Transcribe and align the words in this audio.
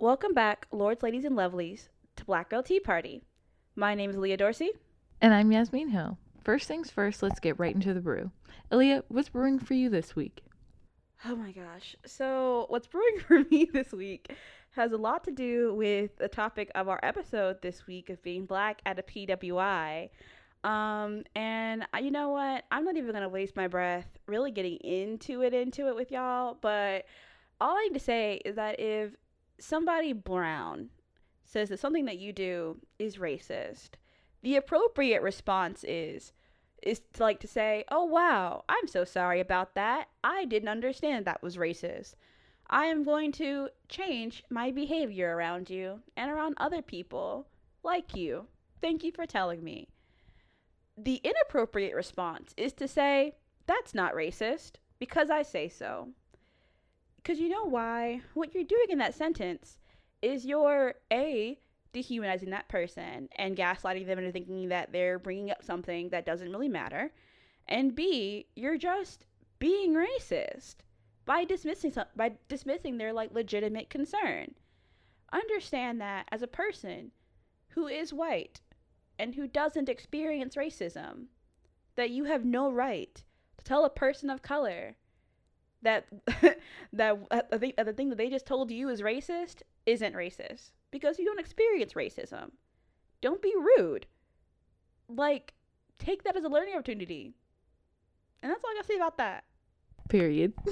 Welcome 0.00 0.32
back, 0.32 0.68
lords, 0.70 1.02
ladies, 1.02 1.24
and 1.24 1.36
lovelies, 1.36 1.88
to 2.14 2.24
Black 2.24 2.50
Girl 2.50 2.62
Tea 2.62 2.78
Party. 2.78 3.24
My 3.74 3.96
name 3.96 4.10
is 4.10 4.16
Leah 4.16 4.36
Dorsey. 4.36 4.70
And 5.20 5.34
I'm 5.34 5.50
Yasmin 5.50 5.88
Hill. 5.88 6.18
First 6.44 6.68
things 6.68 6.88
first, 6.88 7.20
let's 7.20 7.40
get 7.40 7.58
right 7.58 7.74
into 7.74 7.92
the 7.92 8.00
brew. 8.00 8.30
Ilya, 8.70 9.02
what's 9.08 9.28
brewing 9.28 9.58
for 9.58 9.74
you 9.74 9.90
this 9.90 10.14
week? 10.14 10.44
Oh 11.24 11.34
my 11.34 11.50
gosh. 11.50 11.96
So, 12.06 12.66
what's 12.68 12.86
brewing 12.86 13.18
for 13.26 13.42
me 13.50 13.68
this 13.72 13.90
week 13.90 14.30
has 14.70 14.92
a 14.92 14.96
lot 14.96 15.24
to 15.24 15.32
do 15.32 15.74
with 15.74 16.16
the 16.18 16.28
topic 16.28 16.70
of 16.76 16.88
our 16.88 17.00
episode 17.02 17.60
this 17.60 17.88
week 17.88 18.08
of 18.08 18.22
being 18.22 18.46
black 18.46 18.80
at 18.86 19.00
a 19.00 19.02
PWI. 19.02 20.10
Um, 20.62 21.24
and 21.34 21.88
I, 21.92 21.98
you 21.98 22.12
know 22.12 22.28
what? 22.28 22.62
I'm 22.70 22.84
not 22.84 22.96
even 22.96 23.12
gonna 23.12 23.28
waste 23.28 23.56
my 23.56 23.66
breath 23.66 24.06
really 24.26 24.52
getting 24.52 24.76
into 24.76 25.42
it, 25.42 25.52
into 25.52 25.88
it 25.88 25.96
with 25.96 26.12
y'all. 26.12 26.56
But 26.60 27.06
all 27.60 27.76
I 27.76 27.88
need 27.88 27.94
to 27.94 28.04
say 28.04 28.40
is 28.44 28.54
that 28.54 28.78
if 28.78 29.10
somebody 29.60 30.12
brown 30.12 30.90
says 31.44 31.68
that 31.70 31.80
something 31.80 32.04
that 32.04 32.18
you 32.18 32.32
do 32.32 32.78
is 32.98 33.16
racist, 33.16 33.90
the 34.42 34.56
appropriate 34.56 35.22
response 35.22 35.84
is 35.84 36.32
is 36.82 37.00
to 37.12 37.22
like 37.22 37.40
to 37.40 37.48
say, 37.48 37.84
"Oh 37.90 38.04
wow, 38.04 38.64
I'm 38.68 38.86
so 38.86 39.04
sorry 39.04 39.40
about 39.40 39.74
that. 39.74 40.08
I 40.22 40.44
didn't 40.44 40.68
understand 40.68 41.24
that 41.24 41.42
was 41.42 41.56
racist. 41.56 42.14
I 42.70 42.86
am 42.86 43.02
going 43.02 43.32
to 43.32 43.70
change 43.88 44.44
my 44.50 44.70
behavior 44.70 45.34
around 45.34 45.70
you 45.70 46.02
and 46.16 46.30
around 46.30 46.54
other 46.58 46.82
people 46.82 47.48
like 47.82 48.14
you. 48.14 48.46
Thank 48.80 49.02
you 49.02 49.10
for 49.10 49.26
telling 49.26 49.64
me." 49.64 49.88
The 50.96 51.20
inappropriate 51.24 51.94
response 51.94 52.54
is 52.56 52.72
to 52.74 52.86
say, 52.86 53.34
"That's 53.66 53.94
not 53.94 54.14
racist 54.14 54.76
because 54.98 55.30
I 55.30 55.42
say 55.42 55.68
so." 55.68 56.10
Because 57.28 57.42
you 57.42 57.50
know 57.50 57.66
why? 57.66 58.22
What 58.32 58.54
you're 58.54 58.64
doing 58.64 58.86
in 58.88 58.96
that 59.00 59.14
sentence 59.14 59.76
is 60.22 60.46
you're 60.46 60.94
a 61.12 61.58
dehumanizing 61.92 62.48
that 62.48 62.70
person 62.70 63.28
and 63.36 63.54
gaslighting 63.54 64.06
them 64.06 64.18
into 64.18 64.32
thinking 64.32 64.70
that 64.70 64.92
they're 64.92 65.18
bringing 65.18 65.50
up 65.50 65.62
something 65.62 66.08
that 66.08 66.24
doesn't 66.24 66.50
really 66.50 66.70
matter. 66.70 67.12
And 67.66 67.94
B, 67.94 68.46
you're 68.56 68.78
just 68.78 69.26
being 69.58 69.92
racist 69.92 70.76
by 71.26 71.44
dismissing 71.44 71.92
some, 71.92 72.06
by 72.16 72.32
dismissing 72.48 72.96
their 72.96 73.12
like 73.12 73.34
legitimate 73.34 73.90
concern. 73.90 74.54
Understand 75.30 76.00
that 76.00 76.28
as 76.32 76.40
a 76.40 76.46
person 76.46 77.10
who 77.68 77.88
is 77.88 78.10
white 78.10 78.62
and 79.18 79.34
who 79.34 79.46
doesn't 79.46 79.90
experience 79.90 80.54
racism, 80.54 81.26
that 81.94 82.08
you 82.08 82.24
have 82.24 82.46
no 82.46 82.72
right 82.72 83.22
to 83.58 83.64
tell 83.66 83.84
a 83.84 83.90
person 83.90 84.30
of 84.30 84.40
color 84.40 84.96
that 85.82 86.06
that 86.92 87.18
uh, 87.30 87.42
the 87.50 87.58
thing, 87.58 87.72
the 87.76 87.92
thing 87.92 88.08
that 88.10 88.18
they 88.18 88.30
just 88.30 88.46
told 88.46 88.70
you 88.70 88.88
is 88.88 89.00
racist 89.02 89.62
isn't 89.86 90.14
racist 90.14 90.72
because 90.90 91.18
you 91.18 91.24
don't 91.24 91.40
experience 91.40 91.92
racism. 91.94 92.50
Don't 93.20 93.42
be 93.42 93.54
rude. 93.56 94.06
Like, 95.08 95.54
take 95.98 96.24
that 96.24 96.36
as 96.36 96.44
a 96.44 96.48
learning 96.48 96.74
opportunity. 96.74 97.34
And 98.42 98.50
that's 98.52 98.62
all 98.62 98.70
I 98.70 98.74
gotta 98.74 98.86
say 98.86 98.96
about 98.96 99.18
that. 99.18 99.44
Period. 100.08 100.52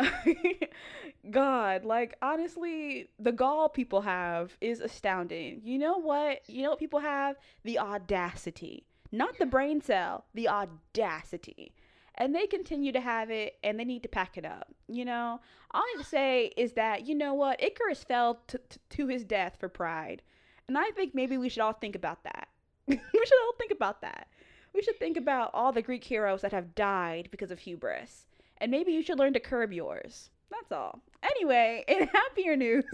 God, 1.30 1.84
like 1.84 2.16
honestly, 2.22 3.08
the 3.18 3.32
gall 3.32 3.68
people 3.68 4.02
have 4.02 4.56
is 4.60 4.80
astounding. 4.80 5.60
You 5.64 5.78
know 5.78 5.98
what? 5.98 6.48
You 6.48 6.62
know 6.62 6.70
what 6.70 6.78
people 6.78 7.00
have? 7.00 7.36
The 7.64 7.78
audacity. 7.78 8.86
Not 9.10 9.38
the 9.38 9.46
brain 9.46 9.80
cell, 9.80 10.24
the 10.34 10.48
audacity. 10.48 11.74
And 12.22 12.32
they 12.32 12.46
continue 12.46 12.92
to 12.92 13.00
have 13.00 13.30
it 13.30 13.58
and 13.64 13.80
they 13.80 13.84
need 13.84 14.04
to 14.04 14.08
pack 14.08 14.38
it 14.38 14.44
up. 14.44 14.72
You 14.86 15.04
know, 15.04 15.40
all 15.72 15.82
I 15.82 15.92
need 15.96 16.04
to 16.04 16.08
say 16.08 16.52
is 16.56 16.74
that, 16.74 17.04
you 17.04 17.16
know 17.16 17.34
what? 17.34 17.60
Icarus 17.60 18.04
fell 18.04 18.38
to, 18.46 18.58
to, 18.58 18.78
to 18.90 19.06
his 19.08 19.24
death 19.24 19.56
for 19.58 19.68
pride. 19.68 20.22
And 20.68 20.78
I 20.78 20.92
think 20.92 21.16
maybe 21.16 21.36
we 21.36 21.48
should 21.48 21.62
all 21.62 21.72
think 21.72 21.96
about 21.96 22.22
that. 22.22 22.46
we 22.86 22.94
should 22.96 23.42
all 23.42 23.54
think 23.58 23.72
about 23.72 24.02
that. 24.02 24.28
We 24.72 24.82
should 24.82 25.00
think 25.00 25.16
about 25.16 25.50
all 25.52 25.72
the 25.72 25.82
Greek 25.82 26.04
heroes 26.04 26.42
that 26.42 26.52
have 26.52 26.76
died 26.76 27.26
because 27.32 27.50
of 27.50 27.58
hubris. 27.58 28.26
And 28.58 28.70
maybe 28.70 28.92
you 28.92 29.02
should 29.02 29.18
learn 29.18 29.32
to 29.32 29.40
curb 29.40 29.72
yours. 29.72 30.30
That's 30.52 30.72
all. 30.72 31.00
Anyway, 31.22 31.84
in 31.88 32.08
happier 32.08 32.56
news, 32.56 32.84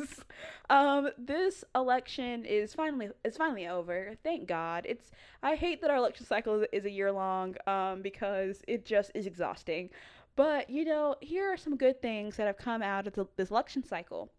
um, 0.70 1.10
this 1.18 1.64
election 1.74 2.44
is 2.44 2.74
finally 2.74 3.08
is 3.24 3.36
finally 3.36 3.66
over. 3.66 4.14
Thank 4.22 4.46
God. 4.46 4.86
It's 4.88 5.10
I 5.42 5.56
hate 5.56 5.80
that 5.82 5.90
our 5.90 5.96
election 5.96 6.24
cycle 6.24 6.64
is 6.72 6.84
a 6.84 6.90
year 6.90 7.10
long 7.10 7.56
um, 7.66 8.02
because 8.02 8.62
it 8.68 8.84
just 8.84 9.10
is 9.14 9.26
exhausting. 9.26 9.90
But 10.36 10.70
you 10.70 10.84
know, 10.84 11.16
here 11.20 11.52
are 11.52 11.56
some 11.56 11.76
good 11.76 12.00
things 12.00 12.36
that 12.36 12.46
have 12.46 12.58
come 12.58 12.82
out 12.82 13.06
of 13.06 13.14
the, 13.14 13.26
this 13.36 13.50
election 13.50 13.82
cycle. 13.84 14.30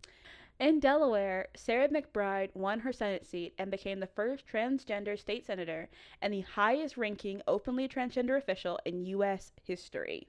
In 0.59 0.81
Delaware, 0.81 1.47
Sarah 1.55 1.87
McBride 1.87 2.53
won 2.53 2.81
her 2.81 2.91
Senate 2.91 3.25
seat 3.25 3.53
and 3.57 3.71
became 3.71 4.01
the 4.01 4.07
first 4.07 4.45
transgender 4.45 5.17
state 5.17 5.45
senator 5.45 5.89
and 6.21 6.33
the 6.33 6.41
highest 6.41 6.97
ranking 6.97 7.41
openly 7.47 7.87
transgender 7.87 8.37
official 8.37 8.77
in 8.85 9.05
U.S. 9.05 9.53
history. 9.63 10.27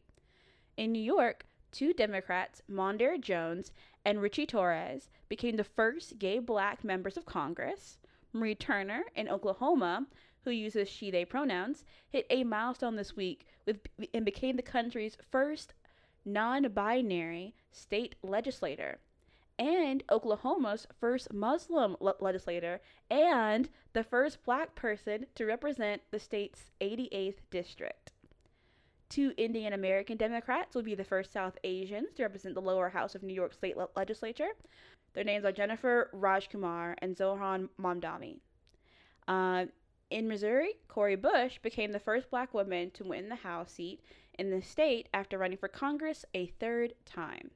In 0.77 0.93
New 0.93 1.03
York, 1.03 1.47
two 1.73 1.93
Democrats, 1.93 2.63
Mondaire 2.71 3.21
Jones 3.21 3.73
and 4.05 4.21
Richie 4.21 4.47
Torres, 4.47 5.09
became 5.29 5.57
the 5.57 5.65
first 5.65 6.19
gay 6.19 6.39
black 6.39 6.85
members 6.85 7.17
of 7.17 7.27
Congress. 7.27 7.99
Mauree 8.33 8.55
Turner 8.55 9.05
in 9.15 9.29
Oklahoma, 9.29 10.07
who 10.45 10.51
uses 10.51 10.89
she 10.89 11.11
they 11.11 11.25
pronouns, 11.25 11.85
hit 12.09 12.27
a 12.31 12.45
milestone 12.45 12.97
this 12.97 13.17
week 13.17 13.47
with 13.67 13.81
and 14.15 14.25
became 14.25 14.57
the 14.57 14.63
country's 14.63 15.17
first 15.31 15.75
non-binary 16.25 17.55
state 17.73 18.15
legislator 18.23 18.99
and 19.61 20.03
Oklahoma's 20.11 20.87
first 20.99 21.33
Muslim 21.35 21.95
le- 22.01 22.15
legislator 22.19 22.81
and 23.11 23.69
the 23.93 24.03
first 24.03 24.43
black 24.43 24.75
person 24.75 25.27
to 25.35 25.45
represent 25.45 26.01
the 26.11 26.19
state's 26.19 26.71
88th 26.81 27.41
district. 27.51 28.13
Two 29.11 29.35
Indian 29.37 29.73
American 29.73 30.17
Democrats 30.17 30.75
will 30.75 30.83
be 30.83 30.95
the 30.95 31.05
first 31.05 31.33
South 31.33 31.59
Asians 31.65 32.15
to 32.15 32.23
represent 32.23 32.55
the 32.55 32.63
lower 32.63 32.89
house 32.89 33.15
of 33.15 33.23
New 33.23 33.35
York 33.35 33.53
State 33.53 33.77
le- 33.77 33.89
Legislature. 33.97 34.51
Their 35.13 35.25
names 35.25 35.45
are 35.45 35.53
Jenifer 35.53 36.07
Rajkumar 36.15 36.95
and 36.99 37.17
Zohran 37.17 37.69
Mamdani. 37.79 38.39
Uh, 39.27 39.67
in 40.11 40.29
Missouri, 40.29 40.75
Cori 40.87 41.17
Bush 41.17 41.59
became 41.59 41.91
the 41.91 41.99
first 41.99 42.31
black 42.31 42.55
woman 42.55 42.93
to 42.93 43.05
win 43.05 43.29
the 43.29 43.35
House 43.35 43.73
seat 43.73 44.01
in 44.39 44.51
the 44.51 44.63
state 44.63 45.09
after 45.13 45.39
running 45.39 45.59
for 45.59 45.69
Congress 45.69 46.25
a 46.33 46.47
third 46.47 46.95
time. 47.05 47.51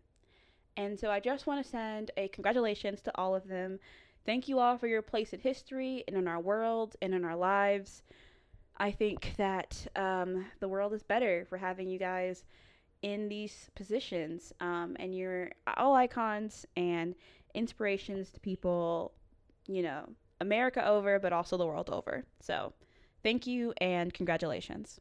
And 0.77 0.99
so 0.99 1.11
I 1.11 1.21
just 1.21 1.47
want 1.47 1.65
to 1.65 1.71
send 1.71 2.11
a 2.17 2.29
congratulations 2.29 3.01
to 3.03 3.13
all 3.15 3.35
of 3.35 3.47
them. 3.47 3.79
Thank 4.27 4.49
you 4.49 4.59
all 4.59 4.77
for 4.77 4.89
your 4.89 5.03
place 5.03 5.33
in 5.33 5.39
history 5.39 6.03
and 6.09 6.17
in 6.17 6.27
our 6.27 6.41
world 6.41 6.97
and 7.01 7.15
in 7.15 7.25
our 7.25 7.37
lives. 7.37 8.03
I 8.77 8.91
think 8.91 9.35
that 9.37 9.87
um, 9.97 10.47
the 10.61 10.69
world 10.69 10.93
is 10.93 11.03
better 11.03 11.47
for 11.49 11.59
having 11.59 11.89
you 11.89 11.99
guys 11.99 12.45
in 13.03 13.29
these 13.29 13.71
positions. 13.75 14.53
Um, 14.61 14.97
and 14.99 15.15
you're 15.15 15.51
all 15.77 15.95
icons 15.95 16.67
and 16.77 17.15
inspirations 17.55 18.31
to 18.31 18.41
people, 18.41 19.13
you 19.67 19.83
know, 19.83 20.09
America 20.41 20.85
over, 20.87 21.19
but 21.19 21.33
also 21.33 21.57
the 21.57 21.67
world 21.67 21.91
over. 21.91 22.25
So 22.41 22.73
thank 23.23 23.47
you 23.47 23.73
and 23.81 24.13
congratulations. 24.13 25.01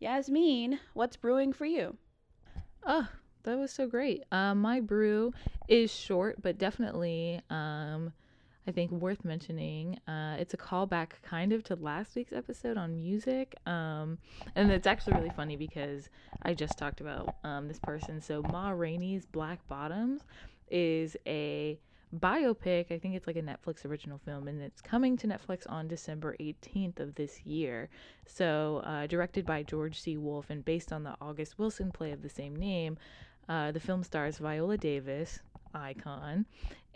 Yasmin, 0.00 0.78
what's 0.94 1.16
brewing 1.16 1.52
for 1.52 1.64
you? 1.64 1.96
Oh, 2.86 3.08
that 3.42 3.58
was 3.58 3.72
so 3.72 3.86
great. 3.86 4.22
Um, 4.30 4.60
my 4.60 4.80
brew 4.80 5.32
is 5.66 5.92
short, 5.92 6.40
but 6.42 6.58
definitely 6.58 7.40
um, 7.50 8.12
I 8.68 8.70
think 8.70 8.90
worth 8.90 9.24
mentioning. 9.24 9.98
Uh, 10.06 10.36
it's 10.38 10.52
a 10.52 10.58
callback 10.58 11.12
kind 11.22 11.54
of 11.54 11.64
to 11.64 11.76
last 11.76 12.14
week's 12.14 12.34
episode 12.34 12.76
on 12.76 12.96
music. 12.96 13.56
Um, 13.64 14.18
and 14.54 14.70
it's 14.70 14.86
actually 14.86 15.14
really 15.14 15.30
funny 15.30 15.56
because 15.56 16.10
I 16.42 16.52
just 16.52 16.76
talked 16.76 17.00
about 17.00 17.36
um, 17.44 17.66
this 17.66 17.78
person. 17.78 18.20
So, 18.20 18.42
Ma 18.42 18.68
Rainey's 18.68 19.24
Black 19.24 19.66
Bottoms 19.68 20.20
is 20.70 21.16
a 21.26 21.78
biopic. 22.14 22.92
I 22.92 22.98
think 22.98 23.14
it's 23.14 23.26
like 23.26 23.36
a 23.36 23.42
Netflix 23.42 23.86
original 23.86 24.18
film, 24.18 24.48
and 24.48 24.60
it's 24.60 24.82
coming 24.82 25.16
to 25.16 25.26
Netflix 25.26 25.62
on 25.66 25.88
December 25.88 26.36
18th 26.38 27.00
of 27.00 27.14
this 27.14 27.40
year. 27.46 27.88
So, 28.26 28.82
uh, 28.84 29.06
directed 29.06 29.46
by 29.46 29.62
George 29.62 29.98
C. 29.98 30.18
Wolfe 30.18 30.50
and 30.50 30.62
based 30.62 30.92
on 30.92 31.04
the 31.04 31.14
August 31.22 31.58
Wilson 31.58 31.90
play 31.90 32.12
of 32.12 32.20
the 32.20 32.28
same 32.28 32.54
name. 32.54 32.98
Uh, 33.48 33.72
the 33.72 33.80
film 33.80 34.04
stars 34.04 34.36
Viola 34.36 34.76
Davis, 34.76 35.40
icon, 35.74 36.44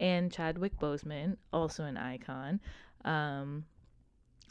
and 0.03 0.33
Chadwick 0.33 0.79
Boseman, 0.79 1.37
also 1.53 1.85
an 1.85 1.97
icon. 1.97 2.61
Um, 3.05 3.65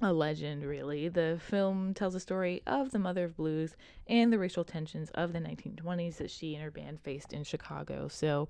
a 0.02 0.14
legend, 0.14 0.64
really. 0.64 1.10
The 1.10 1.40
film 1.46 1.94
tells 1.94 2.14
the 2.14 2.20
story 2.20 2.64
of 2.66 2.92
the 2.92 2.98
mother 2.98 3.26
of 3.26 3.36
blues 3.36 3.76
and 4.08 4.34
the 4.34 4.40
racial 4.40 4.64
tensions 4.64 5.12
of 5.12 5.34
the 5.34 5.40
1920s 5.40 6.18
that 6.18 6.32
she 6.32 6.56
and 6.56 6.64
her 6.64 6.72
band 6.72 7.02
faced 7.02 7.34
in 7.34 7.44
Chicago. 7.44 8.08
So, 8.08 8.48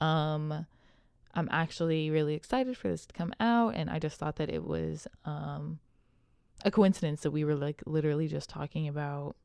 um, 0.00 0.64
I'm 1.34 1.48
actually 1.50 2.08
really 2.08 2.34
excited 2.34 2.78
for 2.78 2.88
this 2.88 3.04
to 3.06 3.12
come 3.12 3.34
out, 3.38 3.74
and 3.74 3.90
I 3.90 3.98
just 3.98 4.18
thought 4.18 4.36
that 4.36 4.48
it 4.48 4.64
was 4.64 5.06
um, 5.24 5.80
a 6.64 6.70
coincidence 6.70 7.20
that 7.22 7.32
we 7.32 7.44
were 7.44 7.56
like 7.56 7.82
literally 7.84 8.28
just 8.28 8.48
talking 8.48 8.88
about 8.88 9.36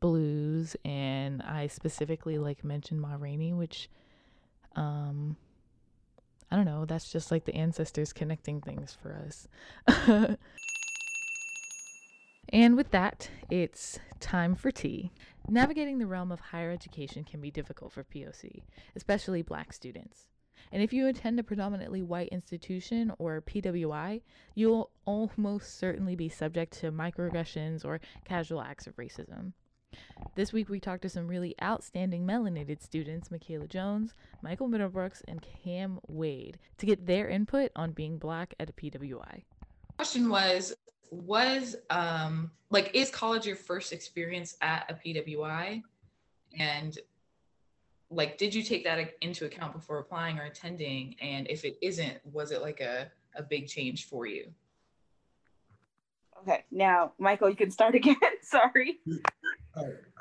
blues, 0.00 0.76
and 0.84 1.42
I 1.42 1.68
specifically 1.68 2.38
like 2.38 2.62
mentioned 2.62 3.00
Ma 3.00 3.16
Rainey, 3.18 3.54
which 3.54 3.88
um, 4.76 5.36
I 6.50 6.56
don't 6.56 6.64
know, 6.64 6.84
that's 6.84 7.10
just 7.10 7.30
like 7.30 7.44
the 7.44 7.54
ancestors 7.54 8.12
connecting 8.12 8.60
things 8.60 8.96
for 9.00 9.14
us. 9.26 9.48
and 12.48 12.76
with 12.76 12.90
that, 12.90 13.30
it's 13.50 13.98
time 14.18 14.54
for 14.54 14.70
tea. 14.70 15.10
Navigating 15.48 15.98
the 15.98 16.06
realm 16.06 16.32
of 16.32 16.40
higher 16.40 16.70
education 16.70 17.24
can 17.24 17.40
be 17.40 17.50
difficult 17.50 17.92
for 17.92 18.04
POC, 18.04 18.62
especially 18.96 19.42
black 19.42 19.72
students. 19.72 20.28
And 20.72 20.82
if 20.82 20.92
you 20.92 21.06
attend 21.06 21.38
a 21.38 21.42
predominantly 21.42 22.02
white 22.02 22.28
institution 22.28 23.12
or 23.18 23.42
PWI, 23.42 24.22
you'll 24.54 24.90
almost 25.04 25.78
certainly 25.78 26.16
be 26.16 26.28
subject 26.28 26.78
to 26.80 26.92
microaggressions 26.92 27.84
or 27.84 28.00
casual 28.24 28.60
acts 28.60 28.86
of 28.86 28.96
racism. 28.96 29.52
This 30.34 30.52
week, 30.52 30.68
we 30.68 30.80
talked 30.80 31.02
to 31.02 31.08
some 31.08 31.26
really 31.26 31.54
outstanding 31.62 32.26
melanated 32.26 32.82
students, 32.82 33.30
Michaela 33.30 33.66
Jones, 33.66 34.14
Michael 34.42 34.68
Middlebrooks, 34.68 35.22
and 35.26 35.42
Cam 35.42 35.98
Wade, 36.06 36.58
to 36.78 36.86
get 36.86 37.06
their 37.06 37.28
input 37.28 37.72
on 37.74 37.92
being 37.92 38.18
black 38.18 38.54
at 38.60 38.70
a 38.70 38.72
PWI. 38.72 39.42
Question 39.96 40.28
was, 40.28 40.74
was 41.10 41.76
um 41.90 42.50
like 42.70 42.90
is 42.94 43.10
college 43.10 43.46
your 43.46 43.56
first 43.56 43.92
experience 43.92 44.56
at 44.60 44.90
a 44.90 44.94
PWI? 44.94 45.82
And 46.58 46.98
like 48.10 48.38
did 48.38 48.54
you 48.54 48.62
take 48.62 48.84
that 48.84 49.14
into 49.20 49.44
account 49.44 49.72
before 49.72 49.98
applying 49.98 50.38
or 50.38 50.44
attending? 50.44 51.16
And 51.20 51.48
if 51.48 51.64
it 51.64 51.78
isn't, 51.82 52.18
was 52.24 52.52
it 52.52 52.62
like 52.62 52.80
a, 52.80 53.10
a 53.34 53.42
big 53.42 53.68
change 53.68 54.06
for 54.06 54.26
you? 54.26 54.52
Okay, 56.42 56.64
now 56.70 57.12
Michael, 57.18 57.50
you 57.50 57.56
can 57.56 57.70
start 57.70 57.94
again. 57.96 58.16
Sorry. 58.42 58.98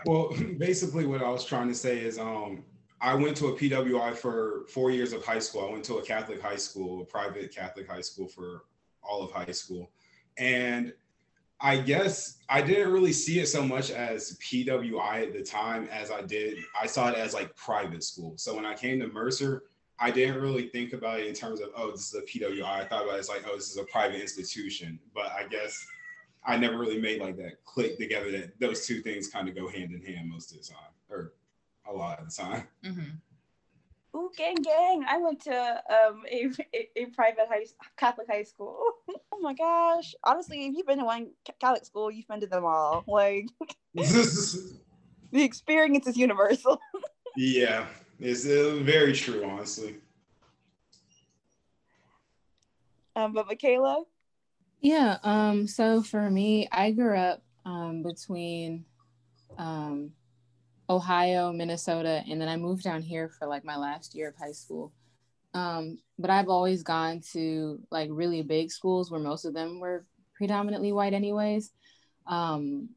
Well, 0.05 0.33
basically, 0.57 1.05
what 1.05 1.21
I 1.21 1.29
was 1.29 1.45
trying 1.45 1.67
to 1.67 1.75
say 1.75 1.99
is, 1.99 2.19
um, 2.19 2.63
I 2.99 3.13
went 3.13 3.37
to 3.37 3.47
a 3.47 3.53
PWI 3.53 4.15
for 4.15 4.65
four 4.69 4.89
years 4.91 5.13
of 5.13 5.23
high 5.23 5.39
school. 5.39 5.67
I 5.67 5.71
went 5.71 5.83
to 5.85 5.97
a 5.97 6.01
Catholic 6.01 6.41
high 6.41 6.55
school, 6.55 7.01
a 7.01 7.05
private 7.05 7.53
Catholic 7.53 7.87
high 7.87 8.01
school 8.01 8.27
for 8.27 8.65
all 9.03 9.23
of 9.23 9.31
high 9.31 9.51
school, 9.51 9.91
and 10.37 10.93
I 11.59 11.77
guess 11.77 12.37
I 12.49 12.61
didn't 12.61 12.91
really 12.91 13.13
see 13.13 13.39
it 13.39 13.47
so 13.47 13.63
much 13.63 13.89
as 13.89 14.37
PWI 14.37 15.23
at 15.23 15.33
the 15.33 15.41
time 15.41 15.89
as 15.91 16.11
I 16.11 16.21
did. 16.21 16.59
I 16.79 16.85
saw 16.85 17.09
it 17.09 17.15
as 17.15 17.33
like 17.33 17.55
private 17.55 18.03
school. 18.03 18.33
So 18.37 18.55
when 18.55 18.65
I 18.65 18.75
came 18.75 18.99
to 18.99 19.07
Mercer, 19.07 19.63
I 19.99 20.11
didn't 20.11 20.39
really 20.39 20.69
think 20.69 20.93
about 20.93 21.19
it 21.19 21.25
in 21.25 21.33
terms 21.33 21.59
of, 21.59 21.69
oh, 21.75 21.91
this 21.91 22.13
is 22.13 22.15
a 22.15 22.21
PWI. 22.21 22.63
I 22.63 22.85
thought 22.85 23.05
about 23.05 23.15
it 23.15 23.19
as 23.19 23.29
like, 23.29 23.43
oh, 23.49 23.55
this 23.55 23.71
is 23.71 23.77
a 23.77 23.83
private 23.85 24.21
institution. 24.21 24.99
But 25.15 25.31
I 25.31 25.47
guess 25.47 25.83
I 26.47 26.55
never 26.55 26.77
really 26.77 26.99
made 26.99 27.19
like 27.19 27.35
that 27.37 27.63
click 27.65 27.97
together 27.97 28.31
that 28.31 28.57
those 28.59 28.87
two 28.87 29.01
things 29.01 29.27
kind 29.27 29.49
of 29.49 29.55
go 29.55 29.67
hand 29.67 29.91
in 29.91 30.01
hand 30.01 30.29
most 30.29 30.51
of 30.51 30.57
the 30.57 30.63
time, 30.63 30.93
or 31.09 31.33
a 31.87 31.93
lot 31.93 32.19
of 32.19 32.29
the 32.29 32.41
time. 32.41 32.67
Mm-hmm. 32.85 34.17
Ooh, 34.17 34.31
gang, 34.35 34.55
gang! 34.55 35.03
I 35.07 35.17
went 35.17 35.41
to 35.41 35.83
um, 35.89 36.23
a, 36.31 36.49
a, 36.73 36.89
a 36.95 37.05
private 37.07 37.47
high 37.49 37.65
Catholic 37.97 38.27
high 38.29 38.43
school. 38.43 38.79
oh 39.09 39.39
my 39.41 39.53
gosh! 39.53 40.15
Honestly, 40.23 40.65
if 40.67 40.75
you've 40.75 40.87
been 40.87 40.99
to 40.99 41.05
one 41.05 41.31
Catholic 41.59 41.85
school, 41.85 42.09
you've 42.09 42.27
been 42.27 42.39
to 42.39 42.47
them 42.47 42.63
all. 42.63 43.03
Like 43.07 43.47
the 43.93 44.73
experience 45.33 46.07
is 46.07 46.15
universal. 46.15 46.79
yeah, 47.35 47.85
it's 48.21 48.45
uh, 48.45 48.79
very 48.81 49.11
true, 49.11 49.43
honestly. 49.43 49.95
Um, 53.17 53.33
but 53.33 53.47
Michaela, 53.47 54.05
yeah. 54.81 55.17
Um, 55.23 55.67
so 55.67 56.01
for 56.01 56.29
me, 56.29 56.67
I 56.71 56.91
grew 56.91 57.17
up 57.17 57.41
um, 57.65 58.03
between 58.03 58.85
um, 59.57 60.11
Ohio, 60.89 61.51
Minnesota, 61.51 62.23
and 62.29 62.39
then 62.39 62.47
I 62.47 62.57
moved 62.57 62.83
down 62.83 63.01
here 63.01 63.29
for 63.29 63.47
like 63.47 63.65
my 63.65 63.77
last 63.77 64.15
year 64.15 64.29
of 64.29 64.35
high 64.35 64.51
school. 64.51 64.93
Um, 65.53 65.97
but 66.19 66.29
I've 66.29 66.49
always 66.49 66.83
gone 66.83 67.21
to 67.33 67.79
like 67.91 68.09
really 68.11 68.41
big 68.43 68.71
schools 68.71 69.09
where 69.09 69.19
most 69.19 69.45
of 69.45 69.53
them 69.53 69.79
were 69.79 70.05
predominantly 70.35 70.91
white, 70.91 71.13
anyways. 71.13 71.71
Um, 72.27 72.89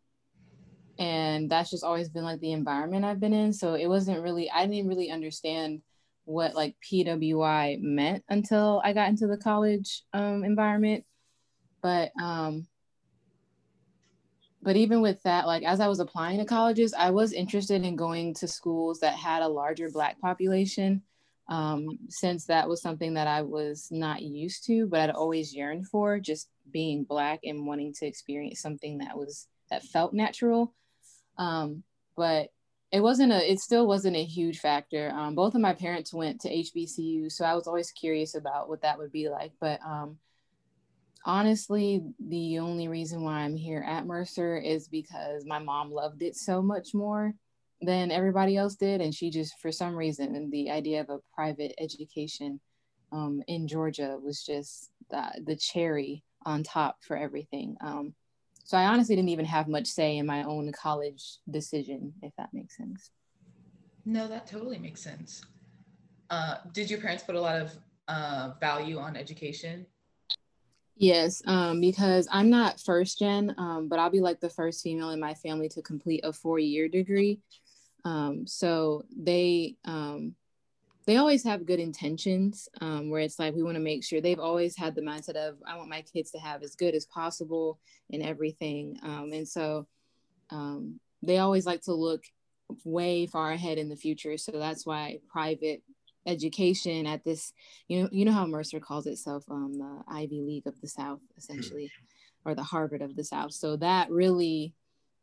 and 0.99 1.50
that's 1.50 1.71
just 1.71 1.83
always 1.85 2.11
been 2.11 2.25
like 2.25 2.41
the 2.41 2.53
environment 2.53 3.05
I've 3.06 3.21
been 3.21 3.33
in. 3.33 3.53
So 3.53 3.75
it 3.75 3.87
wasn't 3.87 4.23
really, 4.23 4.50
I 4.50 4.67
didn't 4.67 4.88
really 4.88 5.11
understand 5.11 5.81
what 6.26 6.55
like 6.55 6.76
PWI 6.88 7.81
meant 7.81 8.23
until 8.29 8.83
I 8.85 8.93
got 8.93 9.09
into 9.09 9.26
the 9.26 9.38
college 9.38 10.03
um, 10.12 10.44
environment. 10.44 11.05
But 11.82 12.12
um, 12.21 12.67
but 14.62 14.77
even 14.77 15.00
with 15.00 15.23
that, 15.23 15.47
like 15.47 15.62
as 15.62 15.81
I 15.81 15.88
was 15.88 16.00
applying 16.00 16.38
to 16.38 16.44
colleges, 16.44 16.93
I 16.93 17.11
was 17.11 17.32
interested 17.32 17.85
in 17.85 17.97
going 17.97 18.35
to 18.35 18.49
schools 18.49 19.00
that 19.00 19.15
had 19.15 19.43
a 19.43 19.49
larger 19.49 19.88
Black 19.88 20.21
population, 20.21 21.03
um, 21.49 21.99
since 22.09 22.44
that 22.47 22.69
was 22.69 22.82
something 22.82 23.15
that 23.15 23.27
I 23.27 23.43
was 23.43 23.88
not 23.91 24.23
used 24.23 24.67
to, 24.67 24.87
but 24.87 25.00
I'd 25.00 25.11
always 25.11 25.55
yearned 25.55 25.88
for, 25.88 26.21
just 26.21 26.50
being 26.71 27.05
Black 27.05 27.41
and 27.44 27.67
wanting 27.67 27.94
to 27.94 28.06
experience 28.06 28.61
something 28.61 28.99
that 28.99 29.17
was 29.17 29.49
that 29.71 29.83
felt 29.83 30.12
natural. 30.12 30.75
Um, 31.38 31.83
but 32.17 32.50
it 32.93 33.00
wasn't 33.00 33.33
a, 33.33 33.50
it 33.50 33.61
still 33.61 33.87
wasn't 33.87 34.17
a 34.17 34.25
huge 34.25 34.59
factor. 34.59 35.11
Um, 35.11 35.35
both 35.35 35.55
of 35.55 35.61
my 35.61 35.73
parents 35.73 36.12
went 36.12 36.41
to 36.43 36.50
HBCU, 36.50 37.31
so 37.31 37.44
I 37.44 37.55
was 37.55 37.67
always 37.67 37.93
curious 37.93 38.35
about 38.35 38.69
what 38.69 38.83
that 38.83 38.99
would 38.99 39.12
be 39.12 39.29
like. 39.29 39.53
But 39.61 39.81
um, 39.87 40.19
honestly, 41.25 42.02
the 42.19 42.58
only 42.58 42.88
reason 42.88 43.22
why 43.22 43.40
I'm 43.40 43.56
here 43.56 43.84
at 43.87 44.06
Mercer 44.06 44.56
is 44.56 44.88
because 44.88 45.44
my 45.44 45.58
mom 45.58 45.90
loved 45.93 46.22
it 46.22 46.37
so 46.37 46.62
much 46.62 46.94
more 46.94 47.34
than 47.82 48.11
everybody 48.11 48.56
else 48.56 48.75
did. 48.76 49.00
And 49.00 49.14
she 49.14 49.31
just, 49.31 49.58
for 49.61 49.72
some 49.72 49.94
reason, 49.94 50.50
the 50.50 50.70
idea 50.70 51.00
of 51.00 51.11
a 51.11 51.20
private 51.34 51.75
education 51.78 52.61
um, 53.12 53.43
in 53.49 53.67
Georgia 53.67 54.19
was 54.22 54.44
just 54.44 54.90
the, 55.11 55.43
the, 55.44 55.56
cherry 55.56 56.22
on 56.46 56.62
top 56.62 56.96
for 57.00 57.17
everything. 57.17 57.76
Um, 57.81 58.14
so 58.64 58.78
I 58.78 58.87
honestly 58.87 59.16
didn't 59.16 59.30
even 59.30 59.47
have 59.47 59.66
much 59.66 59.88
say 59.88 60.18
in 60.18 60.26
my 60.26 60.45
own 60.45 60.71
college 60.73 61.38
decision, 61.50 62.14
if 62.23 62.33
that 62.38 62.50
makes 62.52 62.76
sense. 62.76 63.11
No, 64.04 64.28
that 64.28 64.47
totally 64.47 64.78
makes 64.78 65.02
sense. 65.02 65.42
Uh, 66.30 66.59
did 66.73 66.88
your 66.88 67.00
parents 67.00 67.25
put 67.25 67.35
a 67.35 67.40
lot 67.40 67.61
of 67.61 67.76
uh, 68.06 68.52
value 68.61 68.99
on 68.99 69.16
education? 69.16 69.87
Yes, 71.00 71.40
um, 71.47 71.80
because 71.80 72.28
I'm 72.30 72.50
not 72.50 72.78
first 72.78 73.19
gen, 73.19 73.54
um, 73.57 73.88
but 73.88 73.99
I'll 73.99 74.11
be 74.11 74.21
like 74.21 74.38
the 74.38 74.50
first 74.50 74.83
female 74.83 75.09
in 75.11 75.19
my 75.19 75.33
family 75.33 75.66
to 75.71 75.80
complete 75.80 76.21
a 76.25 76.33
four 76.33 76.59
year 76.59 76.88
degree. 76.90 77.40
Um, 78.04 78.47
so 78.47 79.04
they 79.19 79.76
um, 79.87 80.35
they 81.07 81.16
always 81.16 81.42
have 81.45 81.64
good 81.64 81.80
intentions, 81.80 82.69
um, 82.83 83.09
where 83.09 83.23
it's 83.23 83.38
like 83.38 83.54
we 83.54 83.62
want 83.62 83.76
to 83.76 83.80
make 83.83 84.04
sure 84.04 84.21
they've 84.21 84.38
always 84.38 84.76
had 84.76 84.95
the 84.95 85.00
mindset 85.00 85.37
of 85.37 85.57
I 85.66 85.78
want 85.78 85.88
my 85.88 86.02
kids 86.02 86.33
to 86.33 86.38
have 86.38 86.62
as 86.62 86.76
good 86.76 86.95
as 86.95 87.07
possible 87.07 87.78
in 88.11 88.21
everything, 88.21 88.99
um, 89.02 89.30
and 89.33 89.49
so 89.49 89.87
they 91.23 91.38
always 91.38 91.66
like 91.66 91.83
to 91.83 91.95
look 91.95 92.25
way 92.85 93.26
far 93.26 93.52
ahead 93.52 93.78
in 93.78 93.88
the 93.88 93.97
future. 93.97 94.37
So 94.37 94.52
that's 94.52 94.87
why 94.87 95.19
private 95.28 95.83
education 96.27 97.07
at 97.07 97.25
this 97.25 97.53
you 97.89 98.03
know 98.03 98.09
you 98.12 98.25
know 98.25 98.33
how 98.33 98.47
mercer 98.47 98.79
calls 98.79 99.07
itself 99.07 99.45
um, 99.50 99.73
the 99.79 100.03
ivy 100.09 100.43
league 100.43 100.67
of 100.67 100.79
the 100.81 100.89
south 100.89 101.21
essentially 101.39 101.91
or 102.45 102.55
the 102.55 102.62
harvard 102.62 103.03
of 103.03 103.17
the 103.17 103.25
south 103.25 103.53
so 103.53 103.77
that 103.77 104.11
really 104.11 104.75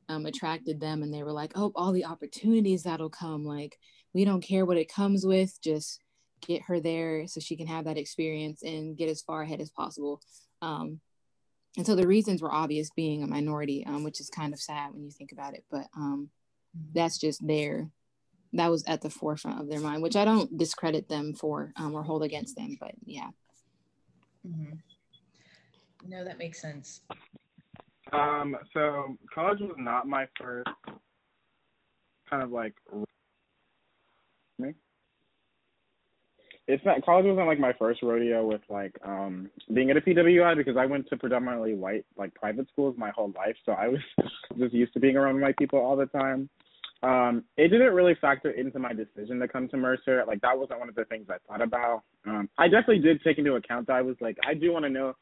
um, 0.10 0.26
attracted 0.26 0.80
them 0.80 1.04
and 1.04 1.14
they 1.14 1.24
were 1.24 1.32
like 1.32 1.52
oh 1.56 1.72
all 1.76 1.92
the 1.92 2.06
opportunities 2.06 2.84
that'll 2.84 3.10
come 3.10 3.46
like 3.46 3.78
we 4.14 4.26
don't 4.26 4.42
care 4.42 4.66
what 4.66 4.78
it 4.78 4.92
comes 4.92 5.26
with 5.26 5.60
just 5.62 6.00
get 6.42 6.62
her 6.64 6.80
there 6.80 7.28
so 7.28 7.40
she 7.40 7.56
can 7.56 7.68
have 7.68 7.86
that 7.86 7.98
experience 7.98 8.64
and 8.64 8.98
get 8.98 9.10
as 9.10 9.22
far 9.22 9.42
ahead 9.42 9.62
as 9.62 9.70
possible 9.70 10.22
um, 10.62 11.00
and 11.78 11.86
so 11.86 11.96
the 11.96 12.08
reasons 12.08 12.42
were 12.42 12.54
obvious 12.54 12.90
being 12.96 13.22
a 13.22 13.28
minority 13.28 13.86
um, 13.86 14.04
which 14.04 14.20
is 14.20 14.30
kind 14.30 14.54
of 14.54 14.60
sad 14.60 14.94
when 14.94 15.04
you 15.04 15.12
think 15.12 15.32
about 15.32 15.54
it 15.54 15.64
but 15.70 15.86
um, 15.96 16.30
mm-hmm. 16.76 16.90
that's 16.94 17.20
just 17.20 17.46
there 17.46 17.90
that 18.54 18.72
was 18.72 18.84
at 18.86 19.02
the 19.02 19.10
forefront 19.10 19.60
of 19.60 19.70
their 19.70 19.80
mind, 19.80 20.02
which 20.02 20.16
I 20.16 20.26
don't 20.26 20.58
discredit 20.58 21.10
them 21.10 21.34
for 21.34 21.74
um, 21.76 21.94
or 21.94 22.04
hold 22.04 22.24
against 22.24 22.56
them, 22.56 22.78
but 22.80 22.92
yeah. 23.06 23.30
Mm-hmm. 24.48 24.76
No, 26.08 26.24
that 26.24 26.38
makes 26.38 26.62
sense. 26.62 27.02
Um, 28.14 28.56
so 28.74 29.18
college 29.34 29.60
was 29.60 29.76
not 29.78 30.08
my 30.08 30.28
first 30.40 30.70
kind 32.30 32.44
of 32.44 32.52
like 32.52 32.74
me. 34.60 34.74
It's 36.68 36.84
not 36.86 37.04
college 37.06 37.26
wasn't 37.26 37.48
like 37.48 37.60
my 37.60 37.74
first 37.74 38.02
rodeo 38.04 38.46
with 38.46 38.62
like 38.70 38.98
um 39.06 39.50
being 39.74 39.90
at 39.90 39.98
a 39.98 40.02
PWI 40.02 40.56
because 40.56 40.78
I 40.78 40.86
went 40.86 41.08
to 41.10 41.18
predominantly 41.18 41.74
white 41.74 42.06
like 42.18 42.34
private 42.36 42.68
schools 42.70 42.96
my 42.98 43.10
whole 43.12 43.34
life, 43.36 43.56
so 43.66 43.74
I 43.74 43.88
was 43.88 44.02
just 44.58 44.74
used 44.74 44.94
to 44.94 45.00
being 45.00 45.18
around 45.18 45.42
white 45.42 45.58
people 45.58 45.80
all 45.80 45.96
the 45.96 46.08
time. 46.08 46.50
Um, 47.04 47.44
it 47.58 47.68
didn't 47.70 47.94
really 47.94 48.16
factor 48.20 48.52
into 48.52 48.80
my 48.80 48.92
decision 48.94 49.40
to 49.40 49.48
come 49.48 49.68
to 49.70 49.78
Mercer. 49.78 50.24
Like 50.28 50.42
that 50.42 50.58
wasn't 50.58 50.80
one 50.80 50.90
of 50.90 50.96
the 50.96 51.06
things 51.06 51.28
I 51.30 51.38
thought 51.48 51.62
about. 51.62 52.04
Um, 52.26 52.50
I 52.58 52.68
definitely 52.68 53.00
did 53.00 53.22
take 53.24 53.38
into 53.38 53.54
account 53.54 53.88
that 53.88 53.94
I 53.94 54.02
was 54.02 54.16
like, 54.20 54.38
I 54.48 54.54
do 54.54 54.74
want 54.74 54.86
to 54.86 54.90
know 54.90 55.14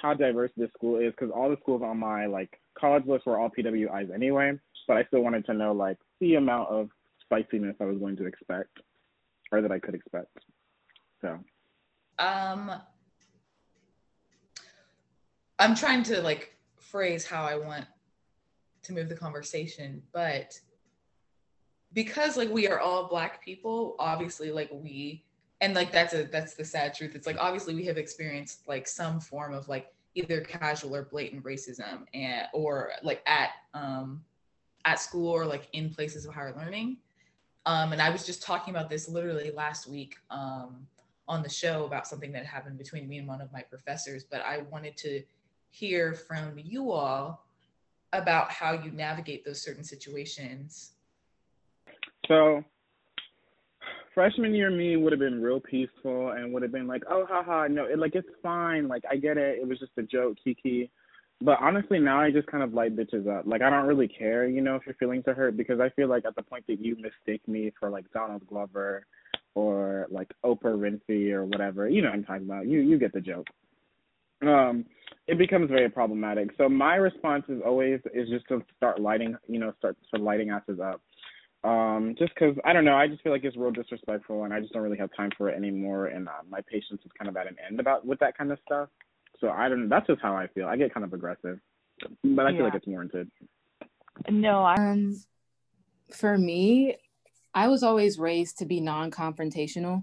how 0.00 0.14
diverse 0.14 0.50
this 0.56 0.70
school 0.76 0.98
is 0.98 1.12
because 1.12 1.30
all 1.34 1.48
the 1.48 1.56
schools 1.60 1.82
on 1.84 1.98
my 1.98 2.26
like 2.26 2.60
college 2.78 3.04
list 3.06 3.26
were 3.26 3.38
all 3.38 3.50
PWIs 3.50 4.14
anyway. 4.14 4.52
But 4.86 4.98
I 4.98 5.04
still 5.04 5.20
wanted 5.20 5.46
to 5.46 5.54
know 5.54 5.72
like 5.72 5.98
the 6.20 6.36
amount 6.36 6.68
of 6.70 6.88
spiciness 7.22 7.76
I 7.80 7.84
was 7.84 7.98
going 7.98 8.16
to 8.16 8.26
expect 8.26 8.78
or 9.50 9.62
that 9.62 9.72
I 9.72 9.78
could 9.78 9.94
expect. 9.94 10.36
So. 11.22 11.38
Um, 12.18 12.72
I'm 15.58 15.74
trying 15.74 16.02
to 16.04 16.20
like 16.20 16.54
phrase 16.76 17.26
how 17.26 17.44
I 17.44 17.56
want 17.56 17.86
to 18.82 18.92
move 18.92 19.08
the 19.08 19.16
conversation, 19.16 20.02
but 20.12 20.58
because 21.92 22.36
like 22.36 22.50
we 22.50 22.68
are 22.68 22.80
all 22.80 23.08
black 23.08 23.42
people, 23.44 23.96
obviously 23.98 24.50
like 24.50 24.70
we 24.72 25.24
and 25.60 25.74
like 25.74 25.90
that's 25.90 26.14
a 26.14 26.24
that's 26.24 26.54
the 26.54 26.64
sad 26.64 26.94
truth. 26.94 27.14
It's 27.14 27.26
like 27.26 27.36
obviously 27.38 27.74
we 27.74 27.84
have 27.86 27.98
experienced 27.98 28.66
like 28.68 28.86
some 28.86 29.20
form 29.20 29.54
of 29.54 29.68
like 29.68 29.92
either 30.14 30.40
casual 30.40 30.94
or 30.94 31.04
blatant 31.04 31.44
racism 31.44 32.04
and 32.14 32.46
or 32.52 32.92
like 33.02 33.22
at 33.26 33.50
um 33.74 34.22
at 34.84 35.00
school 35.00 35.28
or 35.28 35.44
like 35.44 35.68
in 35.72 35.90
places 35.90 36.24
of 36.26 36.34
higher 36.34 36.54
learning. 36.56 36.98
Um, 37.66 37.92
and 37.92 38.00
I 38.00 38.08
was 38.08 38.24
just 38.24 38.42
talking 38.42 38.74
about 38.74 38.88
this 38.88 39.08
literally 39.08 39.50
last 39.50 39.86
week 39.86 40.16
um, 40.30 40.86
on 41.26 41.42
the 41.42 41.48
show 41.50 41.84
about 41.84 42.06
something 42.06 42.32
that 42.32 42.46
happened 42.46 42.78
between 42.78 43.06
me 43.06 43.18
and 43.18 43.28
one 43.28 43.42
of 43.42 43.52
my 43.52 43.60
professors. 43.60 44.24
But 44.24 44.40
I 44.40 44.62
wanted 44.70 44.96
to 44.98 45.22
hear 45.70 46.14
from 46.14 46.54
you 46.56 46.90
all 46.90 47.44
about 48.14 48.50
how 48.50 48.72
you 48.72 48.90
navigate 48.90 49.44
those 49.44 49.60
certain 49.60 49.84
situations. 49.84 50.92
So, 52.28 52.62
freshman 54.14 54.54
year 54.54 54.70
me 54.70 54.96
would 54.96 55.12
have 55.12 55.20
been 55.20 55.42
real 55.42 55.60
peaceful 55.60 56.30
and 56.30 56.52
would 56.52 56.62
have 56.62 56.72
been 56.72 56.86
like, 56.86 57.02
oh, 57.10 57.26
haha, 57.28 57.66
no, 57.68 57.86
it, 57.86 57.98
like 57.98 58.14
it's 58.14 58.28
fine. 58.42 58.88
Like 58.88 59.04
I 59.10 59.16
get 59.16 59.38
it. 59.38 59.58
It 59.60 59.66
was 59.66 59.78
just 59.78 59.92
a 59.96 60.02
joke, 60.02 60.36
Kiki. 60.42 60.90
But 61.40 61.58
honestly, 61.60 62.00
now 62.00 62.20
I 62.20 62.32
just 62.32 62.48
kind 62.48 62.64
of 62.64 62.74
light 62.74 62.96
bitches 62.96 63.28
up. 63.28 63.46
Like 63.46 63.62
I 63.62 63.70
don't 63.70 63.86
really 63.86 64.08
care, 64.08 64.46
you 64.48 64.60
know, 64.60 64.74
if 64.74 64.84
your 64.86 64.96
feelings 64.96 65.24
are 65.28 65.34
hurt 65.34 65.56
because 65.56 65.78
I 65.80 65.88
feel 65.90 66.08
like 66.08 66.24
at 66.24 66.34
the 66.34 66.42
point 66.42 66.64
that 66.66 66.84
you 66.84 66.96
mistake 66.96 67.46
me 67.46 67.72
for 67.78 67.90
like 67.90 68.10
Donald 68.12 68.44
Glover 68.48 69.06
or 69.54 70.08
like 70.10 70.28
Oprah 70.44 70.76
Winfrey 70.76 71.30
or 71.30 71.44
whatever, 71.44 71.88
you 71.88 72.02
know 72.02 72.08
what 72.08 72.16
I'm 72.16 72.24
talking 72.24 72.44
about. 72.44 72.66
You 72.66 72.80
you 72.80 72.98
get 72.98 73.12
the 73.12 73.20
joke. 73.20 73.46
Um, 74.42 74.84
it 75.28 75.38
becomes 75.38 75.68
very 75.68 75.90
problematic. 75.90 76.50
So 76.58 76.68
my 76.68 76.96
response 76.96 77.44
is 77.48 77.60
always 77.64 78.00
is 78.12 78.28
just 78.30 78.48
to 78.48 78.62
start 78.76 79.00
lighting, 79.00 79.36
you 79.46 79.60
know, 79.60 79.72
start 79.78 79.96
start 80.08 80.22
lighting 80.22 80.50
asses 80.50 80.80
up. 80.80 81.00
Um, 81.64 82.14
just 82.18 82.32
because 82.34 82.56
I 82.64 82.72
don't 82.72 82.84
know, 82.84 82.94
I 82.96 83.08
just 83.08 83.22
feel 83.22 83.32
like 83.32 83.44
it's 83.44 83.56
real 83.56 83.70
disrespectful, 83.70 84.44
and 84.44 84.54
I 84.54 84.60
just 84.60 84.72
don't 84.72 84.82
really 84.82 84.98
have 84.98 85.10
time 85.16 85.30
for 85.36 85.48
it 85.48 85.56
anymore. 85.56 86.06
And 86.06 86.28
uh, 86.28 86.42
my 86.48 86.60
patience 86.70 87.00
is 87.04 87.10
kind 87.18 87.28
of 87.28 87.36
at 87.36 87.46
an 87.46 87.56
end 87.68 87.80
about 87.80 88.06
with 88.06 88.20
that 88.20 88.38
kind 88.38 88.52
of 88.52 88.58
stuff. 88.64 88.88
So 89.40 89.50
I 89.50 89.68
don't. 89.68 89.88
That's 89.88 90.06
just 90.06 90.20
how 90.20 90.36
I 90.36 90.46
feel. 90.48 90.66
I 90.66 90.76
get 90.76 90.94
kind 90.94 91.04
of 91.04 91.12
aggressive, 91.12 91.58
but 92.24 92.46
I 92.46 92.52
feel 92.52 92.64
like 92.64 92.74
it's 92.74 92.86
warranted. 92.86 93.30
No, 94.28 94.62
I. 94.62 94.74
Um, 94.74 95.16
for 96.12 96.38
me, 96.38 96.96
I 97.54 97.68
was 97.68 97.82
always 97.82 98.18
raised 98.18 98.58
to 98.58 98.66
be 98.66 98.80
non-confrontational. 98.80 100.02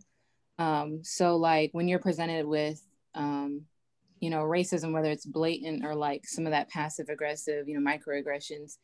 Um, 0.59 0.99
so 1.03 1.35
like 1.35 1.69
when 1.73 1.87
you're 1.87 1.99
presented 1.99 2.45
with, 2.45 2.81
um, 3.13 3.61
you 4.19 4.29
know, 4.29 4.43
racism, 4.43 4.93
whether 4.93 5.09
it's 5.09 5.25
blatant 5.25 5.85
or 5.85 5.95
like 5.95 6.25
some 6.25 6.45
of 6.45 6.51
that 6.51 6.69
passive 6.69 7.09
aggressive, 7.09 7.67
you 7.67 7.79
know, 7.79 7.91
microaggressions, 7.91 8.77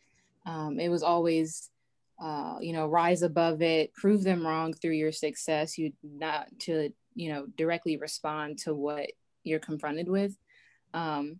um, 0.46 0.80
it 0.80 0.90
was 0.90 1.04
always, 1.04 1.70
uh, 2.22 2.58
you 2.62 2.72
know, 2.72 2.86
rise 2.86 3.24
above 3.24 3.62
it, 3.62 3.94
prove 3.94 4.24
them 4.24 4.46
wrong 4.46 4.74
through 4.74 4.92
your 4.92 5.12
success. 5.12 5.78
You 5.78 5.92
not 6.04 6.48
to, 6.60 6.94
you 7.16 7.34
know, 7.34 7.48
directly 7.58 7.98
respond 7.98 8.60
to 8.60 8.75
what 8.75 9.12
you're 9.44 9.60
confronted 9.60 10.08
with. 10.08 10.38
Um, 10.94 11.40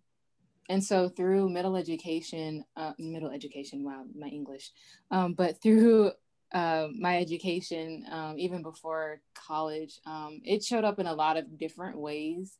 and 0.70 0.84
so 0.84 1.08
through 1.10 1.50
middle 1.50 1.76
education, 1.76 2.64
uh, 2.76 2.94
middle 2.98 3.30
education, 3.30 3.84
wow, 3.84 4.06
my 4.18 4.28
English, 4.28 4.72
um, 5.12 5.34
but 5.34 5.62
through 5.62 6.14
uh, 6.54 6.88
my 6.98 7.18
education, 7.20 8.06
um, 8.12 8.40
even 8.40 8.62
before 8.64 9.22
college, 9.36 10.00
um, 10.06 10.42
it 10.44 10.64
showed 10.64 10.84
up 10.84 11.00
in 11.00 11.08
a 11.08 11.14
lot 11.14 11.38
of 11.38 11.58
different 11.58 11.98
ways. 11.98 12.58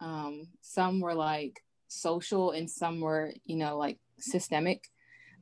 Um, 0.00 0.48
some 0.60 1.00
were 1.00 1.14
like 1.14 1.62
social, 1.88 2.52
and 2.52 2.70
some 2.70 3.00
were, 3.00 3.32
you 3.44 3.56
know, 3.56 3.76
like 3.76 3.98
systemic. 4.18 4.88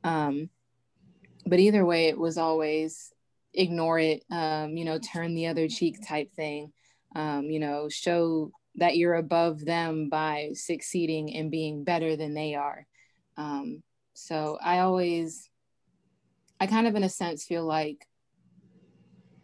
Um, 0.03 0.49
but 1.45 1.59
either 1.59 1.85
way, 1.85 2.07
it 2.07 2.17
was 2.17 2.37
always 2.37 3.11
ignore 3.53 3.99
it, 3.99 4.23
um, 4.31 4.75
you 4.77 4.85
know, 4.85 4.99
turn 4.99 5.35
the 5.35 5.47
other 5.47 5.67
cheek 5.67 6.05
type 6.05 6.31
thing. 6.33 6.71
you 7.49 7.59
know, 7.59 7.87
show 7.89 8.51
that 8.75 8.97
you're 8.97 9.15
above 9.15 9.63
them 9.63 10.09
by 10.09 10.51
succeeding 10.53 11.33
and 11.35 11.51
being 11.51 11.83
better 11.83 12.15
than 12.15 12.33
they 12.33 12.55
are. 12.55 12.85
Um, 13.37 13.83
so 14.13 14.57
I 14.61 14.79
always, 14.79 15.49
I 16.59 16.67
kind 16.67 16.87
of, 16.87 16.95
in 16.95 17.03
a 17.03 17.09
sense, 17.09 17.45
feel 17.45 17.65
like 17.65 18.05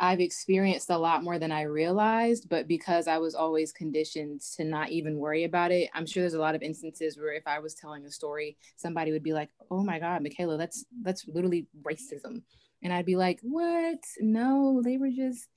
I've 0.03 0.19
experienced 0.19 0.89
a 0.89 0.97
lot 0.97 1.23
more 1.23 1.37
than 1.37 1.51
I 1.51 1.61
realized, 1.61 2.49
but 2.49 2.67
because 2.67 3.07
I 3.07 3.19
was 3.19 3.35
always 3.35 3.71
conditioned 3.71 4.41
to 4.57 4.63
not 4.63 4.89
even 4.89 5.19
worry 5.19 5.43
about 5.43 5.71
it, 5.71 5.91
I'm 5.93 6.07
sure 6.07 6.23
there's 6.23 6.33
a 6.33 6.39
lot 6.39 6.55
of 6.55 6.63
instances 6.63 7.19
where 7.19 7.33
if 7.33 7.45
I 7.45 7.59
was 7.59 7.75
telling 7.75 8.03
a 8.05 8.11
story, 8.11 8.57
somebody 8.77 9.11
would 9.11 9.21
be 9.21 9.33
like, 9.33 9.49
"Oh 9.69 9.83
my 9.83 9.99
God, 9.99 10.23
Michaela, 10.23 10.57
that's 10.57 10.85
that's 11.03 11.27
literally 11.27 11.67
racism," 11.83 12.41
and 12.81 12.91
I'd 12.91 13.05
be 13.05 13.15
like, 13.15 13.41
"What? 13.43 13.99
No, 14.19 14.81
they 14.83 14.97
were 14.97 15.11
just 15.11 15.47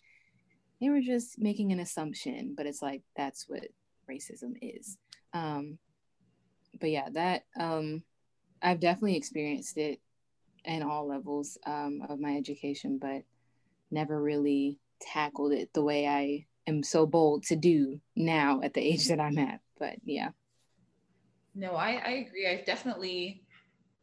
they 0.79 0.91
were 0.91 1.01
just 1.01 1.39
making 1.39 1.73
an 1.73 1.81
assumption, 1.81 2.53
but 2.55 2.67
it's 2.67 2.83
like 2.83 3.01
that's 3.17 3.49
what 3.49 3.69
racism 4.11 4.59
is. 4.61 4.99
Um, 5.33 5.79
but 6.79 6.91
yeah, 6.91 7.09
that 7.15 7.45
um, 7.59 8.03
I've 8.61 8.81
definitely 8.81 9.17
experienced 9.17 9.79
it 9.79 10.01
in 10.67 10.83
all 10.83 11.09
levels 11.09 11.57
um, 11.67 12.03
of 12.11 12.21
my 12.21 12.37
education, 12.37 12.99
but 13.01 13.23
never 13.95 14.21
really 14.21 14.79
tackled 15.01 15.53
it 15.53 15.71
the 15.73 15.83
way 15.83 16.07
I 16.07 16.47
am 16.67 16.83
so 16.83 17.07
bold 17.07 17.45
to 17.45 17.57
do 17.57 18.01
now 18.15 18.61
at 18.63 18.75
the 18.75 18.81
age 18.81 19.09
that 19.09 19.21
I'm 19.21 19.39
at. 19.39 19.61
But 19.79 19.97
yeah. 20.05 20.31
No, 21.55 21.73
I, 21.77 22.03
I 22.05 22.11
agree. 22.27 22.49
I 22.49 22.63
definitely, 22.67 23.45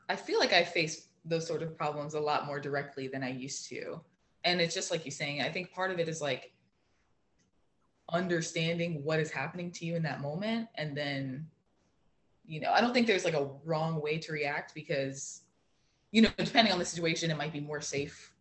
I 0.10 0.16
feel 0.16 0.40
like 0.40 0.54
I 0.54 0.64
face 0.64 1.08
those 1.26 1.46
sort 1.46 1.62
of 1.62 1.78
problems 1.78 2.14
a 2.14 2.20
lot 2.20 2.48
more 2.48 2.60
directly 2.60 3.08
than 3.08 3.24
I 3.24 3.30
used 3.30 3.68
to. 3.70 4.02
And 4.44 4.60
it's 4.60 4.74
just 4.74 4.90
like 4.90 5.06
you're 5.06 5.12
saying, 5.12 5.42
I 5.42 5.52
think 5.52 5.72
part 5.72 5.92
of 5.92 6.00
it 6.00 6.08
is 6.08 6.22
like 6.22 6.52
understanding 8.12 9.04
what 9.04 9.20
is 9.20 9.32
happening 9.32 9.72
to 9.72 9.86
you 9.86 9.96
in 9.96 10.04
that 10.04 10.22
moment 10.22 10.68
and 10.76 10.96
then 10.96 11.48
you 12.46 12.60
know 12.60 12.72
i 12.72 12.82
don't 12.82 12.94
think 12.94 13.08
there's 13.08 13.24
like 13.24 13.34
a 13.34 13.50
wrong 13.64 14.02
way 14.02 14.18
to 14.18 14.34
react 14.34 14.76
because 14.76 15.42
you 16.12 16.22
know 16.22 16.30
depending 16.38 16.74
on 16.74 16.80
the 16.80 16.86
situation 16.86 17.32
it 17.32 17.38
might 17.38 17.54
be 17.54 17.62
more 17.62 17.80
safe 17.80 18.34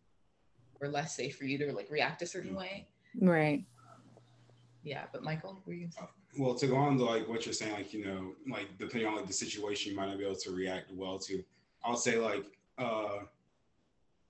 or 0.81 0.89
less 0.89 1.15
safe 1.15 1.37
for 1.37 1.45
you 1.45 1.57
to 1.59 1.71
like 1.73 1.89
react 1.89 2.21
a 2.21 2.25
certain 2.25 2.55
way. 2.55 2.87
Right. 3.19 3.63
Yeah 4.83 5.03
but 5.13 5.21
michael 5.21 5.61
were 5.65 5.73
you 5.73 5.89
well 6.39 6.55
to 6.55 6.65
go 6.65 6.75
on 6.75 6.97
to 6.97 7.03
like 7.03 7.27
what 7.29 7.45
you're 7.45 7.53
saying 7.53 7.73
like 7.73 7.93
you 7.93 8.03
know 8.03 8.33
like 8.49 8.67
depending 8.79 9.07
on 9.07 9.15
like 9.15 9.27
the 9.27 9.33
situation 9.33 9.91
you 9.91 9.97
might 9.97 10.07
not 10.07 10.17
be 10.17 10.25
able 10.25 10.35
to 10.35 10.49
react 10.49 10.91
well 10.91 11.19
to 11.19 11.43
i'll 11.83 11.95
say 11.95 12.17
like 12.17 12.45
uh 12.79 13.19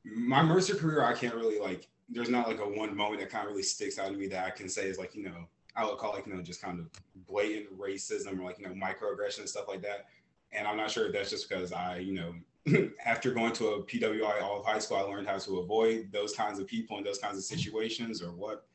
my 0.03 0.43
mercer 0.43 0.75
career 0.75 1.03
i 1.03 1.13
can't 1.13 1.36
really 1.36 1.58
like 1.58 1.88
there's 2.12 2.29
not 2.29 2.48
like 2.48 2.60
a 2.60 2.67
one 2.67 2.96
moment 2.96 3.22
that 3.22 3.29
kind 3.29 3.46
of 3.46 3.51
really 3.51 3.63
sticks 3.63 3.98
out 3.98 4.12
to 4.12 4.17
me 4.17 4.27
that 4.27 4.46
I 4.46 4.50
can 4.51 4.67
say 4.67 4.88
is 4.88 4.98
like, 4.98 5.15
you 5.15 5.24
know, 5.24 5.48
I 5.75 5.86
would 5.86 5.98
call 5.98 6.13
like, 6.13 6.27
you 6.27 6.34
know, 6.34 6.41
just 6.41 6.62
kind 6.62 6.79
of 6.79 6.89
blatant 7.25 7.77
racism 7.79 8.38
or 8.39 8.43
like, 8.43 8.60
you 8.60 8.67
know, 8.67 8.74
microaggression 8.74 9.39
and 9.39 9.50
stuff 9.50 9.67
like 9.70 9.81
that. 9.84 10.08
And 10.51 10.67
I'm 10.67 10.75
not 10.75 10.91
sure 10.91 11.08
if 11.08 11.13
that's 11.13 11.29
just 11.29 11.48
because 11.48 11.72
I, 11.72 12.00
you 12.00 12.13
know, 12.13 12.36
after 13.05 13.31
going 13.31 13.53
to 13.53 13.67
a 13.69 13.83
PWI 13.83 14.41
all 14.41 14.59
of 14.59 14.65
high 14.65 14.79
school, 14.79 14.97
I 14.97 15.01
learned 15.01 15.27
how 15.27 15.37
to 15.37 15.59
avoid 15.59 16.09
those 16.11 16.35
kinds 16.35 16.59
of 16.59 16.67
people 16.67 16.97
and 16.97 17.05
those 17.05 17.19
kinds 17.19 17.37
of 17.37 17.43
situations 17.43 18.21
or 18.21 18.31
what. 18.31 18.65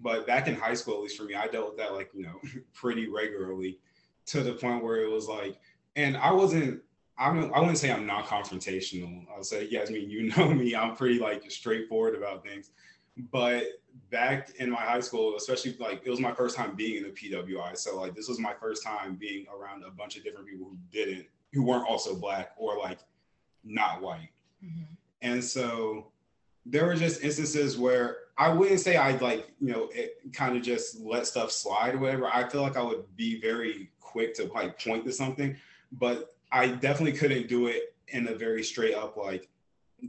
But 0.00 0.26
back 0.26 0.48
in 0.48 0.54
high 0.54 0.74
school, 0.74 0.94
at 0.94 1.02
least 1.02 1.16
for 1.16 1.24
me, 1.24 1.34
I 1.34 1.46
dealt 1.46 1.68
with 1.68 1.78
that 1.78 1.94
like, 1.94 2.10
you 2.14 2.22
know, 2.24 2.40
pretty 2.74 3.08
regularly 3.08 3.78
to 4.26 4.42
the 4.42 4.54
point 4.54 4.82
where 4.82 5.02
it 5.02 5.10
was 5.10 5.28
like, 5.28 5.58
and 5.96 6.16
I 6.16 6.32
wasn't 6.32 6.82
I'm, 7.16 7.54
I 7.54 7.60
wouldn't 7.60 7.78
say 7.78 7.92
I'm 7.92 8.06
not 8.06 8.26
confrontational. 8.26 9.24
I'll 9.34 9.44
say, 9.44 9.68
yes, 9.70 9.88
I 9.88 9.92
mean, 9.92 10.10
you 10.10 10.32
know 10.36 10.52
me, 10.52 10.74
I'm 10.74 10.96
pretty 10.96 11.18
like 11.18 11.50
straightforward 11.50 12.14
about 12.14 12.42
things. 12.42 12.70
But 13.30 13.64
back 14.10 14.50
in 14.58 14.70
my 14.70 14.80
high 14.80 15.00
school, 15.00 15.36
especially 15.36 15.76
like 15.78 16.02
it 16.04 16.10
was 16.10 16.20
my 16.20 16.32
first 16.32 16.56
time 16.56 16.74
being 16.74 16.96
in 16.96 17.04
a 17.04 17.12
PWI. 17.12 17.76
So 17.76 18.00
like 18.00 18.14
this 18.14 18.28
was 18.28 18.40
my 18.40 18.54
first 18.54 18.82
time 18.82 19.14
being 19.14 19.46
around 19.54 19.84
a 19.84 19.90
bunch 19.90 20.16
of 20.16 20.24
different 20.24 20.48
people 20.48 20.66
who 20.66 20.76
didn't, 20.90 21.26
who 21.52 21.62
weren't 21.62 21.88
also 21.88 22.16
black 22.16 22.52
or 22.56 22.78
like 22.78 22.98
not 23.64 24.02
white. 24.02 24.30
Mm-hmm. 24.64 24.94
And 25.22 25.42
so 25.42 26.08
there 26.66 26.86
were 26.86 26.94
just 26.94 27.22
instances 27.22 27.76
where 27.76 28.18
I 28.36 28.48
wouldn't 28.48 28.80
say 28.80 28.96
I'd 28.96 29.22
like, 29.22 29.48
you 29.60 29.72
know, 29.72 29.88
it 29.92 30.18
kind 30.32 30.56
of 30.56 30.62
just 30.62 31.00
let 31.00 31.26
stuff 31.26 31.50
slide 31.50 31.94
or 31.94 31.98
whatever. 31.98 32.26
I 32.26 32.48
feel 32.48 32.62
like 32.62 32.76
I 32.76 32.82
would 32.82 33.04
be 33.16 33.40
very 33.40 33.90
quick 34.00 34.34
to 34.34 34.44
like 34.52 34.82
point 34.82 35.04
to 35.04 35.12
something. 35.12 35.56
But 35.92 36.34
I 36.50 36.68
definitely 36.68 37.12
couldn't 37.12 37.48
do 37.48 37.68
it 37.68 37.94
in 38.08 38.28
a 38.28 38.34
very 38.34 38.62
straight 38.62 38.94
up 38.94 39.16
like 39.16 39.48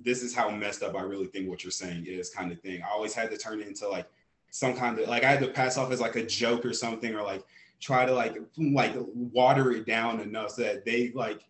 this 0.03 0.21
is 0.21 0.35
how 0.35 0.49
messed 0.49 0.83
up 0.83 0.95
I 0.95 1.01
really 1.01 1.27
think 1.27 1.49
what 1.49 1.63
you're 1.63 1.71
saying 1.71 2.05
is 2.05 2.29
kind 2.29 2.51
of 2.51 2.59
thing. 2.61 2.81
I 2.81 2.89
always 2.89 3.13
had 3.13 3.31
to 3.31 3.37
turn 3.37 3.61
it 3.61 3.67
into 3.67 3.87
like 3.87 4.07
some 4.51 4.75
kind 4.75 4.99
of 4.99 5.07
like 5.07 5.23
I 5.23 5.29
had 5.29 5.39
to 5.41 5.47
pass 5.47 5.77
off 5.77 5.91
as 5.91 6.01
like 6.01 6.15
a 6.15 6.25
joke 6.25 6.65
or 6.65 6.73
something 6.73 7.13
or 7.15 7.21
like 7.21 7.43
try 7.79 8.05
to 8.05 8.13
like 8.13 8.37
like 8.57 8.93
water 9.13 9.71
it 9.71 9.85
down 9.85 10.19
enough 10.19 10.51
so 10.51 10.63
that 10.63 10.85
they 10.85 11.11
like 11.13 11.45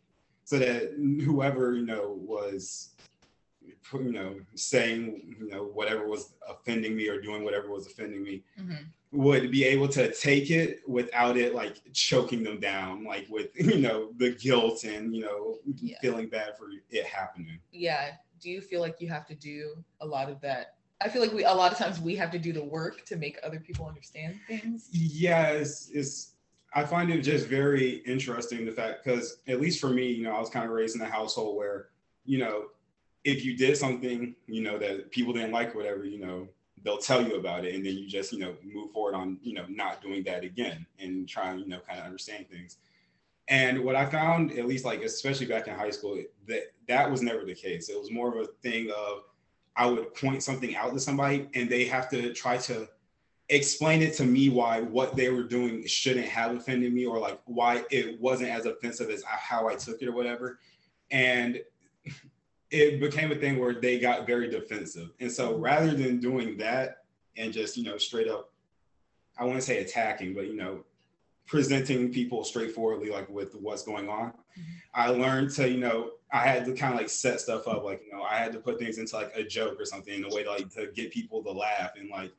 so 0.45 0.59
that 0.59 0.93
whoever 1.25 1.73
you 1.73 1.85
know 1.85 2.17
was 2.21 2.91
you 3.93 4.11
know 4.11 4.35
saying 4.55 5.35
you 5.39 5.49
know 5.49 5.65
whatever 5.65 6.07
was 6.07 6.33
offending 6.47 6.95
me 6.95 7.07
or 7.07 7.19
doing 7.19 7.43
whatever 7.43 7.69
was 7.69 7.87
offending 7.87 8.23
me 8.23 8.43
mm-hmm. 8.59 8.83
would 9.11 9.51
be 9.51 9.63
able 9.63 9.87
to 9.87 10.13
take 10.13 10.49
it 10.49 10.81
without 10.87 11.37
it 11.37 11.53
like 11.53 11.77
choking 11.93 12.43
them 12.43 12.59
down, 12.59 13.03
like 13.03 13.27
with 13.29 13.49
you 13.55 13.79
know 13.79 14.11
the 14.17 14.31
guilt 14.31 14.83
and 14.83 15.15
you 15.15 15.23
know 15.23 15.57
Yeah. 15.81 15.97
feeling 16.01 16.27
bad 16.27 16.57
for 16.57 16.67
it 16.89 17.05
happening. 17.05 17.59
Yeah. 17.71 18.11
Do 18.39 18.49
you 18.49 18.61
feel 18.61 18.81
like 18.81 19.01
you 19.01 19.07
have 19.09 19.25
to 19.27 19.35
do 19.35 19.83
a 20.01 20.05
lot 20.05 20.29
of 20.29 20.39
that? 20.41 20.75
I 21.01 21.09
feel 21.09 21.21
like 21.21 21.33
we 21.33 21.43
a 21.43 21.53
lot 21.53 21.71
of 21.71 21.77
times 21.77 21.99
we 21.99 22.15
have 22.15 22.31
to 22.31 22.39
do 22.39 22.53
the 22.53 22.63
work 22.63 23.05
to 23.05 23.15
make 23.15 23.37
other 23.43 23.59
people 23.59 23.85
understand 23.85 24.39
things. 24.47 24.89
Yeah, 24.91 25.47
it's, 25.47 25.89
it's 25.91 26.34
I 26.75 26.83
find 26.83 27.09
it 27.09 27.21
just 27.21 27.47
very 27.47 28.03
interesting 28.05 28.65
the 28.65 28.71
fact 28.71 29.03
because 29.03 29.37
at 29.47 29.61
least 29.61 29.79
for 29.79 29.89
me, 29.89 30.11
you 30.11 30.23
know, 30.23 30.35
I 30.35 30.39
was 30.39 30.49
kind 30.49 30.65
of 30.65 30.71
raised 30.71 30.95
in 30.95 31.01
a 31.01 31.09
household 31.09 31.55
where, 31.55 31.87
you 32.25 32.37
know, 32.37 32.65
if 33.23 33.45
you 33.45 33.55
did 33.55 33.77
something, 33.77 34.35
you 34.45 34.61
know, 34.61 34.77
that 34.77 35.09
people 35.09 35.31
didn't 35.31 35.53
like 35.53 35.73
or 35.73 35.77
whatever, 35.77 36.03
you 36.03 36.19
know, 36.19 36.49
they'll 36.83 36.97
tell 36.97 37.25
you 37.25 37.35
about 37.35 37.63
it 37.63 37.73
and 37.73 37.85
then 37.85 37.93
you 37.93 38.07
just, 38.07 38.33
you 38.33 38.39
know, 38.39 38.55
move 38.61 38.91
forward 38.91 39.15
on, 39.15 39.39
you 39.41 39.53
know, 39.53 39.65
not 39.69 40.01
doing 40.01 40.21
that 40.25 40.43
again 40.43 40.85
and 40.99 41.27
try 41.29 41.49
and, 41.49 41.61
you 41.61 41.67
know, 41.67 41.79
kind 41.79 41.99
of 41.99 42.05
understand 42.05 42.47
things. 42.49 42.77
And 43.47 43.83
what 43.83 43.95
I 43.95 44.05
found, 44.05 44.51
at 44.51 44.67
least 44.67 44.83
like 44.83 45.01
especially 45.01 45.45
back 45.45 45.67
in 45.67 45.75
high 45.75 45.91
school, 45.91 46.21
that 46.47 46.73
that 46.89 47.09
was 47.09 47.21
never 47.21 47.45
the 47.45 47.55
case. 47.55 47.87
It 47.87 47.97
was 47.97 48.11
more 48.11 48.35
of 48.35 48.43
a 48.43 48.51
thing 48.61 48.91
of 48.91 49.23
I 49.77 49.85
would 49.85 50.13
point 50.13 50.43
something 50.43 50.75
out 50.75 50.93
to 50.93 50.99
somebody 50.99 51.47
and 51.53 51.69
they 51.69 51.85
have 51.85 52.09
to 52.09 52.33
try 52.33 52.57
to 52.57 52.87
explain 53.49 54.01
it 54.01 54.13
to 54.15 54.25
me 54.25 54.49
why 54.49 54.81
what 54.81 55.15
they 55.15 55.29
were 55.29 55.43
doing 55.43 55.85
shouldn't 55.85 56.25
have 56.27 56.55
offended 56.55 56.93
me 56.93 57.05
or 57.05 57.19
like 57.19 57.39
why 57.45 57.83
it 57.91 58.19
wasn't 58.19 58.49
as 58.49 58.65
offensive 58.65 59.09
as 59.09 59.23
how 59.23 59.67
I 59.67 59.75
took 59.75 60.01
it 60.01 60.07
or 60.07 60.13
whatever. 60.13 60.59
And 61.11 61.61
it 62.71 62.99
became 62.99 63.31
a 63.31 63.35
thing 63.35 63.59
where 63.59 63.79
they 63.79 63.99
got 63.99 64.25
very 64.25 64.49
defensive. 64.49 65.11
And 65.19 65.31
so 65.31 65.57
rather 65.57 65.93
than 65.93 66.19
doing 66.19 66.57
that 66.57 67.03
and 67.37 67.53
just, 67.53 67.77
you 67.77 67.83
know, 67.83 67.97
straight 67.97 68.27
up, 68.27 68.51
I 69.37 69.43
wouldn't 69.43 69.63
say 69.63 69.79
attacking, 69.79 70.33
but, 70.33 70.47
you 70.47 70.55
know, 70.55 70.83
presenting 71.45 72.11
people 72.11 72.43
straightforwardly, 72.43 73.11
like 73.11 73.29
with 73.29 73.53
what's 73.53 73.83
going 73.83 74.09
on, 74.09 74.29
mm-hmm. 74.29 74.61
I 74.95 75.09
learned 75.09 75.51
to, 75.51 75.69
you 75.69 75.77
know, 75.77 76.11
I 76.33 76.39
had 76.39 76.65
to 76.65 76.73
kind 76.73 76.93
of 76.93 76.99
like 76.99 77.09
set 77.09 77.39
stuff 77.39 77.67
up. 77.67 77.83
Like, 77.83 78.01
you 78.03 78.17
know, 78.17 78.23
I 78.23 78.37
had 78.37 78.51
to 78.53 78.59
put 78.59 78.79
things 78.79 78.97
into 78.97 79.15
like 79.15 79.31
a 79.35 79.43
joke 79.43 79.79
or 79.79 79.85
something 79.85 80.15
in 80.15 80.25
a 80.25 80.29
way 80.33 80.43
to 80.43 80.49
like 80.49 80.69
to 80.73 80.87
get 80.87 81.11
people 81.11 81.43
to 81.43 81.51
laugh 81.51 81.91
and 81.99 82.09
like, 82.09 82.33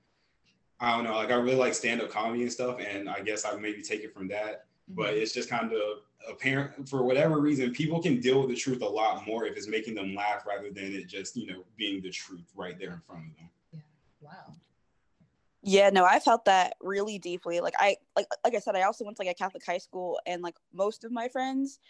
I 0.81 0.95
don't 0.95 1.05
know, 1.05 1.15
like 1.15 1.31
I 1.31 1.35
really 1.35 1.57
like 1.57 1.75
stand 1.75 2.03
up 2.03 2.11
comedy 2.11 2.43
and 2.43 2.53
stuff. 2.53 2.79
And 2.81 3.09
I 3.09 3.21
guess 3.21 3.45
I 3.45 3.57
maybe 3.57 3.83
take 3.83 4.03
it 4.03 4.13
from 4.13 4.29
that. 4.29 4.67
But 4.89 5.11
mm-hmm. 5.11 5.23
it's 5.23 5.33
just 5.33 5.49
kind 5.49 5.73
of 5.73 5.81
apparent 6.29 6.89
for 6.89 7.03
whatever 7.03 7.41
reason, 7.41 7.73
people 7.73 8.03
can 8.03 8.21
deal 8.21 8.41
with 8.41 8.51
the 8.51 8.57
truth 8.57 8.83
a 8.83 8.87
lot 8.87 9.27
more 9.27 9.47
if 9.47 9.57
it's 9.57 9.69
making 9.69 9.95
them 9.95 10.15
laugh 10.15 10.45
rather 10.47 10.71
than 10.71 10.95
it 10.95 11.09
just, 11.09 11.37
you 11.37 11.47
know, 11.47 11.65
being 11.77 12.03
the 12.03 12.11
truth 12.11 12.53
right 12.55 12.79
there 12.79 12.93
in 12.93 13.01
front 13.07 13.23
of 13.31 13.37
them. 13.37 13.51
Yeah. 13.73 13.81
Wow. 14.21 14.55
Yeah, 15.63 15.91
no, 15.91 16.05
I 16.05 16.21
felt 16.21 16.45
that 16.45 16.75
really 16.81 17.19
deeply. 17.19 17.61
Like 17.61 17.75
I 17.79 17.97
like 18.15 18.27
like 18.45 18.55
I 18.55 18.61
said, 18.61 18.77
I 18.77 18.83
also 18.83 19.05
went 19.05 19.17
to 19.17 19.25
like 19.25 19.33
a 19.33 19.35
Catholic 19.35 19.67
high 19.67 19.79
school 19.79 20.21
and 20.25 20.41
like 20.41 20.55
most 20.73 21.03
of 21.03 21.11
my 21.11 21.27
friends 21.27 21.81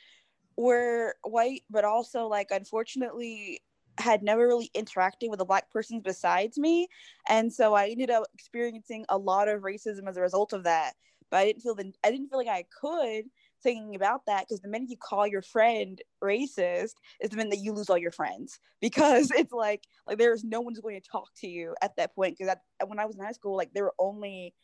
were 0.56 1.14
white, 1.24 1.62
but 1.68 1.84
also 1.84 2.26
like 2.26 2.50
unfortunately 2.50 3.60
had 3.98 4.22
never 4.22 4.46
really 4.46 4.70
interacted 4.74 5.30
with 5.30 5.40
a 5.40 5.44
black 5.44 5.70
person 5.70 6.00
besides 6.00 6.58
me. 6.58 6.88
And 7.28 7.52
so 7.52 7.74
I 7.74 7.88
ended 7.88 8.10
up 8.10 8.24
experiencing 8.34 9.04
a 9.08 9.18
lot 9.18 9.48
of 9.48 9.62
racism 9.62 10.08
as 10.08 10.16
a 10.16 10.22
result 10.22 10.52
of 10.52 10.64
that. 10.64 10.94
But 11.30 11.38
I 11.38 11.44
didn't 11.46 11.62
feel 11.62 11.74
the 11.74 11.92
I 12.04 12.10
didn't 12.10 12.28
feel 12.28 12.38
like 12.38 12.48
I 12.48 12.64
could 12.80 13.24
thinking 13.62 13.96
about 13.96 14.24
that 14.26 14.46
because 14.46 14.60
the 14.60 14.68
minute 14.68 14.90
you 14.90 14.96
call 14.96 15.26
your 15.26 15.42
friend 15.42 16.00
racist 16.22 16.94
is 17.20 17.30
the 17.30 17.36
minute 17.36 17.50
that 17.50 17.58
you 17.58 17.72
lose 17.72 17.90
all 17.90 17.98
your 17.98 18.12
friends 18.12 18.60
because 18.80 19.30
it's 19.32 19.52
like 19.52 19.82
like 20.06 20.18
there's 20.18 20.44
no 20.44 20.60
one's 20.60 20.78
going 20.78 21.00
to 21.00 21.08
talk 21.08 21.28
to 21.36 21.48
you 21.48 21.74
at 21.82 21.96
that 21.96 22.14
point 22.14 22.36
because 22.38 22.54
when 22.86 22.98
I 22.98 23.06
was 23.06 23.16
in 23.16 23.24
high 23.24 23.32
school 23.32 23.56
like 23.56 23.72
there 23.74 23.84
were 23.84 23.94
only 23.98 24.54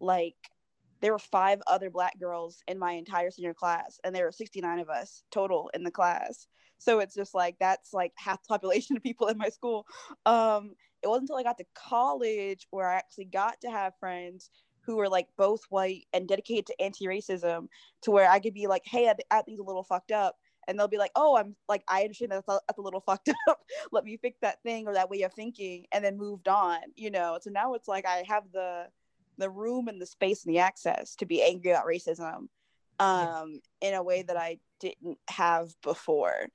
like 0.00 0.36
there 1.02 1.12
were 1.12 1.18
five 1.18 1.60
other 1.66 1.90
black 1.90 2.18
girls 2.18 2.62
in 2.68 2.78
my 2.78 2.92
entire 2.92 3.30
senior 3.30 3.52
class 3.52 4.00
and 4.04 4.14
there 4.14 4.24
were 4.24 4.32
69 4.32 4.78
of 4.78 4.88
us 4.88 5.24
total 5.30 5.70
in 5.74 5.82
the 5.82 5.90
class. 5.90 6.46
So 6.78 7.00
it's 7.00 7.14
just 7.14 7.34
like 7.34 7.56
that's 7.60 7.92
like 7.92 8.12
half 8.16 8.42
the 8.42 8.48
population 8.48 8.96
of 8.96 9.02
people 9.02 9.26
in 9.26 9.36
my 9.36 9.50
school. 9.50 9.86
Um 10.24 10.74
it 11.02 11.08
wasn't 11.08 11.24
until 11.24 11.36
i 11.36 11.42
got 11.42 11.58
to 11.58 11.64
college 11.74 12.68
where 12.70 12.88
i 12.88 12.94
actually 12.94 13.24
got 13.24 13.60
to 13.60 13.68
have 13.68 13.98
friends 13.98 14.50
who 14.82 14.96
were 14.96 15.08
like 15.08 15.26
both 15.36 15.62
white 15.68 16.06
and 16.12 16.28
dedicated 16.28 16.66
to 16.66 16.80
anti-racism 16.80 17.66
to 18.02 18.10
where 18.12 18.30
i 18.30 18.38
could 18.38 18.54
be 18.54 18.68
like 18.68 18.82
hey 18.84 19.08
i, 19.08 19.14
I 19.36 19.42
think 19.42 19.58
a 19.58 19.64
little 19.64 19.84
fucked 19.84 20.12
up. 20.12 20.36
And 20.68 20.78
they'll 20.78 20.86
be 20.86 20.98
like 20.98 21.10
oh 21.16 21.36
i'm 21.36 21.56
like 21.68 21.82
i 21.88 22.02
understand 22.02 22.30
that 22.30 22.44
that's 22.46 22.60
that's 22.68 22.78
a 22.78 22.82
little 22.82 23.00
fucked 23.06 23.30
up. 23.48 23.60
Let 23.90 24.04
me 24.04 24.16
fix 24.16 24.38
that 24.42 24.62
thing 24.62 24.86
or 24.86 24.94
that 24.94 25.10
way 25.10 25.22
of 25.22 25.32
thinking 25.34 25.86
and 25.90 26.04
then 26.04 26.16
moved 26.16 26.46
on 26.46 26.78
you 26.94 27.10
know? 27.10 27.38
So 27.42 27.50
now 27.50 27.74
it's 27.74 27.88
like 27.88 28.06
i 28.06 28.22
have 28.28 28.44
the 28.52 28.86
the 29.38 29.50
room 29.50 29.88
and 29.88 30.00
the 30.00 30.06
space 30.06 30.44
and 30.44 30.54
the 30.54 30.60
access 30.60 31.14
to 31.16 31.26
be 31.26 31.42
angry 31.42 31.70
about 31.70 31.86
racism 31.86 32.48
um 32.98 33.60
in 33.80 33.94
a 33.94 34.02
way 34.02 34.22
that 34.22 34.36
i 34.36 34.58
didn't 34.80 35.18
have 35.28 35.70
before. 35.82 36.48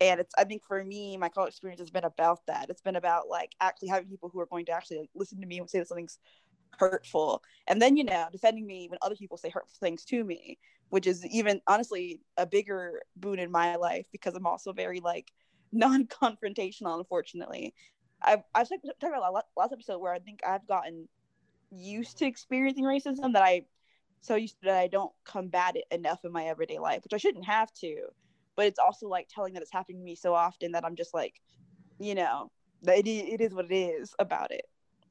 And 0.00 0.20
it's 0.20 0.34
i 0.38 0.44
think 0.44 0.62
for 0.64 0.82
me 0.82 1.16
my 1.16 1.28
college 1.28 1.50
experience 1.50 1.80
has 1.80 1.90
been 1.90 2.04
about 2.04 2.40
that. 2.46 2.70
It's 2.70 2.82
been 2.82 2.96
about 2.96 3.28
like 3.28 3.52
actually 3.60 3.88
having 3.88 4.08
people 4.08 4.30
who 4.32 4.40
are 4.40 4.46
going 4.46 4.64
to 4.66 4.72
actually 4.72 5.00
like, 5.00 5.10
listen 5.14 5.40
to 5.40 5.46
me 5.46 5.58
and 5.58 5.68
say 5.68 5.78
that 5.78 5.88
something's 5.88 6.18
hurtful. 6.78 7.42
And 7.66 7.80
then 7.80 7.96
you 7.96 8.04
know 8.04 8.26
defending 8.32 8.66
me 8.66 8.88
when 8.88 8.98
other 9.02 9.16
people 9.16 9.36
say 9.36 9.50
hurtful 9.50 9.76
things 9.80 10.04
to 10.06 10.24
me 10.24 10.58
which 10.90 11.06
is 11.06 11.24
even 11.26 11.60
honestly 11.66 12.20
a 12.36 12.46
bigger 12.46 13.02
boon 13.16 13.38
in 13.38 13.50
my 13.50 13.76
life 13.76 14.06
because 14.12 14.34
i'm 14.34 14.46
also 14.46 14.72
very 14.72 15.00
like 15.00 15.30
non-confrontational 15.72 16.98
unfortunately. 16.98 17.74
I've 18.22 18.42
i've 18.54 18.68
talked 18.68 19.02
about 19.02 19.34
last, 19.34 19.46
last 19.54 19.72
episode 19.72 19.98
where 19.98 20.14
i 20.14 20.18
think 20.18 20.40
i've 20.46 20.66
gotten 20.66 21.08
used 21.70 22.18
to 22.18 22.26
experiencing 22.26 22.84
racism 22.84 23.32
that 23.32 23.42
i 23.42 23.62
so 24.20 24.34
used 24.34 24.54
to 24.60 24.66
that 24.66 24.78
i 24.78 24.86
don't 24.86 25.12
combat 25.24 25.76
it 25.76 25.84
enough 25.90 26.24
in 26.24 26.32
my 26.32 26.44
everyday 26.44 26.78
life 26.78 27.02
which 27.04 27.14
i 27.14 27.18
shouldn't 27.18 27.44
have 27.44 27.72
to 27.72 27.96
but 28.56 28.66
it's 28.66 28.78
also 28.78 29.06
like 29.06 29.28
telling 29.32 29.54
that 29.54 29.62
it's 29.62 29.72
happening 29.72 29.98
to 29.98 30.04
me 30.04 30.14
so 30.14 30.34
often 30.34 30.72
that 30.72 30.84
i'm 30.84 30.96
just 30.96 31.14
like 31.14 31.34
you 31.98 32.14
know 32.14 32.50
that 32.82 32.98
it, 32.98 33.08
it 33.08 33.40
is 33.40 33.54
what 33.54 33.70
it 33.70 33.74
is 33.74 34.14
about 34.18 34.50
it 34.50 34.64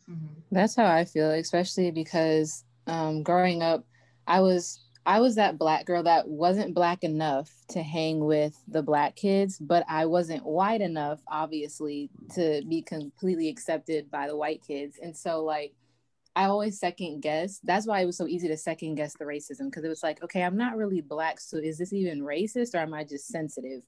Mm-hmm. 0.10 0.40
That's 0.52 0.76
how 0.76 0.86
I 0.86 1.06
feel, 1.06 1.32
especially 1.32 1.92
because 1.92 2.64
um, 2.88 3.24
growing 3.24 3.62
up, 3.62 3.86
I 4.26 4.40
was 4.42 4.84
I 5.06 5.22
was 5.22 5.36
that 5.36 5.58
black 5.58 5.86
girl 5.86 6.04
that 6.04 6.28
wasn't 6.28 6.74
black 6.74 7.04
enough 7.04 7.50
to 7.70 7.82
hang 7.82 8.26
with 8.26 8.62
the 8.68 8.84
black 8.84 9.16
kids, 9.16 9.58
but 9.58 9.86
I 9.88 10.06
wasn't 10.06 10.46
white 10.46 10.82
enough, 10.82 11.22
obviously, 11.30 12.10
to 12.36 12.62
be 12.68 12.82
completely 12.82 13.48
accepted 13.48 14.12
by 14.12 14.28
the 14.28 14.36
white 14.36 14.62
kids. 14.68 14.98
And 15.02 15.16
so, 15.16 15.44
like, 15.46 15.74
I 16.38 16.46
always 16.46 16.80
second 16.80 17.22
guess. 17.22 17.60
That's 17.64 17.88
why 17.88 18.02
it 18.02 18.06
was 18.06 18.16
so 18.16 18.28
easy 18.28 18.48
to 18.48 18.58
second 18.58 18.94
guess 18.94 19.16
the 19.18 19.26
racism 19.26 19.72
because 19.72 19.84
it 19.84 19.90
was 19.90 20.04
like, 20.04 20.24
okay, 20.24 20.44
I'm 20.44 20.56
not 20.56 20.78
really 20.78 21.02
black, 21.02 21.40
so 21.40 21.58
is 21.58 21.80
this 21.80 21.94
even 21.94 22.22
racist 22.22 22.76
or 22.76 22.78
am 22.78 22.94
I 22.94 23.06
just 23.06 23.26
sensitive? 23.26 23.82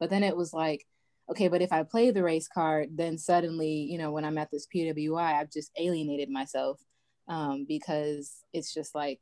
But 0.00 0.10
then 0.10 0.24
it 0.24 0.36
was 0.36 0.52
like, 0.52 0.84
okay, 1.30 1.46
but 1.46 1.62
if 1.62 1.72
I 1.72 1.84
play 1.84 2.10
the 2.10 2.24
race 2.24 2.48
card, 2.48 2.88
then 2.96 3.18
suddenly, 3.18 3.86
you 3.88 3.98
know, 3.98 4.10
when 4.10 4.24
I'm 4.24 4.36
at 4.36 4.50
this 4.50 4.66
PWI, 4.74 5.38
I've 5.38 5.52
just 5.52 5.70
alienated 5.78 6.28
myself 6.28 6.80
um, 7.28 7.66
because 7.68 8.42
it's 8.52 8.74
just 8.74 8.96
like, 8.96 9.20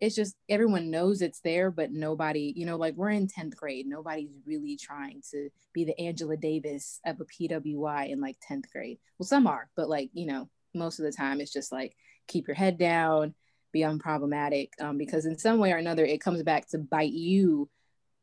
it's 0.00 0.16
just 0.16 0.34
everyone 0.48 0.90
knows 0.90 1.22
it's 1.22 1.40
there, 1.42 1.70
but 1.70 1.92
nobody, 1.92 2.52
you 2.56 2.66
know, 2.66 2.76
like 2.76 2.94
we're 2.96 3.10
in 3.10 3.28
10th 3.28 3.54
grade. 3.54 3.86
Nobody's 3.86 4.30
really 4.44 4.76
trying 4.76 5.22
to 5.30 5.50
be 5.72 5.84
the 5.84 5.98
Angela 6.00 6.36
Davis 6.36 6.98
of 7.06 7.20
a 7.20 7.24
PWI 7.24 8.10
in 8.10 8.20
like 8.20 8.38
10th 8.50 8.72
grade. 8.72 8.98
Well, 9.20 9.28
some 9.28 9.46
are, 9.46 9.70
but 9.76 9.88
like, 9.88 10.10
you 10.14 10.26
know, 10.26 10.48
most 10.74 10.98
of 10.98 11.04
the 11.04 11.12
time 11.12 11.40
it's 11.40 11.52
just 11.52 11.70
like 11.70 11.96
keep 12.28 12.46
your 12.46 12.54
head 12.54 12.78
down, 12.78 13.34
be 13.72 13.80
unproblematic, 13.80 14.70
um, 14.80 14.98
because 14.98 15.26
in 15.26 15.38
some 15.38 15.58
way 15.58 15.72
or 15.72 15.76
another, 15.76 16.04
it 16.04 16.20
comes 16.20 16.42
back 16.42 16.68
to 16.68 16.78
bite 16.78 17.12
you 17.12 17.68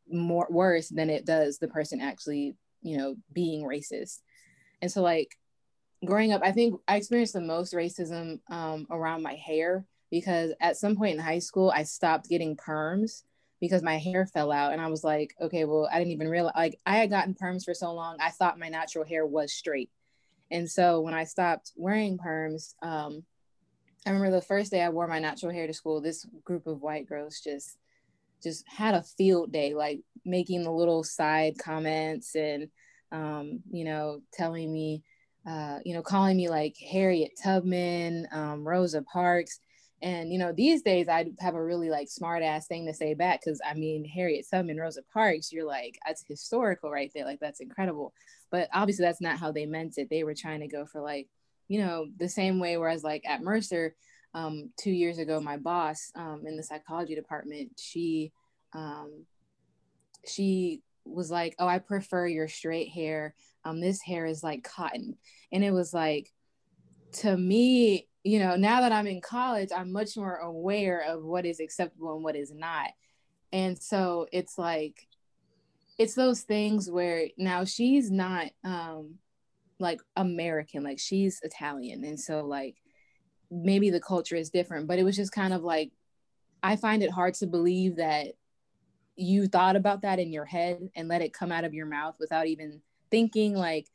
more 0.09 0.47
worse 0.49 0.89
than 0.89 1.09
it 1.09 1.25
does 1.25 1.57
the 1.57 1.67
person 1.67 1.99
actually 1.99 2.55
you 2.81 2.97
know 2.97 3.15
being 3.33 3.63
racist. 3.63 4.21
And 4.81 4.91
so 4.91 5.01
like 5.01 5.35
growing 6.05 6.31
up 6.31 6.41
i 6.43 6.51
think 6.51 6.79
i 6.87 6.97
experienced 6.97 7.33
the 7.33 7.41
most 7.41 7.73
racism 7.73 8.39
um, 8.49 8.85
around 8.91 9.23
my 9.23 9.33
hair 9.33 9.85
because 10.11 10.51
at 10.61 10.77
some 10.77 10.95
point 10.95 11.15
in 11.15 11.23
high 11.23 11.39
school 11.39 11.71
i 11.73 11.83
stopped 11.83 12.29
getting 12.29 12.55
perms 12.55 13.23
because 13.61 13.81
my 13.81 13.97
hair 13.97 14.25
fell 14.27 14.51
out. 14.51 14.73
And 14.73 14.81
i 14.81 14.87
was 14.87 15.03
like 15.03 15.35
okay 15.41 15.65
well 15.65 15.89
i 15.91 15.97
didn't 15.97 16.13
even 16.13 16.27
realize 16.27 16.53
like 16.55 16.79
i 16.85 16.97
had 16.97 17.09
gotten 17.09 17.33
perms 17.33 17.63
for 17.63 17.73
so 17.73 17.93
long 17.93 18.17
i 18.19 18.29
thought 18.29 18.59
my 18.59 18.69
natural 18.69 19.05
hair 19.05 19.25
was 19.25 19.53
straight. 19.53 19.89
And 20.51 20.69
so 20.69 21.01
when 21.01 21.13
i 21.13 21.23
stopped 21.23 21.71
wearing 21.75 22.17
perms 22.17 22.75
um, 22.83 23.23
i 24.05 24.09
remember 24.09 24.31
the 24.31 24.41
first 24.41 24.71
day 24.71 24.81
i 24.81 24.89
wore 24.89 25.07
my 25.07 25.19
natural 25.19 25.51
hair 25.51 25.67
to 25.67 25.73
school 25.73 26.01
this 26.01 26.25
group 26.43 26.67
of 26.67 26.81
white 26.81 27.07
girls 27.07 27.39
just 27.39 27.77
just 28.45 28.63
had 28.67 28.93
a 28.93 29.03
field 29.03 29.51
day, 29.51 29.73
like 29.73 30.01
making 30.23 30.63
the 30.63 30.71
little 30.71 31.03
side 31.03 31.57
comments 31.57 32.35
and, 32.35 32.69
um, 33.11 33.61
you 33.71 33.83
know, 33.83 34.21
telling 34.33 34.71
me, 34.71 35.03
uh, 35.47 35.79
you 35.83 35.93
know, 35.93 36.01
calling 36.01 36.37
me 36.37 36.47
like 36.49 36.75
Harriet 36.77 37.31
Tubman, 37.41 38.27
um, 38.31 38.67
Rosa 38.67 39.01
Parks. 39.01 39.59
And, 40.01 40.31
you 40.31 40.37
know, 40.37 40.51
these 40.51 40.83
days 40.83 41.07
I'd 41.07 41.31
have 41.39 41.55
a 41.55 41.63
really 41.63 41.89
like 41.89 42.07
smart 42.07 42.43
ass 42.43 42.67
thing 42.67 42.85
to 42.85 42.93
say 42.93 43.15
back 43.15 43.41
because 43.43 43.59
I 43.65 43.73
mean, 43.73 44.05
Harriet 44.05 44.45
Tubman, 44.49 44.77
Rosa 44.77 45.01
Parks, 45.11 45.51
you're 45.51 45.65
like, 45.65 45.97
that's 46.05 46.23
historical 46.27 46.91
right 46.91 47.11
there. 47.15 47.25
Like, 47.25 47.39
that's 47.39 47.61
incredible. 47.61 48.13
But 48.51 48.69
obviously, 48.73 49.05
that's 49.05 49.21
not 49.21 49.39
how 49.39 49.51
they 49.51 49.65
meant 49.65 49.97
it. 49.97 50.09
They 50.09 50.23
were 50.23 50.35
trying 50.35 50.59
to 50.59 50.67
go 50.67 50.85
for 50.85 51.01
like, 51.01 51.27
you 51.67 51.79
know, 51.79 52.07
the 52.17 52.29
same 52.29 52.59
way, 52.59 52.77
whereas 52.77 53.03
like 53.03 53.23
at 53.27 53.41
Mercer, 53.41 53.95
um, 54.33 54.71
two 54.77 54.91
years 54.91 55.17
ago, 55.17 55.39
my 55.39 55.57
boss 55.57 56.11
um, 56.15 56.43
in 56.45 56.57
the 56.57 56.63
psychology 56.63 57.15
department, 57.15 57.71
she 57.77 58.31
um, 58.73 59.25
she 60.27 60.81
was 61.05 61.31
like, 61.31 61.55
"Oh, 61.57 61.67
I 61.67 61.79
prefer 61.79 62.27
your 62.27 62.47
straight 62.47 62.89
hair. 62.89 63.33
Um, 63.63 63.79
this 63.79 64.01
hair 64.01 64.25
is 64.25 64.43
like 64.43 64.63
cotton," 64.63 65.17
and 65.51 65.63
it 65.63 65.71
was 65.71 65.93
like, 65.93 66.31
to 67.13 67.35
me, 67.37 68.07
you 68.23 68.39
know, 68.39 68.57
now 68.57 68.81
that 68.81 68.91
I'm 68.91 69.07
in 69.07 69.21
college, 69.21 69.69
I'm 69.75 69.91
much 69.91 70.17
more 70.17 70.35
aware 70.35 70.99
of 70.99 71.23
what 71.23 71.45
is 71.45 71.61
acceptable 71.61 72.15
and 72.15 72.23
what 72.23 72.35
is 72.35 72.51
not, 72.53 72.89
and 73.53 73.81
so 73.81 74.27
it's 74.33 74.57
like, 74.57 75.07
it's 75.97 76.15
those 76.15 76.41
things 76.41 76.91
where 76.91 77.29
now 77.37 77.63
she's 77.63 78.11
not 78.11 78.47
um, 78.65 79.15
like 79.79 80.01
American, 80.15 80.83
like 80.83 80.99
she's 80.99 81.39
Italian, 81.43 82.03
and 82.03 82.19
so 82.19 82.45
like 82.45 82.75
maybe 83.51 83.89
the 83.89 83.99
culture 83.99 84.35
is 84.35 84.49
different, 84.49 84.87
but 84.87 84.99
it 84.99 85.03
was 85.03 85.15
just 85.15 85.31
kind 85.31 85.53
of 85.53 85.63
like 85.63 85.91
I 86.63 86.75
find 86.75 87.03
it 87.03 87.11
hard 87.11 87.35
to 87.35 87.47
believe 87.47 87.97
that 87.97 88.33
you 89.15 89.47
thought 89.47 89.75
about 89.75 90.01
that 90.01 90.19
in 90.19 90.33
your 90.33 90.45
head 90.45 90.89
and 90.95 91.07
let 91.07 91.21
it 91.21 91.33
come 91.33 91.51
out 91.51 91.63
of 91.63 91.73
your 91.73 91.85
mouth 91.85 92.15
without 92.19 92.47
even 92.47 92.81
thinking 93.11 93.53
like 93.55 93.87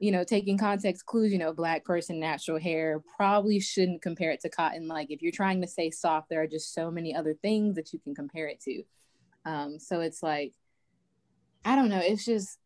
you 0.00 0.10
know 0.10 0.24
taking 0.24 0.58
context 0.58 1.06
clues 1.06 1.32
you 1.32 1.38
know 1.38 1.52
black 1.52 1.84
person 1.84 2.18
natural 2.20 2.58
hair 2.58 3.00
probably 3.16 3.60
shouldn't 3.60 4.02
compare 4.02 4.30
it 4.30 4.40
to 4.40 4.48
cotton. 4.48 4.88
Like 4.88 5.10
if 5.10 5.22
you're 5.22 5.32
trying 5.32 5.60
to 5.62 5.68
say 5.68 5.90
soft 5.90 6.28
there 6.28 6.42
are 6.42 6.46
just 6.46 6.74
so 6.74 6.90
many 6.90 7.14
other 7.14 7.34
things 7.34 7.76
that 7.76 7.92
you 7.92 7.98
can 8.00 8.14
compare 8.14 8.48
it 8.48 8.60
to. 8.62 8.82
Um, 9.46 9.78
so 9.78 10.00
it's 10.00 10.22
like 10.22 10.52
i 11.64 11.76
don't 11.76 11.90
know 11.90 12.00
it's 12.02 12.24
just 12.24 12.58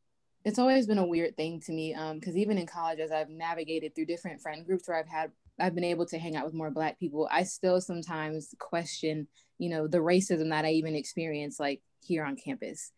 it's 0.45 0.59
always 0.59 0.87
been 0.87 0.99
a 0.99 1.07
weird 1.07 1.37
thing 1.37 1.61
to 1.61 1.73
me 1.73 1.95
because 2.15 2.35
um, 2.35 2.39
even 2.39 2.59
in 2.59 2.67
college 2.67 2.99
as 2.99 3.11
i've 3.11 3.31
navigated 3.31 3.95
through 3.95 4.07
different 4.07 4.41
friend 4.41 4.67
groups 4.67 4.89
where 4.89 4.99
i've 4.99 5.09
had 5.09 5.31
I've 5.59 5.75
been 5.75 5.85
able 5.85 6.07
to 6.07 6.19
hang 6.19 6.37
out 6.37 6.45
with 6.45 6.55
more 6.55 6.71
black 6.71 6.99
people, 6.99 7.29
I 7.31 7.45
still 7.45 7.81
sometimes 7.81 8.55
question, 8.59 9.29
you 9.59 9.71
know, 9.71 9.87
the 9.87 9.99
racism 9.99 10.51
that 10.51 10.65
I 10.65 10.73
even 10.73 10.97
experience 10.97 11.61
like 11.61 11.81
here 12.03 12.25
on 12.25 12.37
campus. 12.37 12.93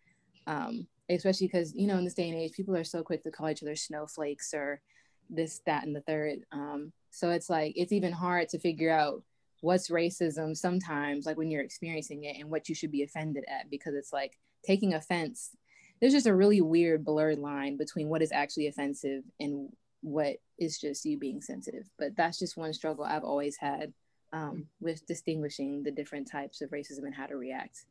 Um, 0.46 0.86
especially 1.10 1.48
because, 1.48 1.74
you 1.74 1.86
know, 1.86 1.98
in 1.98 2.04
this 2.04 2.14
day 2.14 2.28
and 2.28 2.38
age, 2.38 2.52
people 2.52 2.74
are 2.76 2.84
so 2.84 3.02
quick 3.02 3.22
to 3.24 3.30
call 3.30 3.50
each 3.50 3.62
other 3.62 3.76
snowflakes 3.76 4.54
or 4.54 4.80
this, 5.28 5.60
that, 5.66 5.84
and 5.84 5.94
the 5.94 6.00
third. 6.00 6.40
Um, 6.50 6.92
so 7.10 7.30
it's 7.30 7.50
like, 7.50 7.74
it's 7.76 7.92
even 7.92 8.12
hard 8.12 8.48
to 8.50 8.58
figure 8.58 8.90
out 8.90 9.22
what's 9.60 9.90
racism 9.90 10.56
sometimes, 10.56 11.26
like 11.26 11.36
when 11.36 11.50
you're 11.50 11.62
experiencing 11.62 12.24
it 12.24 12.36
and 12.38 12.50
what 12.50 12.68
you 12.68 12.74
should 12.74 12.90
be 12.90 13.02
offended 13.02 13.44
at, 13.48 13.70
because 13.70 13.94
it's 13.94 14.12
like 14.12 14.38
taking 14.64 14.94
offense. 14.94 15.50
There's 16.00 16.12
just 16.12 16.26
a 16.26 16.34
really 16.34 16.60
weird 16.60 17.04
blurred 17.04 17.38
line 17.38 17.76
between 17.76 18.08
what 18.08 18.22
is 18.22 18.32
actually 18.32 18.66
offensive 18.66 19.22
and 19.40 19.70
what 20.02 20.36
is 20.58 20.78
just 20.78 21.04
you 21.04 21.18
being 21.18 21.40
sensitive. 21.40 21.88
But 21.98 22.16
that's 22.16 22.38
just 22.38 22.56
one 22.56 22.72
struggle 22.72 23.04
I've 23.04 23.24
always 23.24 23.56
had 23.56 23.92
um, 24.32 24.66
with 24.80 25.06
distinguishing 25.06 25.82
the 25.82 25.90
different 25.90 26.30
types 26.30 26.60
of 26.60 26.70
racism 26.70 27.04
and 27.04 27.14
how 27.14 27.26
to 27.26 27.36
react. 27.36 27.86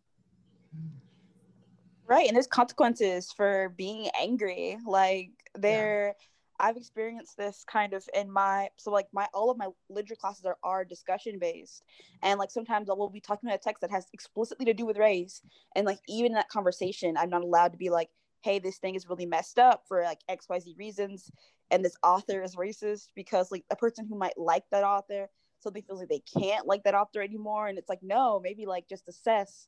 Right. 2.08 2.28
And 2.28 2.36
there's 2.36 2.48
consequences 2.48 3.32
for 3.36 3.70
being 3.76 4.10
angry. 4.20 4.78
Like 4.86 5.32
there, 5.58 6.08
yeah. 6.08 6.14
I've 6.60 6.78
experienced 6.78 7.38
this 7.38 7.66
kind 7.68 7.94
of 7.94 8.08
in 8.14 8.32
my 8.32 8.70
so 8.78 8.92
like 8.92 9.08
my 9.14 9.28
all 9.34 9.52
of 9.52 9.58
my 9.58 9.68
literature 9.90 10.16
classes 10.16 10.46
are, 10.46 10.58
are 10.64 10.86
discussion 10.86 11.40
based 11.40 11.84
and 12.24 12.40
like 12.40 12.52
sometimes 12.52 12.90
I 12.90 12.94
will 12.94 13.10
be 13.10 13.20
talking 13.20 13.50
about 13.50 13.60
a 13.60 13.64
text 13.64 13.82
that 13.82 13.92
has 13.92 14.08
explicitly 14.14 14.66
to 14.66 14.74
do 14.74 14.86
with 14.86 14.98
race. 14.98 15.42
And 15.76 15.86
like 15.86 16.00
even 16.08 16.32
in 16.32 16.36
that 16.36 16.50
conversation 16.50 17.18
I'm 17.18 17.30
not 17.30 17.44
allowed 17.44 17.72
to 17.74 17.78
be 17.78 17.90
like 17.90 18.10
hey 18.42 18.60
this 18.60 18.78
thing 18.78 18.96
is 18.96 19.10
really 19.10 19.26
messed 19.26 19.60
up 19.60 19.84
for 19.88 20.04
like 20.04 20.20
xyz 20.30 20.78
reasons. 20.78 21.32
And 21.72 21.84
this 21.84 21.98
author 22.04 22.44
is 22.44 22.56
racist 22.56 23.10
because 23.16 23.52
like 23.52 23.66
a 23.72 23.76
person 23.76 24.06
who 24.08 24.18
might 24.18 24.38
like 24.38 24.64
that 24.72 24.84
author 24.84 25.30
suddenly 25.60 25.82
feels 25.82 26.00
like 26.00 26.10
they 26.10 26.24
can't 26.40 26.68
like 26.68 26.84
that 26.84 26.96
author 26.96 27.22
anymore. 27.22 27.68
And 27.68 27.78
it's 27.78 27.90
like 27.90 28.04
no 28.04 28.40
maybe 28.44 28.66
like 28.66 28.88
just 28.88 29.08
assess 29.08 29.68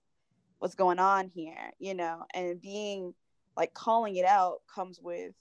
what's 0.59 0.75
going 0.75 0.99
on 0.99 1.29
here 1.33 1.71
you 1.79 1.93
know? 1.93 2.23
And 2.33 2.61
being 2.61 3.13
like 3.57 3.73
calling 3.73 4.15
it 4.15 4.25
out 4.25 4.61
comes 4.73 4.99
with 5.01 5.33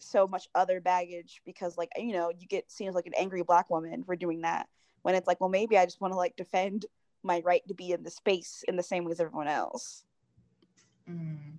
so 0.00 0.26
much 0.26 0.48
other 0.54 0.80
baggage 0.80 1.42
because 1.44 1.76
like 1.76 1.90
you 1.96 2.12
know 2.12 2.30
you 2.30 2.46
get 2.46 2.70
seen 2.70 2.88
as 2.88 2.94
like 2.94 3.06
an 3.06 3.14
angry 3.18 3.42
black 3.42 3.68
woman 3.70 4.04
for 4.04 4.14
doing 4.16 4.42
that 4.42 4.68
when 5.02 5.14
it's 5.14 5.26
like 5.26 5.40
well 5.40 5.50
maybe 5.50 5.76
i 5.76 5.84
just 5.84 6.00
want 6.00 6.12
to 6.12 6.16
like 6.16 6.36
defend 6.36 6.86
my 7.24 7.42
right 7.44 7.66
to 7.66 7.74
be 7.74 7.90
in 7.90 8.02
the 8.04 8.10
space 8.10 8.64
in 8.68 8.76
the 8.76 8.82
same 8.82 9.04
way 9.04 9.10
as 9.10 9.18
everyone 9.18 9.48
else. 9.48 10.04
Mm 11.10 11.58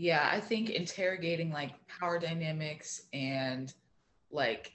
yeah, 0.00 0.30
I 0.32 0.40
think 0.40 0.70
interrogating 0.70 1.52
like 1.52 1.72
power 1.86 2.18
dynamics 2.18 3.02
and 3.12 3.72
like 4.30 4.72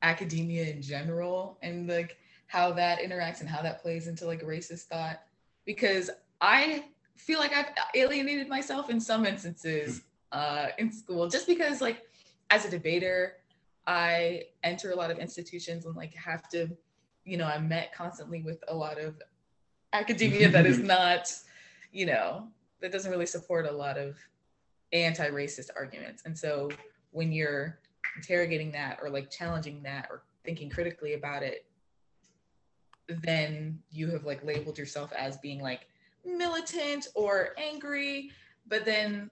academia 0.00 0.64
in 0.64 0.80
general 0.80 1.58
and 1.60 1.86
like 1.86 2.16
how 2.46 2.72
that 2.72 3.00
interacts 3.00 3.40
and 3.40 3.48
how 3.48 3.60
that 3.60 3.82
plays 3.82 4.08
into 4.08 4.24
like 4.24 4.42
racist 4.42 4.84
thought 4.84 5.20
because 5.66 6.08
I 6.40 6.86
feel 7.16 7.40
like 7.40 7.52
I've 7.52 7.66
alienated 7.94 8.48
myself 8.48 8.88
in 8.88 9.00
some 9.00 9.26
instances 9.26 10.00
uh, 10.32 10.68
in 10.78 10.90
school 10.90 11.28
just 11.28 11.46
because 11.46 11.82
like 11.82 12.00
as 12.54 12.64
a 12.64 12.70
debater 12.70 13.36
I 13.86 14.44
enter 14.62 14.92
a 14.92 14.96
lot 14.96 15.10
of 15.10 15.18
institutions 15.18 15.84
and 15.84 15.94
like 15.94 16.14
have 16.14 16.48
to 16.50 16.68
you 17.24 17.36
know 17.36 17.46
I'm 17.46 17.68
met 17.68 17.94
constantly 17.94 18.42
with 18.42 18.62
a 18.68 18.74
lot 18.74 18.98
of 18.98 19.20
academia 19.92 20.48
that 20.50 20.66
is 20.66 20.78
not 20.96 21.32
you 21.92 22.06
know 22.06 22.48
that 22.80 22.92
doesn't 22.92 23.10
really 23.10 23.26
support 23.26 23.66
a 23.66 23.72
lot 23.72 23.96
of 23.96 24.16
anti-racist 24.92 25.70
arguments. 25.76 26.22
And 26.24 26.36
so 26.38 26.70
when 27.10 27.32
you're 27.32 27.78
interrogating 28.16 28.70
that 28.72 28.98
or 29.02 29.10
like 29.10 29.30
challenging 29.30 29.82
that 29.82 30.06
or 30.10 30.22
thinking 30.44 30.70
critically 30.70 31.14
about 31.14 31.42
it, 31.42 31.66
then 33.08 33.78
you 33.90 34.10
have 34.10 34.24
like 34.24 34.44
labeled 34.44 34.78
yourself 34.78 35.12
as 35.12 35.36
being 35.38 35.60
like 35.60 35.88
militant 36.24 37.08
or 37.14 37.54
angry, 37.58 38.30
but 38.66 38.84
then 38.84 39.30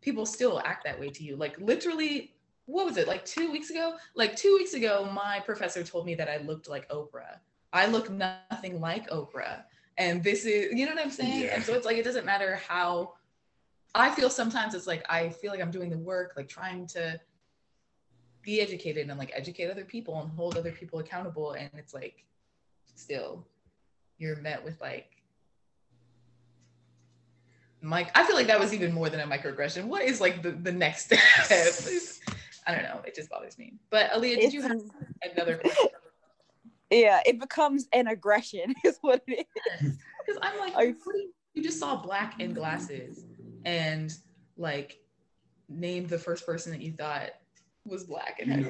people 0.00 0.26
still 0.26 0.60
act 0.64 0.84
that 0.84 0.98
way 1.00 1.08
to 1.10 1.24
you. 1.24 1.36
Like 1.36 1.58
literally, 1.58 2.33
what 2.66 2.86
was 2.86 2.96
it, 2.96 3.06
like 3.06 3.24
two 3.24 3.50
weeks 3.50 3.70
ago? 3.70 3.94
Like 4.14 4.36
two 4.36 4.54
weeks 4.54 4.74
ago, 4.74 5.08
my 5.12 5.40
professor 5.40 5.82
told 5.82 6.06
me 6.06 6.14
that 6.14 6.28
I 6.28 6.38
looked 6.38 6.68
like 6.68 6.88
Oprah. 6.88 7.38
I 7.72 7.86
look 7.86 8.10
nothing 8.10 8.80
like 8.80 9.10
Oprah. 9.10 9.64
And 9.98 10.22
this 10.24 10.44
is, 10.44 10.72
you 10.72 10.86
know 10.86 10.94
what 10.94 11.04
I'm 11.04 11.10
saying? 11.10 11.42
Yeah. 11.42 11.54
And 11.54 11.64
so 11.64 11.74
it's 11.74 11.86
like, 11.86 11.96
it 11.96 12.04
doesn't 12.04 12.24
matter 12.24 12.56
how 12.66 13.14
I 13.94 14.10
feel 14.10 14.28
sometimes 14.28 14.74
it's 14.74 14.86
like 14.86 15.04
I 15.08 15.28
feel 15.28 15.52
like 15.52 15.60
I'm 15.60 15.70
doing 15.70 15.88
the 15.88 15.98
work, 15.98 16.32
like 16.36 16.48
trying 16.48 16.86
to 16.88 17.20
be 18.42 18.60
educated 18.60 19.08
and 19.08 19.18
like 19.18 19.30
educate 19.34 19.70
other 19.70 19.84
people 19.84 20.20
and 20.20 20.30
hold 20.32 20.56
other 20.56 20.72
people 20.72 20.98
accountable. 20.98 21.52
And 21.52 21.70
it's 21.74 21.94
like 21.94 22.24
still 22.96 23.46
you're 24.18 24.36
met 24.36 24.64
with 24.64 24.80
like 24.80 25.10
Mike, 27.80 28.10
I 28.14 28.24
feel 28.24 28.34
like 28.34 28.46
that 28.46 28.58
was 28.58 28.72
even 28.72 28.92
more 28.92 29.10
than 29.10 29.20
a 29.20 29.26
microaggression. 29.26 29.84
What 29.84 30.02
is 30.02 30.20
like 30.20 30.42
the, 30.42 30.52
the 30.52 30.72
next 30.72 31.04
step? 31.44 32.24
I 32.66 32.74
don't 32.74 32.84
know. 32.84 33.02
It 33.06 33.14
just 33.14 33.30
bothers 33.30 33.58
me. 33.58 33.74
But 33.90 34.10
Aaliyah, 34.10 34.36
did 34.36 34.38
it's, 34.44 34.54
you 34.54 34.62
have 34.62 34.80
another 35.34 35.56
question? 35.64 35.88
Yeah, 36.90 37.20
it 37.26 37.40
becomes 37.40 37.88
an 37.92 38.06
aggression, 38.06 38.74
is 38.84 38.98
what 39.00 39.22
it 39.26 39.46
is. 39.80 39.96
Because 40.26 40.40
I'm 40.42 40.58
like, 40.58 40.74
you, 40.78 40.96
you 41.54 41.62
just 41.62 41.78
saw 41.78 41.96
black 41.96 42.40
in 42.40 42.54
glasses 42.54 43.24
and 43.64 44.14
like 44.56 44.98
name 45.68 46.06
the 46.06 46.18
first 46.18 46.46
person 46.46 46.72
that 46.72 46.80
you 46.80 46.92
thought 46.92 47.30
was 47.86 48.04
black 48.04 48.38
and 48.40 48.50
had 48.50 48.66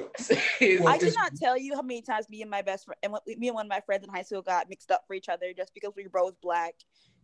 well, 0.79 0.87
I 0.87 0.97
cannot 0.97 1.35
tell 1.35 1.57
you 1.57 1.73
how 1.75 1.81
many 1.81 2.01
times 2.01 2.29
me 2.29 2.41
and 2.41 2.51
my 2.51 2.61
best 2.61 2.85
friend 2.85 2.97
and 3.01 3.39
me 3.39 3.47
and 3.47 3.55
one 3.55 3.65
of 3.65 3.69
my 3.69 3.79
friends 3.79 4.03
in 4.03 4.13
high 4.13 4.23
school 4.23 4.41
got 4.41 4.69
mixed 4.69 4.91
up 4.91 5.03
for 5.07 5.13
each 5.13 5.29
other 5.29 5.53
just 5.55 5.73
because 5.73 5.93
we 5.95 6.03
were 6.03 6.09
both 6.09 6.39
black 6.41 6.75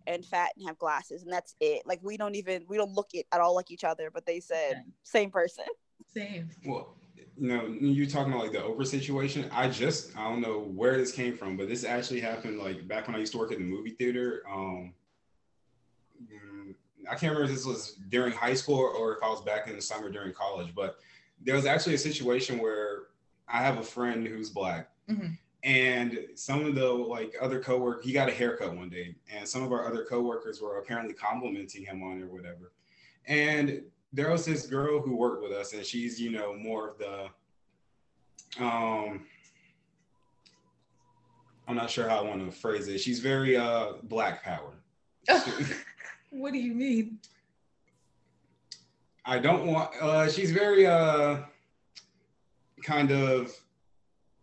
and 0.08 0.26
fat 0.26 0.52
and 0.58 0.68
have 0.68 0.78
glasses 0.78 1.24
and 1.24 1.32
that's 1.32 1.56
it. 1.60 1.82
Like 1.86 2.00
we 2.02 2.16
don't 2.16 2.36
even 2.36 2.64
we 2.70 2.78
don't 2.78 2.94
look 2.94 3.10
it 3.14 3.26
at 3.32 3.42
all 3.42 3.56
like 3.56 3.72
each 3.72 3.84
other, 3.84 4.10
but 4.10 4.26
they 4.26 4.40
said 4.40 4.72
okay. 4.72 4.82
same 5.04 5.32
person. 5.32 5.66
Same. 6.14 6.50
Well, 6.66 6.96
you 7.38 7.48
know, 7.48 7.66
you're 7.68 8.06
talking 8.06 8.34
about 8.34 8.44
like 8.44 8.52
the 8.52 8.60
Oprah 8.60 8.86
situation. 8.86 9.50
I 9.52 9.70
just 9.70 10.16
I 10.18 10.30
don't 10.30 10.42
know 10.42 10.60
where 10.60 10.98
this 10.98 11.12
came 11.12 11.36
from, 11.36 11.58
but 11.58 11.68
this 11.68 11.84
actually 11.84 12.20
happened 12.20 12.60
like 12.60 12.88
back 12.88 13.08
when 13.08 13.16
I 13.16 13.20
used 13.20 13.32
to 13.32 13.38
work 13.38 13.52
at 13.52 13.58
the 13.58 13.64
movie 13.64 13.92
theater. 13.92 14.44
Um, 14.52 14.94
I 17.10 17.16
can't 17.16 17.34
remember 17.34 17.44
if 17.44 17.50
this 17.50 17.66
was 17.66 17.96
during 18.10 18.32
high 18.34 18.54
school 18.54 18.80
or 18.80 19.18
if 19.18 19.24
I 19.24 19.30
was 19.30 19.42
back 19.42 19.68
in 19.68 19.76
the 19.76 19.82
summer 19.82 20.10
during 20.10 20.34
college, 20.34 20.74
but 20.76 21.00
there 21.44 21.56
was 21.56 21.66
actually 21.66 21.96
a 21.96 22.00
situation 22.00 22.60
where 22.60 23.04
I 23.48 23.58
have 23.58 23.78
a 23.78 23.84
friend 23.84 24.28
who's 24.28 24.50
black. 24.50 24.90
Mm-hmm. 25.10 25.34
And 25.64 26.20
some 26.36 26.66
of 26.66 26.76
the 26.76 26.88
like 26.88 27.36
other 27.42 27.60
coworkers, 27.60 28.06
he 28.06 28.14
got 28.14 28.30
a 28.30 28.32
haircut 28.32 28.76
one 28.76 28.90
day, 28.90 29.16
and 29.32 29.48
some 29.48 29.62
of 29.62 29.72
our 29.72 29.86
other 29.86 30.06
coworkers 30.06 30.62
were 30.62 30.80
apparently 30.80 31.14
complimenting 31.14 31.86
him 31.86 32.02
on 32.02 32.20
it 32.20 32.24
or 32.24 32.28
whatever. 32.28 32.72
And 33.28 33.84
there 34.14 34.30
was 34.30 34.46
this 34.46 34.68
girl 34.68 35.02
who 35.02 35.16
worked 35.16 35.42
with 35.42 35.52
us, 35.52 35.74
and 35.74 35.86
she's 35.86 36.20
you 36.20 36.32
know 36.32 36.54
more 36.54 36.90
of 36.90 36.98
the, 36.98 38.64
um, 38.64 39.26
I'm 41.68 41.76
not 41.76 41.90
sure 41.90 42.08
how 42.10 42.20
I 42.20 42.22
want 42.24 42.46
to 42.46 42.52
phrase 42.52 42.88
it. 42.88 43.00
She's 43.00 43.20
very 43.20 43.56
uh 43.58 43.94
black 44.04 44.44
power. 44.44 44.74
What 46.34 46.54
do 46.54 46.60
you 46.60 46.74
mean? 46.74 47.20
I 49.26 49.38
don't 49.38 49.68
want. 49.68 49.92
Uh, 50.02 50.30
she's 50.30 50.52
very 50.52 50.88
uh, 50.88 51.40
kind 52.86 53.12
of 53.12 53.54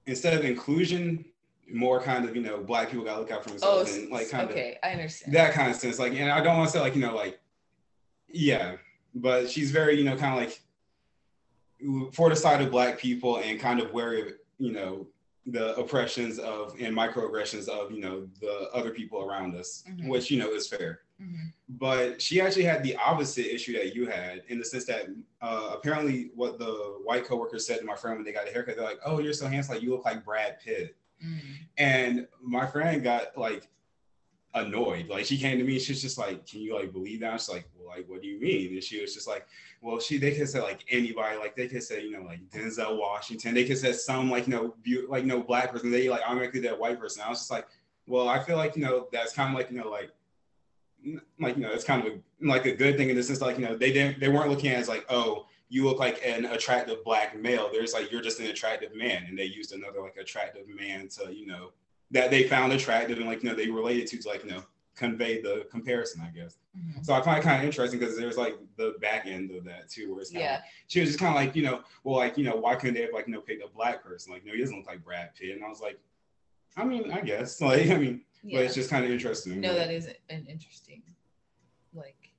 instead 0.07 0.35
of 0.35 0.45
inclusion, 0.45 1.25
more 1.73 1.99
kind 2.01 2.29
of 2.29 2.37
you 2.37 2.43
know 2.43 2.59
black 2.59 2.91
people 2.91 3.05
gotta 3.07 3.21
look 3.21 3.31
out 3.31 3.43
for 3.43 3.49
themselves 3.51 3.91
Oh, 3.91 3.95
and 4.01 4.11
like 4.11 4.29
kind 4.29 4.51
okay, 4.51 4.77
I 4.83 4.91
understand. 4.91 5.35
of 5.35 5.41
that 5.41 5.55
kind 5.55 5.71
of 5.71 5.77
sense. 5.77 5.99
Like, 5.99 6.13
and 6.13 6.31
I 6.31 6.43
don't 6.43 6.59
want 6.59 6.69
to 6.71 6.73
say 6.77 6.81
like 6.81 6.95
you 6.95 7.01
know 7.01 7.15
like 7.15 7.41
yeah, 8.29 8.77
but 9.21 9.51
she's 9.51 9.71
very 9.71 9.97
you 9.99 10.05
know 10.05 10.17
kind 10.17 10.33
of 10.35 10.39
like 10.41 10.61
for 12.13 12.29
the 12.29 12.37
side 12.37 12.61
of 12.61 12.71
black 12.71 12.99
people 12.99 13.39
and 13.39 13.61
kind 13.61 13.81
of 13.81 13.93
wary 13.93 14.23
of 14.23 14.29
you 14.59 14.73
know 14.73 15.07
the 15.47 15.75
oppressions 15.77 16.39
of 16.39 16.75
and 16.81 16.95
microaggressions 16.95 17.69
of 17.69 17.91
you 17.93 18.01
know 18.01 18.27
the 18.41 18.69
other 18.75 18.91
people 18.91 19.23
around 19.23 19.55
us, 19.55 19.83
Mhm. 19.89 20.09
which 20.09 20.31
you 20.31 20.39
know 20.39 20.51
is 20.51 20.69
fair 20.69 21.01
Mhm. 21.21 21.53
but 21.71 22.21
she 22.21 22.41
actually 22.41 22.65
had 22.65 22.83
the 22.83 22.95
opposite 22.97 23.47
issue 23.53 23.73
that 23.75 23.95
you 23.95 24.07
had 24.07 24.43
in 24.49 24.59
the 24.59 24.65
sense 24.65 24.85
that 24.87 25.07
uh, 25.41 25.71
apparently 25.75 26.31
what 26.35 26.59
the 26.59 26.99
white 27.03 27.25
coworker 27.25 27.59
said 27.59 27.79
to 27.79 27.85
my 27.87 27.97
friend 27.97 28.17
when 28.19 28.25
they 28.27 28.33
got 28.33 28.47
a 28.49 28.51
haircut, 28.53 28.77
they're 28.77 28.85
like, 28.85 29.01
"Oh, 29.05 29.19
you're 29.21 29.33
so 29.33 29.47
handsome, 29.49 29.75
like 29.77 29.83
you 29.83 29.91
look 29.91 30.05
like 30.05 30.25
Brad 30.25 30.61
Pitt." 30.61 30.97
Mhm. 31.25 31.41
And 31.79 32.29
my 32.43 32.67
friend 32.67 33.03
got 33.03 33.37
like 33.39 33.69
annoyed. 34.55 35.09
Like 35.09 35.25
she 35.25 35.39
came 35.39 35.59
to 35.59 35.65
me, 35.65 35.79
she's 35.79 36.03
just 36.03 36.19
like, 36.19 36.47
"Can 36.47 36.61
you 36.61 36.75
like 36.75 36.93
believe 36.93 37.21
that?" 37.21 37.41
She's 37.41 37.49
like, 37.49 37.69
"Well, 37.77 37.89
like 37.89 38.09
what 38.09 38.23
do 38.23 38.29
you 38.29 38.41
mean?" 38.41 38.73
And 38.73 38.83
she 38.83 39.01
was 39.01 39.15
just 39.15 39.29
like, 39.29 39.47
"Well, 39.81 40.01
she 40.01 40.19
they 40.19 40.35
could 40.35 40.49
say 40.49 40.61
like 40.61 40.85
anybody, 40.91 41.37
like 41.37 41.57
they 41.57 41.69
could 41.69 41.83
say 41.83 42.03
you 42.03 42.11
know 42.11 42.23
like 42.23 42.41
Denzel 42.51 42.99
Washington, 42.99 43.55
they 43.55 43.65
could 43.65 43.79
say 43.79 43.93
some 43.93 44.31
like 44.31 44.47
you 44.47 44.55
know 44.55 44.75
beau- 44.85 45.09
like 45.09 45.25
no 45.25 45.43
black 45.43 45.73
person, 45.73 45.91
they 45.91 46.09
like 46.09 46.23
automatically 46.23 46.61
that 46.61 46.79
white 46.79 46.99
person." 46.99 47.23
I 47.25 47.29
was 47.29 47.39
just 47.39 47.51
like, 47.51 47.67
"Well, 48.07 48.29
I 48.29 48.43
feel 48.43 48.57
like 48.57 48.77
you 48.77 48.83
know 48.83 49.09
that's 49.13 49.33
kind 49.33 49.53
of 49.53 49.59
like 49.59 49.71
you 49.71 49.79
know 49.79 49.89
like." 49.89 50.11
like 51.39 51.57
you 51.57 51.63
know 51.63 51.71
it's 51.71 51.85
kind 51.85 52.05
of 52.05 52.13
a, 52.13 52.19
like 52.45 52.67
a 52.67 52.73
good 52.73 52.97
thing 52.97 53.09
in 53.09 53.15
the 53.15 53.23
sense 53.23 53.41
like 53.41 53.57
you 53.57 53.65
know 53.65 53.77
they 53.77 53.93
didn't 53.93 54.19
they 54.19 54.29
weren't 54.29 54.51
looking 54.51 54.71
at 54.71 54.79
it 54.79 54.81
as 54.81 54.89
like 54.89 55.07
oh 55.09 55.47
you 55.69 55.85
look 55.85 56.01
like 56.01 56.21
an 56.27 56.45
attractive 56.47 57.05
black 57.05 57.39
male 57.39 57.71
there's 57.73 57.95
like 57.95 58.11
you're 58.11 58.21
just 58.21 58.41
an 58.41 58.47
attractive 58.47 58.93
man 58.97 59.25
and 59.29 59.39
they 59.39 59.45
used 59.45 59.73
another 59.73 60.01
like 60.01 60.17
attractive 60.17 60.67
man 60.69 61.07
to 61.07 61.33
you 61.33 61.47
know 61.47 61.71
that 62.11 62.31
they 62.31 62.45
found 62.45 62.73
attractive 62.73 63.19
and 63.19 63.27
like 63.27 63.43
you 63.43 63.49
know 63.51 63.55
they 63.55 63.69
related 63.69 64.07
to 64.09 64.19
to 64.19 64.29
like 64.29 64.45
you 64.45 64.51
know 64.51 64.63
convey 64.97 65.41
the 65.41 65.65
comparison 65.71 66.21
i 66.23 66.29
guess 66.37 66.57
Mhm. 66.77 67.05
so 67.05 67.13
i 67.15 67.21
find 67.23 67.39
it 67.39 67.43
kind 67.43 67.59
of 67.61 67.65
interesting 67.65 67.99
because 67.99 68.17
there's 68.17 68.37
like 68.37 68.57
the 68.77 68.95
back 69.01 69.27
end 69.27 69.51
of 69.53 69.65
that 69.65 69.89
too 69.89 70.13
where 70.13 70.21
it's 70.21 70.31
kind 70.31 70.43
Yeah. 70.45 70.57
of 70.59 70.63
she 70.87 71.01
was 71.01 71.09
just 71.11 71.19
kind 71.19 71.31
of 71.31 71.37
like 71.43 71.55
you 71.57 71.63
know 71.63 71.83
well 72.05 72.17
like 72.17 72.37
you 72.39 72.45
know 72.45 72.57
why 72.57 72.75
couldn't 72.77 72.95
they 72.95 73.03
have 73.03 73.13
like 73.13 73.27
you 73.27 73.33
know 73.35 73.41
picked 73.41 73.65
a 73.65 73.69
black 73.69 74.03
person 74.05 74.33
like 74.33 74.45
no 74.45 74.53
he 74.53 74.61
doesn't 74.61 74.77
look 74.77 74.87
like 74.87 75.05
brad 75.05 75.35
pitt 75.35 75.55
and 75.57 75.65
i 75.65 75.69
was 75.69 75.81
like 75.81 75.99
i 76.77 76.85
mean 76.85 77.11
i 77.13 77.21
guess 77.21 77.61
like 77.71 77.89
i 77.91 77.97
mean 77.97 78.23
but 78.45 78.63
it's 78.63 78.75
just 78.75 78.91
kind 78.91 79.05
of 79.05 79.11
interesting 79.11 79.61
No, 79.61 79.69
but- 79.71 79.79
that 79.79 79.91
is 79.91 80.07
an 80.31 80.47
interesting, 80.49 81.03
like, 81.93 82.31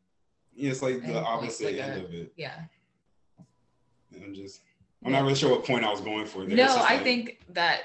Yeah, 0.53 0.71
it's 0.71 0.81
like 0.81 1.05
the 1.05 1.19
opposite 1.21 1.73
like 1.73 1.75
end 1.83 2.01
a- 2.01 2.05
of 2.05 2.13
it. 2.13 2.31
yeah. 2.37 2.61
And 4.13 4.23
I'm 4.23 4.33
just, 4.33 4.61
I'm 5.05 5.11
not 5.11 5.23
really 5.23 5.35
sure 5.35 5.51
what 5.51 5.65
point 5.65 5.83
I 5.83 5.91
was 5.91 5.99
going 6.01 6.25
for. 6.25 6.45
There. 6.45 6.55
No, 6.55 6.65
just 6.65 6.79
I 6.79 6.97
think 6.99 7.39
that 7.49 7.81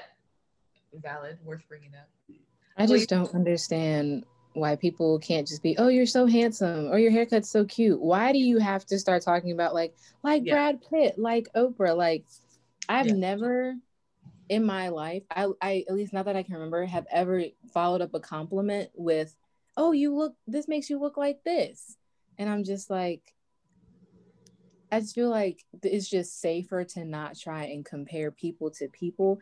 valid, 0.99 1.37
worth 1.43 1.63
bringing 1.67 1.93
up. 1.95 2.09
I 2.77 2.85
just 2.85 3.09
don't 3.09 3.33
understand 3.33 4.25
why 4.53 4.75
people 4.75 5.19
can't 5.19 5.47
just 5.47 5.63
be, 5.63 5.77
oh, 5.77 5.87
you're 5.89 6.05
so 6.05 6.25
handsome 6.25 6.87
or 6.87 6.97
your 6.97 7.11
haircut's 7.11 7.49
so 7.49 7.65
cute. 7.65 7.99
Why 8.01 8.31
do 8.31 8.37
you 8.39 8.57
have 8.57 8.85
to 8.87 8.99
start 8.99 9.21
talking 9.21 9.51
about 9.51 9.73
like 9.73 9.95
like 10.23 10.43
Yeah. 10.43 10.53
Brad 10.53 10.81
Pitt, 10.89 11.17
like 11.17 11.47
Oprah? 11.55 11.95
Like 11.95 12.25
I've 12.87 13.07
Yeah. 13.07 13.13
never 13.13 13.75
in 14.49 14.63
my 14.63 14.89
life, 14.89 15.23
I, 15.31 15.47
I 15.61 15.85
at 15.87 15.95
least 15.95 16.13
not 16.13 16.25
that 16.25 16.35
I 16.35 16.43
can 16.43 16.53
remember, 16.53 16.85
have 16.85 17.07
ever 17.11 17.43
followed 17.73 18.01
up 18.01 18.13
a 18.13 18.19
compliment 18.19 18.91
with, 18.93 19.35
oh, 19.75 19.91
you 19.91 20.15
look 20.15 20.35
this 20.47 20.67
makes 20.67 20.89
you 20.89 20.99
look 20.99 21.17
like 21.17 21.43
this. 21.43 21.97
And 22.37 22.49
I'm 22.49 22.63
just 22.63 22.89
like, 22.89 23.33
I 24.91 24.99
just 24.99 25.15
feel 25.15 25.29
like 25.29 25.63
it's 25.83 26.09
just 26.09 26.39
safer 26.39 26.83
to 26.83 27.05
not 27.05 27.37
try 27.37 27.65
and 27.65 27.83
compare 27.83 28.31
people 28.31 28.71
to 28.71 28.87
people 28.89 29.39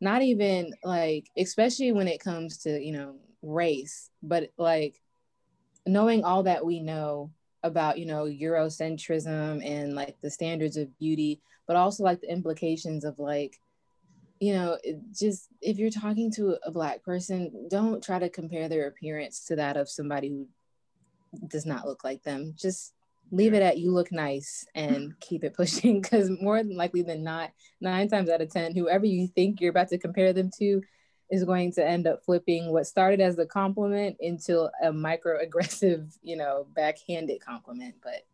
not 0.00 0.22
even 0.22 0.72
like 0.84 1.30
especially 1.36 1.92
when 1.92 2.08
it 2.08 2.20
comes 2.20 2.58
to 2.58 2.80
you 2.80 2.92
know 2.92 3.16
race 3.42 4.10
but 4.22 4.50
like 4.58 5.00
knowing 5.86 6.24
all 6.24 6.42
that 6.42 6.64
we 6.64 6.80
know 6.80 7.30
about 7.62 7.98
you 7.98 8.06
know 8.06 8.24
eurocentrism 8.24 9.64
and 9.64 9.94
like 9.94 10.16
the 10.20 10.30
standards 10.30 10.76
of 10.76 10.98
beauty 10.98 11.40
but 11.66 11.76
also 11.76 12.02
like 12.02 12.20
the 12.20 12.30
implications 12.30 13.04
of 13.04 13.18
like 13.18 13.60
you 14.40 14.52
know 14.52 14.76
just 15.18 15.48
if 15.62 15.78
you're 15.78 15.90
talking 15.90 16.30
to 16.30 16.56
a 16.64 16.70
black 16.70 17.02
person 17.02 17.66
don't 17.68 18.02
try 18.04 18.18
to 18.18 18.28
compare 18.28 18.68
their 18.68 18.86
appearance 18.88 19.44
to 19.46 19.56
that 19.56 19.76
of 19.76 19.88
somebody 19.88 20.28
who 20.28 20.46
does 21.48 21.66
not 21.66 21.86
look 21.86 22.04
like 22.04 22.22
them. 22.22 22.54
Just 22.56 22.92
leave 23.30 23.54
it 23.54 23.62
at 23.62 23.78
you 23.78 23.90
look 23.90 24.12
nice 24.12 24.66
and 24.74 25.12
keep 25.20 25.44
it 25.44 25.54
pushing 25.54 26.00
because 26.00 26.30
more 26.40 26.62
than 26.62 26.76
likely 26.76 27.02
than 27.02 27.22
not 27.22 27.50
nine 27.80 28.08
times 28.08 28.30
out 28.30 28.40
of 28.40 28.50
ten 28.50 28.74
whoever 28.74 29.06
you 29.06 29.26
think 29.28 29.60
you're 29.60 29.70
about 29.70 29.88
to 29.88 29.98
compare 29.98 30.32
them 30.32 30.50
to 30.58 30.82
is 31.30 31.44
going 31.44 31.72
to 31.72 31.84
end 31.84 32.06
up 32.06 32.24
flipping 32.24 32.72
what 32.72 32.86
started 32.86 33.20
as 33.20 33.36
a 33.38 33.46
compliment 33.46 34.16
into 34.20 34.68
a 34.82 34.92
microaggressive 34.92 36.16
you 36.22 36.36
know 36.36 36.66
backhanded 36.74 37.40
compliment 37.40 37.94
but 38.02 38.26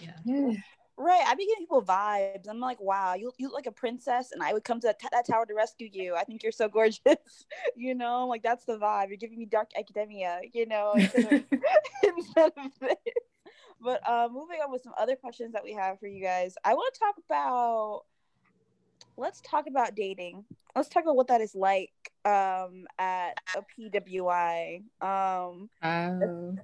Yeah. 0.00 0.10
yeah 0.24 0.52
Right, 0.96 1.22
I 1.26 1.34
be 1.34 1.44
giving 1.46 1.64
people 1.64 1.82
vibes. 1.82 2.48
I'm 2.48 2.60
like, 2.60 2.80
wow, 2.80 3.14
you 3.14 3.32
you 3.36 3.48
look 3.48 3.54
like 3.56 3.66
a 3.66 3.72
princess, 3.72 4.30
and 4.30 4.40
I 4.44 4.52
would 4.52 4.62
come 4.62 4.78
to 4.78 4.86
that, 4.86 5.00
that 5.10 5.26
tower 5.26 5.44
to 5.44 5.52
rescue 5.52 5.88
you. 5.92 6.14
I 6.14 6.22
think 6.22 6.44
you're 6.44 6.52
so 6.52 6.68
gorgeous. 6.68 7.00
you 7.76 7.96
know, 7.96 8.28
like 8.28 8.44
that's 8.44 8.64
the 8.64 8.78
vibe. 8.78 9.08
You're 9.08 9.16
giving 9.16 9.36
me 9.36 9.44
dark 9.44 9.70
academia. 9.76 10.40
You 10.52 10.66
know, 10.66 10.92
instead 10.96 11.24
of, 11.24 11.44
instead 12.16 12.52
of 12.56 12.70
this. 12.80 12.94
But 13.84 14.00
uh, 14.08 14.28
moving 14.32 14.60
on 14.64 14.72
with 14.72 14.82
some 14.82 14.94
other 14.98 15.14
questions 15.14 15.52
that 15.52 15.62
we 15.62 15.74
have 15.74 16.00
for 16.00 16.06
you 16.06 16.22
guys, 16.22 16.54
I 16.64 16.72
want 16.74 16.94
to 16.94 17.00
talk 17.00 17.14
about. 17.28 18.02
Let's 19.16 19.40
talk 19.42 19.66
about 19.68 19.94
dating. 19.94 20.44
Let's 20.74 20.88
talk 20.88 21.02
about 21.04 21.14
what 21.16 21.28
that 21.28 21.40
is 21.40 21.54
like 21.54 21.92
um, 22.24 22.86
at 22.98 23.34
a 23.54 23.62
PWI. 23.78 24.82
Um, 25.00 25.68
Oh. 25.84 26.56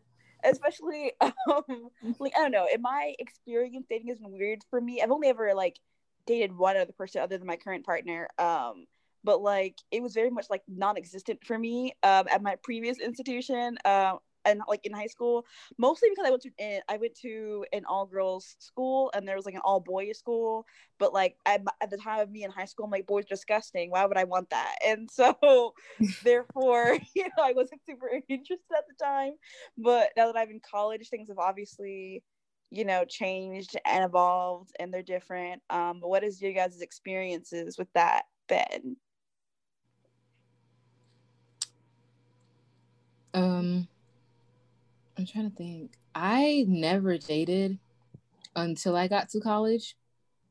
especially 0.43 1.13
um 1.21 1.91
like 2.19 2.33
I 2.35 2.41
don't 2.41 2.51
know, 2.51 2.67
in 2.73 2.81
my 2.81 3.15
experience 3.19 3.87
dating 3.91 4.09
has 4.09 4.19
been 4.19 4.33
weird 4.33 4.65
for 4.71 4.81
me. 4.81 5.03
I've 5.03 5.11
only 5.11 5.29
ever 5.29 5.53
like 5.55 5.79
dated 6.27 6.57
one 6.57 6.77
other 6.79 6.93
person 6.93 7.21
other 7.21 7.37
than 7.37 7.47
my 7.47 7.57
current 7.57 7.85
partner. 7.85 8.27
Um 8.39 8.87
but 9.23 9.43
like 9.43 9.77
it 9.91 10.03
was 10.03 10.15
very 10.15 10.31
much 10.31 10.47
like 10.49 10.63
non-existent 10.67 11.45
for 11.45 11.59
me 11.59 11.93
um 12.03 12.27
at 12.33 12.43
my 12.43 12.57
previous 12.57 12.99
institution. 12.99 13.77
Um 13.85 14.19
and 14.45 14.61
like 14.69 14.85
in 14.85 14.93
high 14.93 15.07
school, 15.07 15.45
mostly 15.79 16.09
because 16.11 16.27
I 16.27 16.31
went 16.31 16.43
to 16.43 16.51
eh, 16.59 16.81
I 16.89 16.97
went 16.97 17.15
to 17.23 17.65
an 17.73 17.85
all 17.87 18.07
girls 18.07 18.57
school 18.59 19.11
and 19.15 19.27
there 19.27 19.37
was 19.37 19.47
like 19.47 19.55
an 19.55 19.63
all 19.65 19.81
boys 19.81 20.19
school. 20.19 20.67
But 20.99 21.13
like 21.15 21.37
at, 21.47 21.63
at 21.81 21.91
the 21.91 21.97
time 21.97 22.21
of 22.21 22.31
me 22.31 22.45
in 22.45 22.51
high 22.51 22.67
school, 22.67 22.85
I'm 22.85 22.91
like 22.91 23.07
boys 23.07 23.25
disgusting. 23.27 23.91
Why 23.91 24.05
would 24.07 24.19
I 24.19 24.25
want 24.25 24.51
that? 24.51 24.77
And 24.87 25.11
so 25.11 25.75
therefore, 26.25 26.99
you 27.15 27.25
know, 27.25 27.43
I 27.43 27.53
wasn't 27.53 27.81
super 27.87 28.09
interested 28.29 28.61
at 28.77 28.85
the 28.89 29.05
time 29.05 29.33
but 29.79 30.11
now 30.17 30.27
that 30.27 30.37
I'm 30.37 30.51
in 30.51 30.61
college, 30.61 31.09
things 31.09 31.29
have 31.29 31.39
obviously, 31.39 32.23
you 32.71 32.85
know, 32.85 33.05
changed 33.05 33.77
and 33.87 34.05
evolved, 34.05 34.73
and 34.79 34.93
they're 34.93 35.03
different. 35.03 35.63
Um, 35.71 36.01
but 36.01 36.09
what 36.09 36.25
is 36.25 36.41
your 36.41 36.53
guys' 36.53 36.81
experiences 36.81 37.79
with 37.79 37.89
that, 37.95 38.23
Ben? 38.49 38.97
Um, 43.33 43.89
I'm 45.21 45.27
trying 45.27 45.51
to 45.51 45.57
think. 45.57 45.99
I 46.15 46.65
never 46.67 47.19
dated 47.19 47.79
until 48.57 48.97
I 48.97 49.07
got 49.07 49.29
to 49.29 49.41
college 49.41 49.95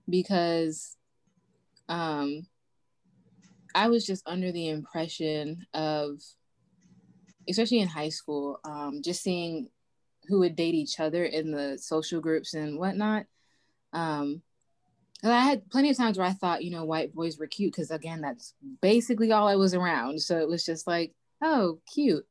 because 0.08 0.96
um 1.90 2.46
I 3.74 3.88
was 3.88 4.06
just 4.06 4.28
under 4.28 4.52
the 4.52 4.70
impression 4.70 5.66
of 5.74 6.22
especially 7.50 7.80
in 7.80 7.88
high 7.88 8.10
school, 8.10 8.60
um, 8.64 9.02
just 9.04 9.24
seeing 9.24 9.70
who 10.28 10.40
would 10.40 10.56
date 10.56 10.76
each 10.76 11.00
other 11.00 11.26
in 11.26 11.50
the 11.50 11.80
social 11.80 12.22
groups 12.22 12.54
and 12.54 12.78
whatnot. 12.78 13.26
Um, 13.92 14.44
and 15.24 15.34
I 15.34 15.40
had 15.40 15.68
plenty 15.72 15.90
of 15.90 15.98
times 15.98 16.20
where 16.20 16.28
I 16.28 16.34
thought, 16.34 16.64
you 16.64 16.70
know, 16.70 16.86
white 16.86 17.16
boys 17.16 17.40
were 17.40 17.48
cute 17.48 17.72
because 17.74 17.90
again, 17.90 18.22
that's 18.22 18.54
basically 18.84 19.32
all 19.32 19.48
I 19.48 19.56
was 19.56 19.74
around. 19.74 20.22
So 20.22 20.38
it 20.38 20.48
was 20.48 20.64
just 20.64 20.86
like, 20.86 21.16
oh, 21.42 21.80
cute. 21.92 22.28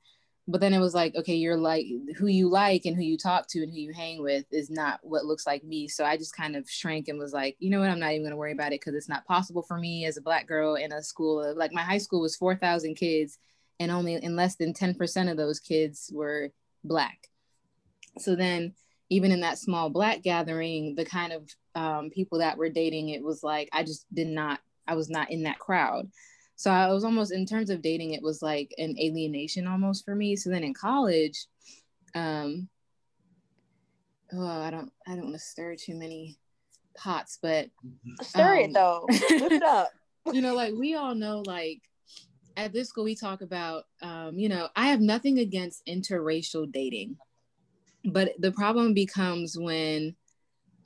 But 0.51 0.63
then 0.63 0.73
it 0.73 0.81
was 0.81 0.95
like, 0.95 1.15
okay, 1.15 1.35
you're 1.35 1.59
like 1.59 1.87
who 2.17 2.27
you 2.27 2.49
like 2.49 2.87
and 2.87 2.97
who 2.97 3.03
you 3.03 3.19
talk 3.19 3.47
to 3.49 3.63
and 3.63 3.71
who 3.71 3.79
you 3.79 3.93
hang 3.93 4.23
with 4.23 4.47
is 4.51 4.71
not 4.71 4.99
what 5.03 5.27
looks 5.27 5.47
like 5.47 5.63
me. 5.63 5.89
So 5.89 6.07
I 6.07 6.17
just 6.17 6.35
kind 6.35 6.57
of 6.57 6.69
shrank 6.69 7.09
and 7.09 7.19
was 7.19 7.35
like, 7.35 7.57
you 7.59 7.69
know 7.69 7.81
what, 7.81 7.91
I'm 7.91 8.01
not 8.01 8.13
even 8.13 8.25
gonna 8.25 8.37
worry 8.37 8.53
about 8.53 8.73
it 8.73 8.81
because 8.81 8.95
it's 8.95 9.11
not 9.11 9.27
possible 9.27 9.63
for 9.63 9.79
me 9.79 10.07
as 10.07 10.17
a 10.17 10.23
black 10.23 10.47
girl 10.47 10.77
in 10.77 10.91
a 10.91 11.03
school 11.03 11.43
of 11.43 11.59
like 11.59 11.75
my 11.75 11.83
high 11.83 11.99
school 11.99 12.23
was 12.23 12.35
4,000 12.35 12.95
kids 12.95 13.39
and 13.79 13.93
only 13.93 14.15
in 14.15 14.37
less 14.37 14.57
than 14.57 14.73
10% 14.73 15.31
of 15.31 15.37
those 15.37 15.61
kids 15.61 16.11
were 16.15 16.51
black. 16.83 17.29
So 18.19 18.35
then 18.35 18.73
even 19.11 19.31
in 19.31 19.41
that 19.41 19.59
small 19.59 19.91
black 19.91 20.23
gathering, 20.23 20.95
the 20.95 21.05
kind 21.05 21.33
of 21.35 21.49
um, 21.75 22.11
people 22.11 22.39
that 22.39 22.57
were 22.57 22.71
dating, 22.71 23.11
it 23.11 23.23
was 23.23 23.43
like 23.43 23.69
I 23.73 23.83
just 23.83 24.07
did 24.15 24.29
not, 24.29 24.61
I 24.87 24.95
was 24.95 25.11
not 25.11 25.31
in 25.31 25.43
that 25.43 25.59
crowd. 25.59 26.11
So 26.59 26.71
I 26.71 26.93
was 26.93 27.05
almost 27.05 27.33
in 27.33 27.47
terms 27.47 27.71
of 27.71 27.83
dating, 27.83 28.15
it 28.15 28.23
was 28.23 28.43
like 28.43 28.75
an 28.79 28.97
alienation 29.01 29.67
almost 29.67 30.05
for 30.05 30.15
me. 30.15 30.35
So 30.35 30.51
then 30.51 30.65
in 30.65 30.75
college, 30.75 31.47
um, 32.15 32.69
oh, 34.33 34.47
I 34.47 34.71
don't, 34.71 34.93
I 35.07 35.15
don't 35.15 35.25
want 35.25 35.37
to 35.37 35.39
stir 35.39 35.77
too 35.77 35.95
many 35.95 36.37
pots, 36.97 37.39
but 37.41 37.71
Stir 38.23 38.57
Um, 38.57 38.59
it 38.59 38.73
though. 38.75 39.07
It 39.09 39.63
up. 39.63 39.93
you 40.33 40.43
know, 40.43 40.55
like 40.55 40.75
we 40.75 40.97
all 40.97 41.15
know, 41.15 41.45
like 41.47 41.81
at 42.57 42.73
this 42.73 42.89
school 42.89 43.05
we 43.05 43.15
talk 43.15 43.41
about 43.41 43.85
um, 44.03 44.37
you 44.37 44.49
know 44.49 44.69
i 44.75 44.89
have 44.89 45.01
nothing 45.01 45.39
against 45.39 45.87
interracial 45.87 46.71
dating 46.71 47.17
but 48.05 48.33
the 48.41 48.51
problem 48.51 48.93
becomes 48.95 49.57
when 49.57 50.15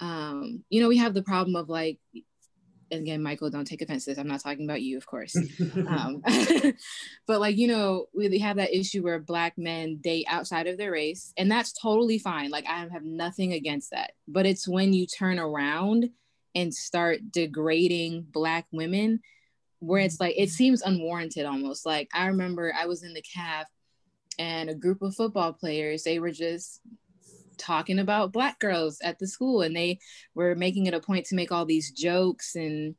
um, 0.00 0.62
you 0.68 0.82
know 0.82 0.88
we 0.88 0.98
have 0.98 1.14
the 1.14 1.22
problem 1.22 1.56
of 1.56 1.68
like 1.68 1.98
again 2.92 3.22
michael 3.22 3.50
don't 3.50 3.64
take 3.64 3.82
offense 3.82 4.04
to 4.04 4.10
this. 4.10 4.18
I'm 4.18 4.28
not 4.28 4.40
talking 4.40 4.64
about 4.64 4.82
you 4.82 4.96
of 4.96 5.06
course. 5.06 5.36
Um, 5.86 6.22
but 7.26 7.40
like 7.40 7.56
you 7.56 7.66
know 7.66 8.06
we 8.14 8.38
have 8.38 8.56
that 8.56 8.76
issue 8.76 9.02
where 9.02 9.18
black 9.18 9.56
men 9.56 9.98
date 10.02 10.26
outside 10.28 10.66
of 10.66 10.78
their 10.78 10.92
race 10.92 11.32
and 11.36 11.50
that's 11.50 11.72
totally 11.72 12.18
fine. 12.18 12.50
Like 12.50 12.66
i 12.66 12.86
have 12.92 13.04
nothing 13.04 13.52
against 13.52 13.90
that. 13.90 14.12
But 14.28 14.46
it's 14.46 14.68
when 14.68 14.92
you 14.92 15.06
turn 15.06 15.38
around 15.38 16.10
and 16.54 16.74
start 16.74 17.20
degrading 17.30 18.26
black 18.32 18.66
women 18.72 19.20
where 19.80 20.00
it's 20.00 20.20
like 20.20 20.34
it 20.36 20.50
seems 20.50 20.82
unwarranted 20.82 21.46
almost. 21.46 21.84
Like 21.86 22.08
i 22.14 22.26
remember 22.26 22.72
i 22.78 22.86
was 22.86 23.02
in 23.02 23.14
the 23.14 23.22
caf 23.22 23.66
and 24.38 24.70
a 24.70 24.74
group 24.74 25.02
of 25.02 25.14
football 25.14 25.52
players 25.52 26.04
they 26.04 26.18
were 26.18 26.30
just 26.30 26.80
talking 27.62 27.98
about 27.98 28.32
black 28.32 28.58
girls 28.58 28.98
at 29.02 29.18
the 29.18 29.26
school 29.26 29.62
and 29.62 29.74
they 29.76 29.98
were 30.34 30.54
making 30.54 30.86
it 30.86 30.94
a 30.94 31.00
point 31.00 31.26
to 31.26 31.34
make 31.34 31.52
all 31.52 31.64
these 31.64 31.90
jokes 31.90 32.56
and 32.56 32.94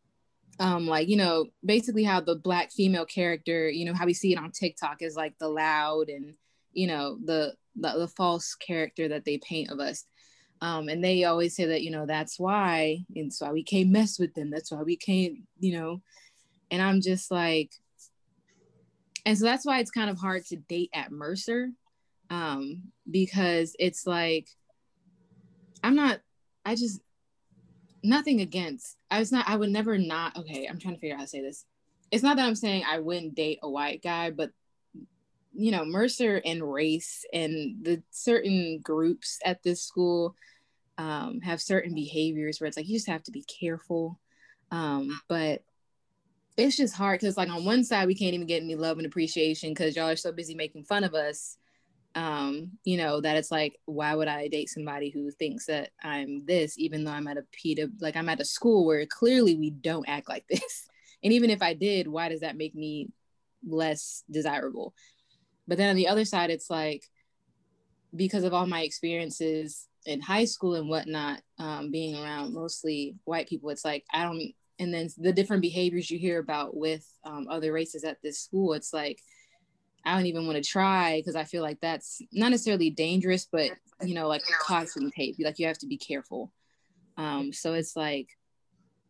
um 0.59 0.87
like 0.87 1.07
you 1.07 1.17
know 1.17 1.47
basically 1.65 2.03
how 2.03 2.19
the 2.19 2.35
black 2.35 2.71
female 2.71 3.05
character 3.05 3.69
you 3.69 3.85
know 3.85 3.93
how 3.93 4.05
we 4.05 4.13
see 4.13 4.31
it 4.31 4.37
on 4.37 4.51
tiktok 4.51 5.01
is 5.01 5.15
like 5.15 5.37
the 5.39 5.47
loud 5.47 6.09
and 6.09 6.35
you 6.73 6.87
know 6.87 7.17
the 7.25 7.53
the, 7.75 7.91
the 7.97 8.07
false 8.07 8.55
character 8.55 9.07
that 9.07 9.25
they 9.25 9.37
paint 9.39 9.71
of 9.71 9.79
us. 9.79 10.05
Um, 10.61 10.87
and 10.87 11.03
they 11.03 11.23
always 11.23 11.55
say 11.55 11.65
that 11.65 11.81
you 11.81 11.91
know 11.91 12.05
that's 12.05 12.39
why 12.39 13.03
and 13.15 13.33
so 13.33 13.51
we 13.51 13.63
can't 13.63 13.89
mess 13.89 14.17
with 14.19 14.33
them. 14.33 14.49
That's 14.49 14.71
why 14.71 14.81
we 14.83 14.95
can't 14.95 15.39
you 15.59 15.77
know. 15.77 16.01
And 16.71 16.81
i'm 16.81 17.01
just 17.01 17.29
like 17.29 17.71
and 19.25 19.37
so 19.37 19.45
that's 19.45 19.65
why 19.65 19.79
it's 19.79 19.91
kind 19.91 20.09
of 20.09 20.17
hard 20.17 20.43
to 20.47 20.55
date 20.55 20.89
at 20.93 21.11
mercer 21.11 21.69
um, 22.33 22.81
because 23.09 23.75
it's 23.79 24.07
like 24.07 24.49
I'm 25.83 25.95
not. 25.95 26.19
I 26.65 26.75
just 26.75 26.99
nothing 28.03 28.41
against. 28.41 28.97
I 29.11 29.19
was 29.19 29.31
not. 29.31 29.47
I 29.47 29.55
would 29.55 29.69
never 29.69 29.97
not. 29.97 30.37
Okay, 30.37 30.65
I'm 30.65 30.79
trying 30.79 30.95
to 30.95 30.99
figure 30.99 31.15
out 31.15 31.19
how 31.19 31.25
to 31.25 31.29
say 31.29 31.41
this. 31.41 31.65
It's 32.09 32.23
not 32.23 32.37
that 32.37 32.45
I'm 32.45 32.55
saying 32.55 32.85
I 32.89 32.99
wouldn't 32.99 33.35
date 33.35 33.59
a 33.61 33.69
white 33.69 34.01
guy, 34.01 34.31
but 34.31 34.49
you 35.53 35.69
know, 35.69 35.85
Mercer 35.85 36.41
and 36.43 36.63
race 36.63 37.23
and 37.31 37.83
the 37.83 38.01
certain 38.09 38.79
groups 38.79 39.39
at 39.45 39.61
this 39.61 39.83
school 39.83 40.35
um, 40.97 41.41
have 41.41 41.61
certain 41.61 41.93
behaviors 41.93 42.59
where 42.59 42.67
it's 42.67 42.77
like 42.77 42.87
you 42.87 42.95
just 42.95 43.09
have 43.09 43.23
to 43.23 43.31
be 43.31 43.43
careful. 43.43 44.19
Um, 44.71 45.19
but 45.27 45.61
it's 46.57 46.77
just 46.77 46.95
hard 46.95 47.19
because 47.19 47.37
like 47.37 47.49
on 47.49 47.65
one 47.65 47.83
side 47.83 48.07
we 48.07 48.15
can't 48.15 48.33
even 48.33 48.47
get 48.47 48.63
any 48.63 48.75
love 48.75 48.97
and 48.97 49.05
appreciation 49.05 49.69
because 49.69 49.95
y'all 49.95 50.09
are 50.09 50.15
so 50.15 50.31
busy 50.31 50.55
making 50.55 50.83
fun 50.83 51.03
of 51.03 51.13
us 51.13 51.57
um 52.15 52.69
you 52.83 52.95
know 52.95 53.19
that 53.19 53.37
it's 53.37 53.51
like 53.51 53.79
why 53.85 54.13
would 54.13 54.27
i 54.27 54.47
date 54.47 54.69
somebody 54.69 55.09
who 55.09 55.31
thinks 55.31 55.65
that 55.65 55.89
i'm 56.03 56.45
this 56.45 56.77
even 56.77 57.03
though 57.03 57.11
i'm 57.11 57.27
at 57.27 57.37
a 57.37 57.45
peta 57.51 57.89
like 57.99 58.15
i'm 58.15 58.29
at 58.29 58.39
a 58.39 58.45
school 58.45 58.85
where 58.85 59.05
clearly 59.07 59.55
we 59.55 59.71
don't 59.71 60.07
act 60.07 60.29
like 60.29 60.45
this. 60.49 60.87
And 61.23 61.33
even 61.33 61.49
if 61.49 61.61
i 61.61 61.73
did 61.73 62.07
why 62.07 62.29
does 62.29 62.41
that 62.41 62.57
make 62.57 62.75
me 62.75 63.09
less 63.65 64.23
desirable? 64.29 64.93
But 65.67 65.77
then 65.77 65.89
on 65.89 65.95
the 65.95 66.09
other 66.09 66.25
side 66.25 66.49
it's 66.49 66.69
like 66.69 67.03
because 68.15 68.43
of 68.43 68.53
all 68.53 68.67
my 68.67 68.81
experiences 68.81 69.87
in 70.05 70.21
high 70.21 70.45
school 70.45 70.75
and 70.75 70.89
whatnot 70.89 71.41
um, 71.59 71.89
being 71.89 72.15
around 72.15 72.53
mostly 72.53 73.15
white 73.23 73.47
people 73.47 73.69
it's 73.69 73.85
like 73.85 74.03
i 74.13 74.23
don't 74.23 74.51
and 74.79 74.93
then 74.93 75.07
the 75.17 75.31
different 75.31 75.61
behaviors 75.61 76.11
you 76.11 76.19
hear 76.19 76.39
about 76.39 76.75
with 76.75 77.07
um, 77.23 77.47
other 77.49 77.71
races 77.71 78.03
at 78.03 78.17
this 78.21 78.39
school 78.39 78.73
it's 78.73 78.93
like 78.93 79.19
I 80.05 80.15
don't 80.15 80.25
even 80.25 80.45
want 80.45 80.61
to 80.61 80.69
try 80.69 81.19
because 81.19 81.35
I 81.35 81.45
feel 81.45 81.61
like 81.61 81.79
that's 81.79 82.21
not 82.31 82.51
necessarily 82.51 82.89
dangerous, 82.89 83.47
but 83.49 83.71
you 84.01 84.13
know, 84.13 84.27
like 84.27 84.41
caution 84.61 85.11
tape. 85.11 85.35
Like 85.39 85.59
you 85.59 85.67
have 85.67 85.77
to 85.79 85.87
be 85.87 85.97
careful. 85.97 86.51
Um, 87.17 87.53
so 87.53 87.73
it's 87.73 87.95
like, 87.95 88.27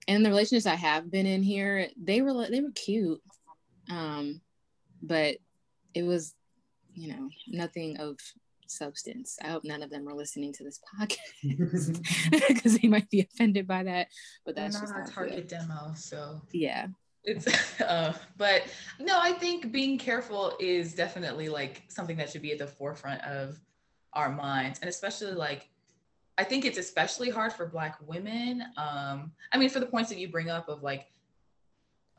and 0.07 0.25
the 0.25 0.29
relationships 0.29 0.65
I 0.65 0.75
have 0.75 1.09
been 1.09 1.25
in 1.25 1.41
here, 1.41 1.87
they 1.97 2.21
were 2.21 2.47
they 2.49 2.61
were 2.61 2.71
cute, 2.71 3.21
um, 3.89 4.41
but 5.01 5.37
it 5.93 6.03
was, 6.03 6.35
you 6.93 7.13
know, 7.13 7.29
nothing 7.47 7.97
of 7.97 8.17
substance. 8.67 9.37
I 9.43 9.47
hope 9.47 9.63
none 9.63 9.83
of 9.83 9.89
them 9.89 10.07
are 10.07 10.15
listening 10.15 10.53
to 10.53 10.63
this 10.63 10.79
podcast 10.99 12.31
because 12.47 12.77
they 12.77 12.87
might 12.87 13.09
be 13.09 13.21
offended 13.21 13.67
by 13.67 13.83
that. 13.83 14.07
But 14.45 14.55
that's 14.55 14.79
They're 14.79 14.89
not 14.89 14.99
our 14.99 15.07
target 15.07 15.47
demo. 15.47 15.93
So 15.95 16.41
yeah, 16.51 16.87
it's 17.23 17.47
uh 17.81 18.13
but 18.37 18.63
no 18.99 19.19
i 19.21 19.31
think 19.31 19.71
being 19.71 19.97
careful 19.97 20.55
is 20.59 20.93
definitely 20.93 21.49
like 21.49 21.83
something 21.87 22.17
that 22.17 22.29
should 22.29 22.41
be 22.41 22.51
at 22.51 22.59
the 22.59 22.67
forefront 22.67 23.21
of 23.23 23.59
our 24.13 24.29
minds 24.29 24.79
and 24.79 24.89
especially 24.89 25.31
like 25.31 25.69
i 26.37 26.43
think 26.43 26.65
it's 26.65 26.77
especially 26.77 27.29
hard 27.29 27.51
for 27.51 27.65
black 27.65 27.97
women 28.05 28.63
um 28.77 29.31
i 29.51 29.57
mean 29.57 29.69
for 29.69 29.79
the 29.79 29.85
points 29.85 30.09
that 30.09 30.19
you 30.19 30.27
bring 30.27 30.49
up 30.49 30.67
of 30.69 30.83
like 30.83 31.07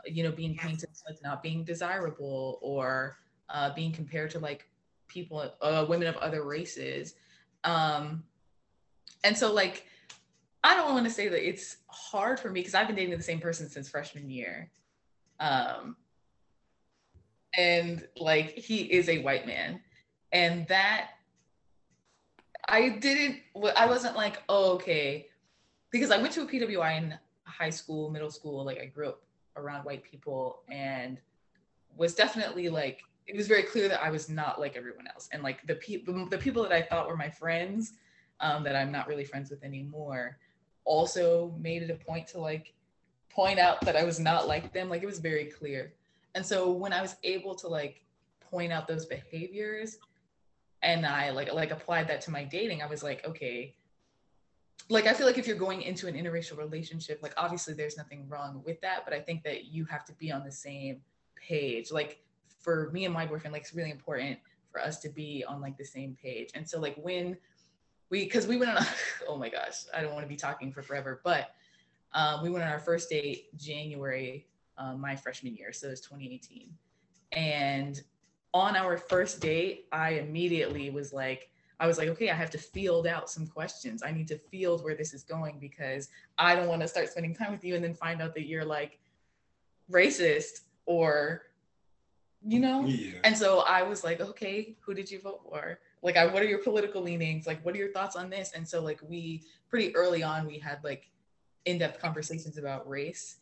you 0.06 0.22
know 0.22 0.32
being 0.32 0.56
painted 0.56 0.88
as 1.08 1.22
not 1.22 1.42
being 1.42 1.64
desirable 1.64 2.58
or 2.62 3.16
uh 3.48 3.72
being 3.74 3.92
compared 3.92 4.30
to 4.30 4.38
like 4.38 4.68
people 5.08 5.52
uh 5.60 5.84
women 5.88 6.06
of 6.08 6.16
other 6.16 6.44
races 6.44 7.14
um 7.64 8.22
and 9.22 9.36
so 9.36 9.52
like 9.52 9.86
i 10.62 10.74
don't 10.74 10.92
want 10.92 11.04
to 11.04 11.10
say 11.10 11.28
that 11.28 11.46
it's 11.46 11.78
hard 11.88 12.40
for 12.40 12.50
me 12.50 12.60
because 12.60 12.74
i've 12.74 12.86
been 12.86 12.96
dating 12.96 13.16
the 13.16 13.22
same 13.22 13.40
person 13.40 13.68
since 13.68 13.88
freshman 13.88 14.28
year 14.28 14.70
um, 15.40 15.96
and 17.56 18.06
like 18.16 18.56
he 18.56 18.82
is 18.82 19.08
a 19.08 19.18
white 19.18 19.46
man. 19.46 19.80
And 20.32 20.66
that 20.68 21.10
I 22.68 22.88
didn't, 22.88 23.40
I 23.76 23.86
wasn't 23.86 24.16
like, 24.16 24.42
oh, 24.48 24.72
okay. 24.72 25.28
Because 25.90 26.10
I 26.10 26.18
went 26.18 26.32
to 26.34 26.42
a 26.42 26.46
PWI 26.46 26.98
in 26.98 27.14
high 27.44 27.70
school, 27.70 28.10
middle 28.10 28.30
school. 28.30 28.64
Like 28.64 28.80
I 28.80 28.86
grew 28.86 29.08
up 29.08 29.22
around 29.56 29.84
white 29.84 30.02
people 30.02 30.62
and 30.68 31.18
was 31.96 32.14
definitely 32.14 32.68
like, 32.68 33.02
it 33.26 33.36
was 33.36 33.46
very 33.46 33.62
clear 33.62 33.88
that 33.88 34.02
I 34.02 34.10
was 34.10 34.28
not 34.28 34.60
like 34.60 34.76
everyone 34.76 35.06
else. 35.06 35.28
And 35.32 35.42
like 35.42 35.66
the 35.66 35.76
people, 35.76 36.26
the 36.28 36.38
people 36.38 36.62
that 36.62 36.72
I 36.72 36.82
thought 36.82 37.08
were 37.08 37.16
my 37.16 37.30
friends, 37.30 37.92
um, 38.40 38.64
that 38.64 38.74
I'm 38.74 38.90
not 38.90 39.06
really 39.06 39.24
friends 39.24 39.50
with 39.50 39.62
anymore, 39.62 40.38
also 40.84 41.54
made 41.58 41.82
it 41.82 41.90
a 41.90 41.94
point 41.94 42.26
to 42.28 42.40
like 42.40 42.74
point 43.34 43.58
out 43.58 43.80
that 43.82 43.96
I 43.96 44.04
was 44.04 44.20
not 44.20 44.46
like 44.46 44.72
them. 44.72 44.88
Like 44.88 45.02
it 45.02 45.06
was 45.06 45.18
very 45.18 45.46
clear. 45.46 45.92
And 46.34 46.44
so 46.44 46.70
when 46.70 46.92
I 46.92 47.02
was 47.02 47.16
able 47.24 47.54
to 47.56 47.68
like 47.68 48.04
point 48.40 48.72
out 48.72 48.86
those 48.86 49.06
behaviors 49.06 49.98
and 50.82 51.04
I 51.04 51.30
like 51.30 51.52
like 51.52 51.70
applied 51.70 52.08
that 52.08 52.20
to 52.22 52.30
my 52.30 52.44
dating, 52.44 52.82
I 52.82 52.86
was 52.86 53.02
like, 53.02 53.26
okay, 53.26 53.74
like 54.88 55.06
I 55.06 55.14
feel 55.14 55.26
like 55.26 55.38
if 55.38 55.46
you're 55.46 55.56
going 55.56 55.82
into 55.82 56.06
an 56.06 56.14
interracial 56.14 56.58
relationship, 56.58 57.20
like 57.22 57.34
obviously 57.36 57.74
there's 57.74 57.96
nothing 57.96 58.28
wrong 58.28 58.62
with 58.64 58.80
that, 58.82 59.04
but 59.04 59.14
I 59.14 59.20
think 59.20 59.42
that 59.44 59.64
you 59.66 59.84
have 59.86 60.04
to 60.06 60.12
be 60.14 60.30
on 60.30 60.44
the 60.44 60.52
same 60.52 61.00
page. 61.36 61.90
Like 61.90 62.22
for 62.60 62.90
me 62.92 63.04
and 63.04 63.14
my 63.14 63.26
boyfriend, 63.26 63.52
like 63.52 63.62
it's 63.62 63.74
really 63.74 63.90
important 63.90 64.38
for 64.70 64.80
us 64.80 64.98
to 65.00 65.08
be 65.08 65.44
on 65.46 65.60
like 65.60 65.76
the 65.76 65.84
same 65.84 66.16
page. 66.20 66.50
And 66.54 66.68
so 66.68 66.78
like 66.78 66.96
when 66.96 67.36
we 68.10 68.24
because 68.24 68.46
we 68.46 68.58
went 68.58 68.76
on 68.76 68.84
oh 69.28 69.36
my 69.36 69.48
gosh, 69.48 69.84
I 69.94 70.02
don't 70.02 70.12
want 70.12 70.24
to 70.24 70.28
be 70.28 70.36
talking 70.36 70.70
for 70.72 70.82
forever, 70.82 71.20
but 71.24 71.54
um, 72.14 72.42
we 72.42 72.50
went 72.50 72.64
on 72.64 72.70
our 72.70 72.78
first 72.78 73.10
date 73.10 73.56
January, 73.56 74.46
um, 74.78 75.00
my 75.00 75.16
freshman 75.16 75.54
year, 75.54 75.72
so 75.72 75.88
it 75.88 75.90
was 75.90 76.00
2018. 76.00 76.72
And 77.32 78.00
on 78.52 78.76
our 78.76 78.96
first 78.96 79.40
date, 79.40 79.86
I 79.92 80.10
immediately 80.10 80.90
was 80.90 81.12
like, 81.12 81.50
I 81.80 81.88
was 81.88 81.98
like, 81.98 82.08
okay, 82.10 82.30
I 82.30 82.34
have 82.34 82.50
to 82.50 82.58
field 82.58 83.08
out 83.08 83.28
some 83.28 83.48
questions. 83.48 84.04
I 84.04 84.12
need 84.12 84.28
to 84.28 84.38
field 84.38 84.84
where 84.84 84.94
this 84.94 85.12
is 85.12 85.24
going 85.24 85.58
because 85.58 86.08
I 86.38 86.54
don't 86.54 86.68
want 86.68 86.82
to 86.82 86.88
start 86.88 87.08
spending 87.08 87.34
time 87.34 87.50
with 87.50 87.64
you 87.64 87.74
and 87.74 87.82
then 87.82 87.94
find 87.94 88.22
out 88.22 88.32
that 88.34 88.46
you're 88.46 88.64
like 88.64 89.00
racist 89.90 90.60
or, 90.86 91.42
you 92.46 92.60
know? 92.60 92.84
Yeah. 92.84 93.18
And 93.24 93.36
so 93.36 93.60
I 93.60 93.82
was 93.82 94.04
like, 94.04 94.20
okay, 94.20 94.76
who 94.80 94.94
did 94.94 95.10
you 95.10 95.20
vote 95.20 95.40
for? 95.48 95.80
Like, 96.02 96.16
I, 96.16 96.26
what 96.26 96.42
are 96.42 96.46
your 96.46 96.58
political 96.58 97.02
leanings? 97.02 97.44
Like, 97.44 97.64
what 97.64 97.74
are 97.74 97.78
your 97.78 97.90
thoughts 97.90 98.14
on 98.14 98.30
this? 98.30 98.52
And 98.54 98.66
so, 98.66 98.80
like, 98.80 99.00
we 99.08 99.42
pretty 99.68 99.94
early 99.96 100.22
on, 100.22 100.46
we 100.46 100.58
had 100.58 100.78
like 100.84 101.08
in-depth 101.66 102.00
conversations 102.00 102.58
about 102.58 102.88
race. 102.88 103.38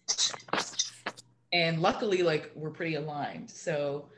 And 1.52 1.80
luckily 1.80 2.22
like 2.22 2.50
we're 2.54 2.70
pretty 2.70 2.94
aligned. 2.94 3.50
So 3.50 4.08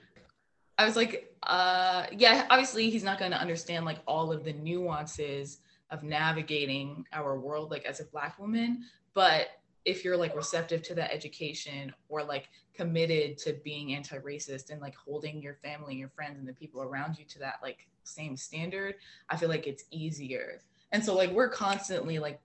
i 0.77 0.85
was 0.85 0.97
like 0.97 1.33
uh 1.45 2.07
yeah 2.11 2.47
obviously 2.51 2.91
he's 2.91 3.05
not 3.05 3.17
going 3.17 3.31
to 3.31 3.41
understand 3.41 3.85
like 3.85 3.99
all 4.09 4.33
of 4.33 4.43
the 4.43 4.53
nuances 4.55 5.61
of 5.91 6.03
navigating 6.03 7.07
our 7.13 7.39
world 7.39 7.71
like 7.71 7.85
as 7.85 8.01
a 8.01 8.05
black 8.07 8.39
woman. 8.39 8.85
But 9.15 9.49
if 9.85 10.05
you're 10.05 10.17
like 10.17 10.35
receptive 10.35 10.83
to 10.83 10.95
that 10.95 11.13
education 11.13 11.93
or 12.09 12.23
like 12.23 12.49
committed 12.75 13.37
to 13.39 13.53
being 13.65 13.95
anti-racist 13.95 14.71
and 14.71 14.81
like 14.81 14.95
holding 14.97 15.43
your 15.43 15.55
family 15.63 15.95
your 15.95 16.09
friends 16.09 16.39
and 16.39 16.49
the 16.49 16.55
people 16.55 16.83
around 16.83 17.19
you 17.19 17.25
to 17.27 17.39
that 17.39 17.57
like 17.63 17.87
same 18.03 18.37
standard 18.37 18.95
i 19.31 19.37
feel 19.37 19.49
like 19.49 19.67
it's 19.67 19.85
easier. 19.91 20.61
And 20.93 21.05
so 21.05 21.15
like 21.15 21.31
we're 21.33 21.49
constantly 21.49 22.19
like 22.19 22.41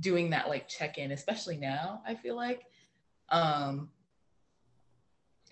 doing 0.00 0.30
that 0.30 0.48
like 0.48 0.68
check 0.68 0.98
in, 0.98 1.12
especially 1.12 1.56
now, 1.56 2.02
I 2.06 2.14
feel 2.14 2.36
like. 2.36 2.64
Um, 3.28 3.90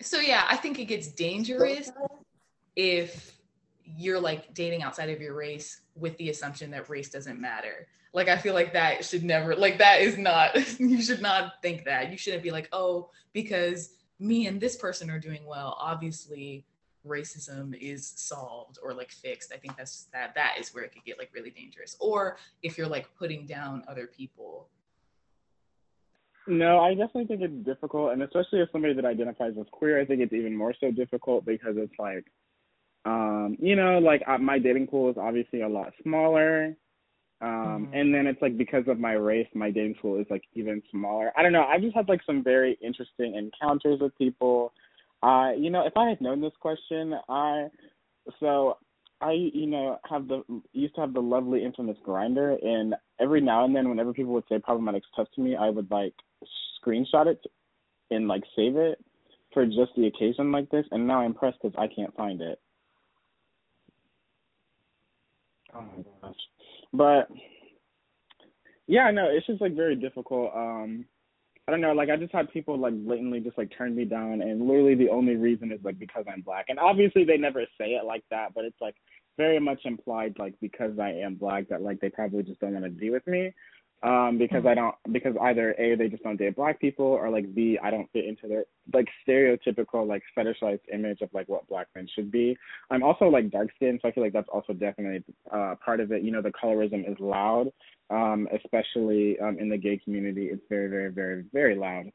So 0.01 0.19
yeah, 0.19 0.45
I 0.47 0.57
think 0.57 0.79
it 0.79 0.85
gets 0.85 1.07
dangerous 1.07 1.89
if 2.75 3.37
you're 3.85 4.19
like 4.19 4.53
dating 4.53 4.83
outside 4.83 5.09
of 5.09 5.21
your 5.21 5.33
race 5.33 5.81
with 5.95 6.17
the 6.17 6.29
assumption 6.29 6.71
that 6.71 6.89
race 6.89 7.09
doesn't 7.09 7.39
matter. 7.39 7.87
Like 8.13 8.27
I 8.27 8.37
feel 8.37 8.53
like 8.53 8.73
that 8.73 9.05
should 9.05 9.23
never 9.23 9.55
like 9.55 9.77
that 9.79 10.01
is 10.01 10.17
not 10.17 10.55
you 10.79 11.01
should 11.01 11.21
not 11.21 11.53
think 11.61 11.85
that. 11.85 12.11
You 12.11 12.17
shouldn't 12.17 12.43
be 12.43 12.51
like, 12.51 12.69
"Oh, 12.71 13.09
because 13.33 13.91
me 14.19 14.47
and 14.47 14.59
this 14.59 14.75
person 14.75 15.09
are 15.09 15.19
doing 15.19 15.45
well, 15.45 15.77
obviously 15.79 16.65
racism 17.05 17.75
is 17.79 18.07
solved 18.15 18.79
or 18.83 18.93
like 18.93 19.11
fixed." 19.11 19.53
I 19.53 19.57
think 19.57 19.77
that's 19.77 20.05
that 20.13 20.33
that 20.35 20.57
is 20.59 20.73
where 20.73 20.83
it 20.83 20.91
could 20.93 21.05
get 21.05 21.17
like 21.17 21.31
really 21.33 21.51
dangerous. 21.51 21.95
Or 21.99 22.37
if 22.61 22.77
you're 22.77 22.87
like 22.87 23.07
putting 23.15 23.45
down 23.45 23.83
other 23.87 24.07
people. 24.07 24.69
No, 26.47 26.79
I 26.79 26.91
definitely 26.93 27.25
think 27.25 27.41
it's 27.41 27.65
difficult, 27.65 28.13
and 28.13 28.21
especially 28.21 28.61
as 28.61 28.67
somebody 28.71 28.93
that 28.93 29.05
identifies 29.05 29.53
as 29.59 29.65
queer, 29.71 29.99
I 29.99 30.05
think 30.05 30.21
it's 30.21 30.33
even 30.33 30.55
more 30.55 30.75
so 30.79 30.91
difficult 30.91 31.43
because 31.43 31.75
it's 31.75 31.97
like, 31.97 32.25
um, 33.05 33.57
you 33.59 33.75
know, 33.75 33.97
like 33.97 34.21
uh, 34.27 34.37
my 34.37 34.59
dating 34.59 34.87
pool 34.87 35.09
is 35.09 35.17
obviously 35.17 35.61
a 35.61 35.67
lot 35.67 35.93
smaller. 36.03 36.75
Um, 37.41 37.89
Mhm. 37.91 37.99
and 37.99 38.13
then 38.13 38.27
it's 38.27 38.41
like 38.41 38.57
because 38.57 38.87
of 38.87 38.99
my 38.99 39.13
race, 39.13 39.47
my 39.53 39.69
dating 39.69 39.95
pool 39.95 40.19
is 40.19 40.29
like 40.29 40.43
even 40.53 40.81
smaller. 40.91 41.33
I 41.35 41.43
don't 41.43 41.51
know. 41.51 41.65
I've 41.65 41.81
just 41.81 41.95
had 41.95 42.07
like 42.07 42.23
some 42.25 42.43
very 42.43 42.77
interesting 42.81 43.35
encounters 43.35 43.99
with 43.99 44.17
people. 44.17 44.73
Uh, 45.23 45.51
you 45.57 45.69
know, 45.69 45.85
if 45.85 45.93
I 45.97 46.09
had 46.09 46.21
known 46.21 46.41
this 46.41 46.53
question, 46.59 47.15
I 47.29 47.67
so 48.39 48.77
I 49.21 49.31
you 49.31 49.67
know 49.67 49.97
have 50.09 50.27
the 50.27 50.43
used 50.73 50.95
to 50.95 51.01
have 51.01 51.13
the 51.13 51.21
lovely 51.21 51.63
infamous 51.63 51.97
Grindr, 52.05 52.63
and 52.63 52.95
every 53.19 53.41
now 53.41 53.65
and 53.65 53.75
then, 53.75 53.89
whenever 53.89 54.13
people 54.13 54.33
would 54.33 54.43
say 54.49 54.59
problematic 54.59 55.03
stuff 55.13 55.27
to 55.35 55.41
me, 55.41 55.55
I 55.55 55.69
would 55.69 55.89
like 55.89 56.13
screenshot 56.85 57.27
it 57.27 57.41
and 58.11 58.27
like 58.27 58.43
save 58.55 58.75
it 58.75 59.03
for 59.53 59.65
just 59.65 59.91
the 59.95 60.07
occasion 60.07 60.51
like 60.51 60.69
this. 60.69 60.85
And 60.91 61.07
now 61.07 61.21
I'm 61.21 61.33
pressed 61.33 61.57
because 61.61 61.75
I 61.77 61.87
can't 61.87 62.15
find 62.15 62.41
it. 62.41 62.59
Oh 65.73 65.81
my 65.81 66.03
gosh. 66.21 66.35
But 66.93 67.29
yeah, 68.87 69.09
no, 69.11 69.27
it's 69.29 69.47
just 69.47 69.61
like 69.61 69.75
very 69.75 69.95
difficult. 69.95 70.51
Um 70.55 71.05
I 71.67 71.71
don't 71.71 71.81
know, 71.81 71.93
like 71.93 72.09
I 72.09 72.17
just 72.17 72.31
had 72.31 72.51
people 72.51 72.77
like 72.77 72.93
blatantly 72.93 73.39
just 73.39 73.57
like 73.57 73.71
turn 73.75 73.95
me 73.95 74.05
down 74.05 74.41
and 74.41 74.67
literally 74.67 74.93
the 74.93 75.09
only 75.09 75.35
reason 75.35 75.71
is 75.71 75.79
like 75.83 75.97
because 75.97 76.25
I'm 76.31 76.41
black. 76.41 76.65
And 76.69 76.77
obviously 76.77 77.23
they 77.23 77.37
never 77.37 77.61
say 77.79 77.95
it 77.95 78.05
like 78.05 78.23
that, 78.29 78.53
but 78.53 78.65
it's 78.65 78.79
like 78.79 78.95
very 79.37 79.59
much 79.59 79.79
implied 79.85 80.35
like 80.37 80.53
because 80.61 80.99
I 80.99 81.09
am 81.09 81.35
black 81.35 81.69
that 81.69 81.81
like 81.81 81.99
they 81.99 82.09
probably 82.09 82.43
just 82.43 82.59
don't 82.59 82.73
want 82.73 82.85
to 82.85 82.91
be 82.91 83.09
with 83.09 83.25
me. 83.25 83.51
Um, 84.05 84.37
because 84.37 84.67
I 84.67 84.75
don't 84.75 84.93
because 85.11 85.33
either 85.41 85.73
A 85.79 85.95
they 85.95 86.09
just 86.09 86.21
don't 86.21 86.37
date 86.37 86.55
black 86.55 86.79
people 86.79 87.07
or 87.07 87.31
like 87.31 87.55
B 87.55 87.79
I 87.81 87.89
don't 87.89 88.07
fit 88.11 88.25
into 88.25 88.47
their 88.47 88.65
like 88.93 89.07
stereotypical 89.27 90.07
like 90.07 90.21
fetishized 90.37 90.81
image 90.93 91.21
of 91.21 91.29
like 91.33 91.49
what 91.49 91.67
black 91.67 91.87
men 91.95 92.07
should 92.13 92.31
be. 92.31 92.55
I'm 92.91 93.01
also 93.01 93.25
like 93.25 93.49
dark 93.49 93.69
skinned, 93.75 94.01
so 94.03 94.07
I 94.07 94.11
feel 94.11 94.23
like 94.23 94.33
that's 94.33 94.49
also 94.53 94.73
definitely 94.73 95.23
uh 95.51 95.73
part 95.83 96.01
of 96.01 96.11
it. 96.11 96.21
You 96.21 96.31
know, 96.31 96.43
the 96.43 96.51
colorism 96.51 97.09
is 97.11 97.17
loud, 97.19 97.71
um, 98.11 98.47
especially 98.53 99.39
um 99.39 99.57
in 99.57 99.69
the 99.69 99.77
gay 99.77 99.99
community. 100.03 100.49
It's 100.51 100.61
very, 100.69 100.87
very, 100.87 101.11
very, 101.11 101.45
very 101.51 101.75
loud. 101.75 102.11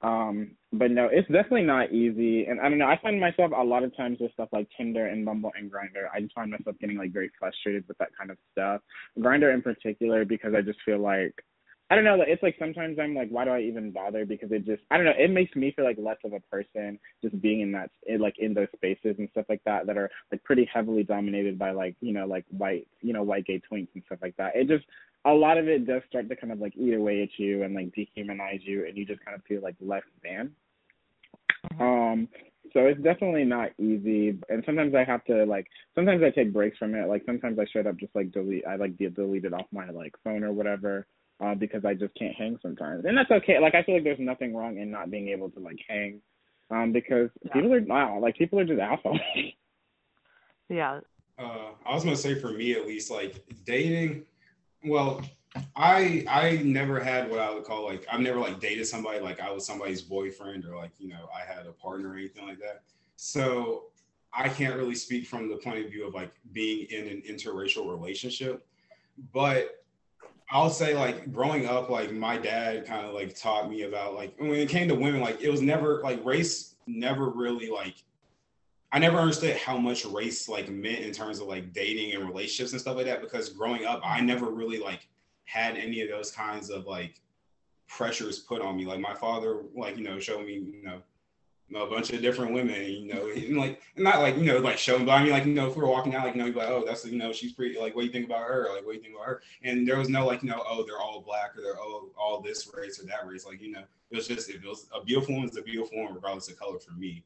Um, 0.00 0.52
but 0.72 0.90
no, 0.90 1.08
it's 1.10 1.26
definitely 1.28 1.62
not 1.62 1.92
easy. 1.92 2.44
And 2.46 2.60
I 2.60 2.68
don't 2.68 2.78
know, 2.78 2.86
I 2.86 2.98
find 3.02 3.18
myself 3.18 3.52
a 3.56 3.64
lot 3.64 3.82
of 3.82 3.96
times 3.96 4.18
with 4.20 4.32
stuff 4.32 4.48
like 4.52 4.68
Tinder 4.76 5.06
and 5.06 5.24
Bumble 5.24 5.52
and 5.58 5.70
Grindr, 5.70 6.06
I 6.14 6.20
just 6.20 6.34
find 6.34 6.50
myself 6.50 6.76
getting 6.80 6.96
like 6.96 7.12
very 7.12 7.30
frustrated 7.38 7.84
with 7.88 7.98
that 7.98 8.10
kind 8.16 8.30
of 8.30 8.36
stuff. 8.52 8.80
Grindr 9.18 9.52
in 9.52 9.62
particular 9.62 10.24
because 10.24 10.54
I 10.54 10.60
just 10.62 10.78
feel 10.84 10.98
like 10.98 11.34
I 11.90 11.94
don't 11.94 12.04
know, 12.04 12.18
it's 12.20 12.42
like 12.42 12.56
sometimes 12.58 12.98
I'm 13.00 13.14
like, 13.14 13.30
why 13.30 13.46
do 13.46 13.50
I 13.50 13.62
even 13.62 13.92
bother? 13.92 14.26
Because 14.26 14.52
it 14.52 14.66
just 14.66 14.82
I 14.90 14.98
don't 14.98 15.06
know, 15.06 15.14
it 15.18 15.30
makes 15.30 15.56
me 15.56 15.72
feel 15.74 15.86
like 15.86 15.96
less 15.98 16.18
of 16.22 16.34
a 16.34 16.40
person 16.40 16.98
just 17.22 17.40
being 17.40 17.62
in 17.62 17.72
that 17.72 17.90
like 18.20 18.34
in 18.38 18.52
those 18.52 18.68
spaces 18.76 19.16
and 19.18 19.28
stuff 19.30 19.46
like 19.48 19.62
that 19.64 19.86
that 19.86 19.96
are 19.96 20.10
like 20.30 20.44
pretty 20.44 20.68
heavily 20.72 21.02
dominated 21.02 21.58
by 21.58 21.70
like, 21.70 21.96
you 22.00 22.12
know, 22.12 22.26
like 22.26 22.44
white 22.50 22.86
you 23.00 23.14
know, 23.14 23.22
white 23.22 23.46
gay 23.46 23.60
twinks 23.72 23.88
and 23.94 24.02
stuff 24.04 24.18
like 24.20 24.36
that. 24.36 24.54
It 24.54 24.68
just 24.68 24.84
a 25.24 25.32
lot 25.32 25.58
of 25.58 25.68
it 25.68 25.86
does 25.86 26.02
start 26.08 26.28
to 26.28 26.36
kind 26.36 26.52
of 26.52 26.60
like 26.60 26.76
eat 26.76 26.94
away 26.94 27.22
at 27.22 27.38
you 27.38 27.62
and 27.62 27.74
like 27.74 27.92
dehumanize 27.94 28.64
you 28.64 28.86
and 28.86 28.96
you 28.96 29.04
just 29.04 29.24
kind 29.24 29.34
of 29.34 29.42
feel 29.44 29.60
like 29.62 29.76
less 29.80 30.02
than. 30.22 30.52
Um 31.80 32.28
so 32.72 32.80
it's 32.86 33.02
definitely 33.02 33.44
not 33.44 33.70
easy 33.78 34.38
and 34.48 34.62
sometimes 34.64 34.94
I 34.94 35.04
have 35.04 35.24
to 35.24 35.44
like 35.44 35.66
sometimes 35.94 36.22
I 36.22 36.30
take 36.30 36.52
breaks 36.52 36.78
from 36.78 36.94
it. 36.94 37.08
Like 37.08 37.22
sometimes 37.26 37.58
I 37.58 37.64
straight 37.66 37.86
up 37.86 37.96
just 37.96 38.14
like 38.14 38.32
delete 38.32 38.66
I 38.66 38.76
like 38.76 38.96
de- 38.96 39.10
delete 39.10 39.44
it 39.44 39.54
off 39.54 39.66
my 39.72 39.90
like 39.90 40.14
phone 40.24 40.44
or 40.44 40.52
whatever. 40.52 41.06
Uh, 41.40 41.54
because 41.54 41.84
I 41.84 41.94
just 41.94 42.12
can't 42.16 42.34
hang 42.34 42.58
sometimes. 42.60 43.04
And 43.04 43.16
that's 43.16 43.30
okay. 43.30 43.60
Like 43.60 43.76
I 43.76 43.84
feel 43.84 43.94
like 43.94 44.02
there's 44.02 44.18
nothing 44.18 44.56
wrong 44.56 44.78
in 44.78 44.90
not 44.90 45.08
being 45.08 45.28
able 45.28 45.48
to 45.50 45.60
like 45.60 45.78
hang. 45.88 46.20
Um, 46.68 46.90
because 46.92 47.30
Yeah. 47.44 47.52
people 47.52 47.72
are 47.74 47.80
wow, 47.80 48.18
like 48.20 48.36
people 48.36 48.58
are 48.58 48.64
just 48.64 48.80
assholes. 48.80 49.20
Yeah. 50.68 51.00
Uh, 51.38 51.70
I 51.86 51.94
was 51.94 52.04
gonna 52.04 52.16
say 52.16 52.34
for 52.34 52.50
me 52.50 52.72
at 52.72 52.86
least, 52.86 53.10
like 53.10 53.42
dating. 53.64 54.26
Well, 54.84 55.22
I 55.76 56.24
I 56.28 56.60
never 56.64 57.00
had 57.00 57.30
what 57.30 57.40
I 57.40 57.52
would 57.52 57.64
call 57.64 57.84
like 57.84 58.06
I've 58.10 58.20
never 58.20 58.38
like 58.38 58.60
dated 58.60 58.86
somebody 58.86 59.20
like 59.20 59.40
I 59.40 59.50
was 59.50 59.66
somebody's 59.66 60.02
boyfriend 60.02 60.64
or 60.64 60.76
like 60.76 60.92
you 60.98 61.08
know 61.08 61.28
I 61.34 61.40
had 61.40 61.66
a 61.66 61.72
partner 61.72 62.10
or 62.10 62.16
anything 62.16 62.46
like 62.46 62.58
that. 62.58 62.82
So 63.16 63.84
I 64.32 64.48
can't 64.48 64.76
really 64.76 64.94
speak 64.94 65.26
from 65.26 65.48
the 65.48 65.56
point 65.56 65.84
of 65.84 65.90
view 65.90 66.06
of 66.06 66.14
like 66.14 66.32
being 66.52 66.86
in 66.90 67.08
an 67.08 67.22
interracial 67.28 67.90
relationship, 67.90 68.66
but 69.32 69.84
I'll 70.50 70.70
say 70.70 70.94
like 70.94 71.32
growing 71.32 71.66
up, 71.66 71.90
like 71.90 72.12
my 72.12 72.38
dad 72.38 72.86
kind 72.86 73.06
of 73.06 73.14
like 73.14 73.34
taught 73.34 73.68
me 73.68 73.82
about 73.82 74.14
like 74.14 74.34
when 74.38 74.52
it 74.52 74.68
came 74.68 74.88
to 74.88 74.94
women, 74.94 75.20
like 75.20 75.40
it 75.40 75.50
was 75.50 75.60
never 75.60 76.00
like 76.02 76.24
race 76.24 76.76
never 76.86 77.28
really 77.28 77.68
like 77.68 77.96
I 78.90 78.98
never 78.98 79.18
understood 79.18 79.56
how 79.56 79.76
much 79.76 80.06
race 80.06 80.48
like 80.48 80.70
meant 80.70 81.00
in 81.00 81.12
terms 81.12 81.40
of 81.40 81.46
like 81.46 81.72
dating 81.72 82.14
and 82.14 82.26
relationships 82.26 82.72
and 82.72 82.80
stuff 82.80 82.96
like 82.96 83.06
that 83.06 83.20
because 83.20 83.50
growing 83.50 83.84
up 83.84 84.00
I 84.04 84.20
never 84.20 84.46
really 84.46 84.78
like 84.78 85.06
had 85.44 85.76
any 85.76 86.00
of 86.00 86.08
those 86.08 86.30
kinds 86.30 86.70
of 86.70 86.86
like 86.86 87.20
pressures 87.86 88.38
put 88.38 88.62
on 88.62 88.76
me. 88.76 88.86
Like 88.86 89.00
my 89.00 89.14
father 89.14 89.62
like 89.74 89.96
you 89.98 90.04
know 90.04 90.18
showed 90.18 90.46
me 90.46 90.54
you 90.54 90.82
know 90.82 91.02
a 91.76 91.86
bunch 91.86 92.10
of 92.10 92.22
different 92.22 92.54
women, 92.54 92.82
you 92.82 93.12
know, 93.12 93.28
and 93.36 93.58
like 93.58 93.82
not 93.96 94.20
like 94.20 94.36
you 94.36 94.44
know 94.44 94.58
like 94.58 94.78
showing, 94.78 95.04
but 95.04 95.12
I 95.12 95.22
mean 95.22 95.32
like 95.32 95.44
you 95.44 95.52
know 95.52 95.68
if 95.68 95.76
we 95.76 95.82
were 95.82 95.88
walking 95.88 96.14
out 96.14 96.24
like 96.24 96.34
you 96.34 96.42
know 96.42 96.48
like 96.48 96.68
oh 96.68 96.84
that's 96.86 97.04
you 97.04 97.18
know 97.18 97.30
she's 97.30 97.52
pretty 97.52 97.78
like 97.78 97.94
what 97.94 98.02
do 98.02 98.06
you 98.06 98.12
think 98.12 98.24
about 98.24 98.46
her? 98.46 98.68
Like 98.74 98.86
what 98.86 98.92
do 98.92 98.98
you 98.98 99.02
think 99.02 99.14
about 99.14 99.26
her? 99.26 99.42
And 99.64 99.86
there 99.86 99.98
was 99.98 100.08
no 100.08 100.26
like 100.26 100.42
you 100.42 100.48
know 100.48 100.62
oh 100.66 100.82
they're 100.86 100.98
all 100.98 101.20
black 101.20 101.56
or 101.58 101.60
they're 101.60 101.78
all 101.78 102.08
all 102.18 102.40
this 102.40 102.70
race 102.74 103.02
or 103.02 103.06
that 103.06 103.26
race. 103.26 103.44
Like 103.44 103.60
you 103.60 103.70
know 103.70 103.82
it 104.10 104.16
was 104.16 104.28
just 104.28 104.48
if 104.48 104.56
it 104.56 104.66
was 104.66 104.86
a 104.94 105.04
beautiful 105.04 105.34
woman 105.34 105.50
is 105.50 105.58
a 105.58 105.62
beautiful 105.62 105.98
woman 105.98 106.14
regardless 106.14 106.48
of 106.48 106.58
color 106.58 106.78
for 106.78 106.92
me 106.92 107.22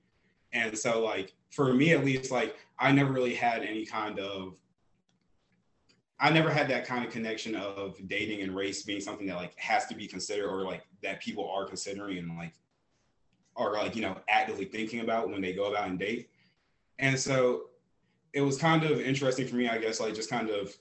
and 0.53 0.76
so 0.76 1.03
like 1.03 1.34
for 1.50 1.72
me 1.72 1.92
at 1.92 2.05
least 2.05 2.30
like 2.30 2.57
I 2.78 2.92
never 2.92 3.12
really 3.12 3.34
had 3.34 3.62
any 3.62 3.84
kind 3.86 4.18
of 4.18 4.55
I 6.20 6.30
never 6.30 6.50
had 6.50 6.68
that 6.68 6.86
kind 6.86 7.05
of 7.05 7.12
connection 7.12 7.57
of 7.57 7.96
dating 8.07 8.42
and 8.42 8.55
race 8.55 8.82
being 8.82 9.00
something 9.00 9.26
that 9.26 9.36
like 9.36 9.59
has 9.59 9.86
to 9.86 9.94
be 9.94 10.07
considered 10.07 10.48
or 10.48 10.62
like 10.62 10.82
that 11.03 11.20
people 11.20 11.50
are 11.50 11.64
considering 11.64 12.18
and 12.18 12.36
like 12.36 12.55
are 13.57 13.72
like 13.72 13.96
you 13.96 14.03
know 14.03 14.16
actively 14.28 14.64
thinking 14.64 15.00
about 15.00 15.28
when 15.28 15.40
they 15.40 15.53
go 15.53 15.70
about 15.70 15.88
and 15.88 15.98
date. 15.98 16.30
And 16.98 17.18
so 17.18 17.70
it 18.32 18.40
was 18.40 18.59
kind 18.59 18.84
of 18.84 19.00
interesting 19.00 19.46
for 19.46 19.57
me 19.57 19.68
i 19.68 19.78
guess 19.78 20.00
like 20.00 20.14
just 20.14 20.30
kind 20.30 20.50
of 20.50 20.74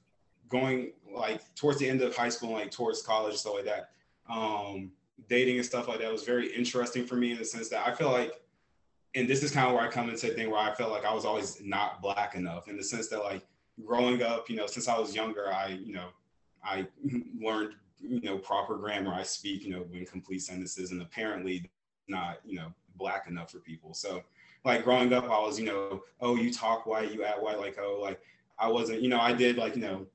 going 0.50 0.92
like 1.14 1.42
towards 1.56 1.80
the 1.80 1.88
end 1.88 2.02
of 2.02 2.16
high 2.16 2.30
school 2.30 2.50
and 2.50 2.60
like 2.60 2.72
towards 2.72 3.02
college 3.02 3.36
stuff 3.36 3.56
like 3.56 3.66
that 3.66 3.90
um 4.30 4.92
dating 5.30 5.58
and 5.58 5.66
stuff 5.66 5.88
like 5.88 6.00
that 6.00 6.12
was 6.12 6.24
very 6.24 6.54
interesting 6.54 7.06
for 7.06 7.16
me 7.16 7.32
in 7.32 7.38
the 7.38 7.46
sense 7.46 7.70
that 7.70 7.86
i 7.88 7.94
feel 7.94 8.12
like 8.12 8.34
and 9.16 9.28
this 9.28 9.44
is 9.44 9.52
kind 9.52 9.68
of 9.68 9.74
where 9.74 9.84
i 9.84 9.88
come 9.88 10.10
into 10.10 10.32
a 10.32 10.34
thing 10.34 10.50
where 10.50 10.60
i 10.60 10.74
felt 10.74 10.92
like 10.92 11.06
i 11.06 11.14
was 11.14 11.26
always 11.26 11.62
not 11.62 12.02
black 12.02 12.36
enough 12.36 12.68
in 12.68 12.78
the 12.78 12.84
sense 12.84 13.08
that 13.08 13.20
like 13.20 13.46
growing 13.86 14.22
up 14.22 14.50
you 14.50 14.56
know 14.56 14.68
since 14.68 14.88
i 14.88 14.98
was 14.98 15.16
younger 15.16 15.52
i 15.52 15.68
you 15.68 15.94
know 15.94 16.08
i 16.64 16.86
learned 17.40 17.74
you 18.00 18.22
know 18.22 18.38
proper 18.38 18.76
grammar 18.78 19.14
i 19.14 19.24
speak 19.24 19.64
you 19.64 19.72
know 19.72 19.86
in 19.94 20.06
complete 20.06 20.42
sentences 20.42 20.92
and 20.92 21.02
apparently 21.02 21.70
not 22.08 22.40
you 22.46 22.56
know 22.56 22.68
black 22.98 23.28
enough 23.28 23.52
for 23.52 23.60
people 23.60 23.94
so 23.94 24.22
like 24.66 24.84
growing 24.84 25.12
up 25.14 25.24
i 25.26 25.40
was 25.40 25.60
you 25.60 25.66
know 25.66 26.04
oh 26.20 26.36
you 26.36 26.54
talk 26.54 26.86
white 26.86 27.12
you 27.14 27.24
act 27.24 27.42
white 27.42 27.60
like 27.60 27.78
oh 27.80 28.00
like 28.02 28.20
i 28.60 28.68
wasn't 28.68 29.02
you 29.02 29.10
know 29.10 29.20
i 29.20 29.34
did 29.34 29.58
like 29.58 29.76
you 29.76 29.82
know 29.82 30.06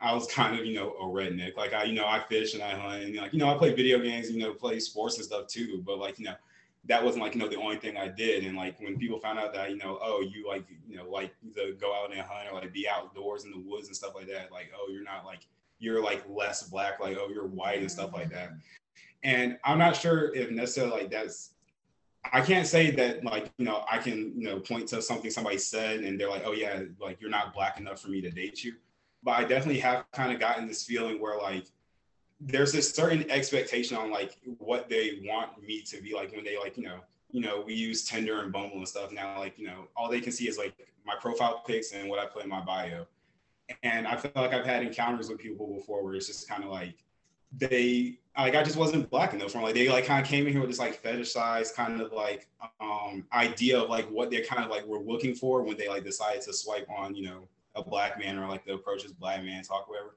i 0.00 0.14
was 0.14 0.26
kind 0.26 0.58
of 0.58 0.64
you 0.64 0.74
know 0.74 0.90
a 1.00 1.04
redneck 1.04 1.56
like 1.56 1.72
i 1.72 1.84
you 1.84 1.92
know 1.92 2.06
i 2.06 2.20
fish 2.28 2.54
and 2.54 2.62
i 2.62 2.70
hunt 2.70 3.02
and 3.02 3.16
like 3.16 3.32
you 3.32 3.38
know 3.38 3.52
i 3.52 3.58
play 3.58 3.74
video 3.74 3.98
games 3.98 4.30
you 4.30 4.38
know 4.38 4.52
play 4.52 4.78
sports 4.78 5.16
and 5.16 5.24
stuff 5.24 5.46
too 5.46 5.82
but 5.84 5.98
like 5.98 6.18
you 6.18 6.24
know 6.24 6.34
that 6.86 7.02
wasn't 7.02 7.22
like 7.22 7.34
you 7.34 7.40
know 7.40 7.48
the 7.48 7.56
only 7.56 7.76
thing 7.76 7.96
i 7.96 8.08
did. 8.08 8.44
And 8.44 8.56
like 8.56 8.78
when 8.80 8.98
people 8.98 9.18
found 9.18 9.38
out 9.38 9.54
that 9.54 9.70
you 9.70 9.76
know 9.76 9.98
oh 10.02 10.20
you 10.20 10.46
like 10.46 10.64
you 10.88 10.96
know 10.96 11.08
like 11.08 11.34
to 11.54 11.74
go 11.80 11.94
out 11.94 12.12
and 12.12 12.20
hunt 12.20 12.48
or 12.50 12.60
like 12.60 12.72
be 12.72 12.88
outdoors 12.88 13.44
in 13.44 13.50
the 13.50 13.58
woods 13.58 13.88
and 13.88 13.96
stuff 13.96 14.14
like 14.14 14.26
that 14.28 14.52
like 14.52 14.70
oh 14.76 14.88
you're 14.90 15.04
not 15.04 15.24
like 15.24 15.46
you're 15.78 16.02
like 16.02 16.22
less 16.28 16.64
black 16.64 17.00
like 17.00 17.16
oh 17.18 17.28
you're 17.28 17.46
white 17.46 17.80
and 17.80 17.90
stuff 17.90 18.12
like 18.12 18.30
that. 18.30 18.50
And 19.22 19.58
I'm 19.64 19.78
not 19.78 19.96
sure 19.96 20.34
if 20.34 20.50
necessarily 20.50 21.02
like 21.02 21.10
that's 21.10 21.52
I 22.32 22.40
can't 22.40 22.66
say 22.66 22.90
that 22.92 23.24
like 23.24 23.50
you 23.58 23.64
know 23.64 23.84
I 23.90 23.98
can 23.98 24.34
you 24.36 24.48
know 24.48 24.60
point 24.60 24.88
to 24.88 25.00
something 25.00 25.30
somebody 25.30 25.58
said 25.58 26.00
and 26.00 26.20
they're 26.20 26.30
like 26.30 26.42
oh 26.44 26.52
yeah 26.52 26.82
like 27.00 27.20
you're 27.20 27.30
not 27.30 27.54
black 27.54 27.78
enough 27.78 28.00
for 28.00 28.08
me 28.08 28.20
to 28.20 28.30
date 28.30 28.62
you. 28.62 28.74
But 29.22 29.32
I 29.32 29.44
definitely 29.44 29.80
have 29.80 30.04
kind 30.12 30.32
of 30.32 30.38
gotten 30.38 30.68
this 30.68 30.84
feeling 30.84 31.18
where 31.20 31.38
like 31.38 31.66
there's 32.40 32.72
this 32.72 32.92
certain 32.92 33.30
expectation 33.30 33.96
on 33.96 34.10
like 34.10 34.38
what 34.58 34.88
they 34.88 35.20
want 35.24 35.62
me 35.62 35.80
to 35.82 36.02
be 36.02 36.14
like 36.14 36.34
when 36.34 36.44
they 36.44 36.58
like 36.58 36.76
you 36.76 36.84
know 36.84 37.00
you 37.34 37.40
know, 37.40 37.64
we 37.66 37.74
use 37.74 38.04
Tinder 38.04 38.42
and 38.42 38.52
Bumble 38.52 38.76
and 38.76 38.86
stuff 38.86 39.10
now. 39.10 39.40
Like, 39.40 39.58
you 39.58 39.66
know, 39.66 39.88
all 39.96 40.08
they 40.08 40.20
can 40.20 40.30
see 40.30 40.46
is 40.46 40.56
like 40.56 40.72
my 41.04 41.16
profile 41.20 41.64
pics 41.66 41.90
and 41.90 42.08
what 42.08 42.20
I 42.20 42.26
put 42.26 42.44
in 42.44 42.48
my 42.48 42.60
bio. 42.60 43.06
And 43.82 44.06
I 44.06 44.14
feel 44.14 44.30
like 44.36 44.52
I've 44.52 44.64
had 44.64 44.84
encounters 44.84 45.28
with 45.28 45.40
people 45.40 45.66
before 45.66 46.04
where 46.04 46.14
it's 46.14 46.28
just 46.28 46.48
kind 46.48 46.62
of 46.62 46.70
like 46.70 46.94
they 47.50 48.20
like 48.38 48.54
I 48.54 48.62
just 48.62 48.76
wasn't 48.76 49.10
black 49.10 49.34
enough 49.34 49.48
for 49.48 49.54
them. 49.54 49.62
Like 49.64 49.74
they 49.74 49.88
like 49.88 50.04
kind 50.04 50.22
of 50.22 50.30
came 50.30 50.46
in 50.46 50.52
here 50.52 50.60
with 50.60 50.70
this 50.70 50.78
like 50.78 51.02
fetishized 51.02 51.74
kind 51.74 52.00
of 52.00 52.12
like 52.12 52.46
um 52.80 53.26
idea 53.32 53.80
of 53.80 53.90
like 53.90 54.08
what 54.10 54.30
they're 54.30 54.44
kind 54.44 54.62
of 54.62 54.70
like 54.70 54.86
were 54.86 55.00
looking 55.00 55.34
for 55.34 55.62
when 55.62 55.76
they 55.76 55.88
like 55.88 56.04
decided 56.04 56.42
to 56.42 56.52
swipe 56.52 56.86
on, 56.88 57.16
you 57.16 57.26
know, 57.26 57.48
a 57.74 57.82
black 57.82 58.16
man 58.16 58.38
or 58.38 58.46
like 58.46 58.64
the 58.64 58.74
approach 58.74 59.02
this 59.02 59.12
black 59.12 59.42
man 59.42 59.64
talk 59.64 59.88
whatever. 59.88 60.14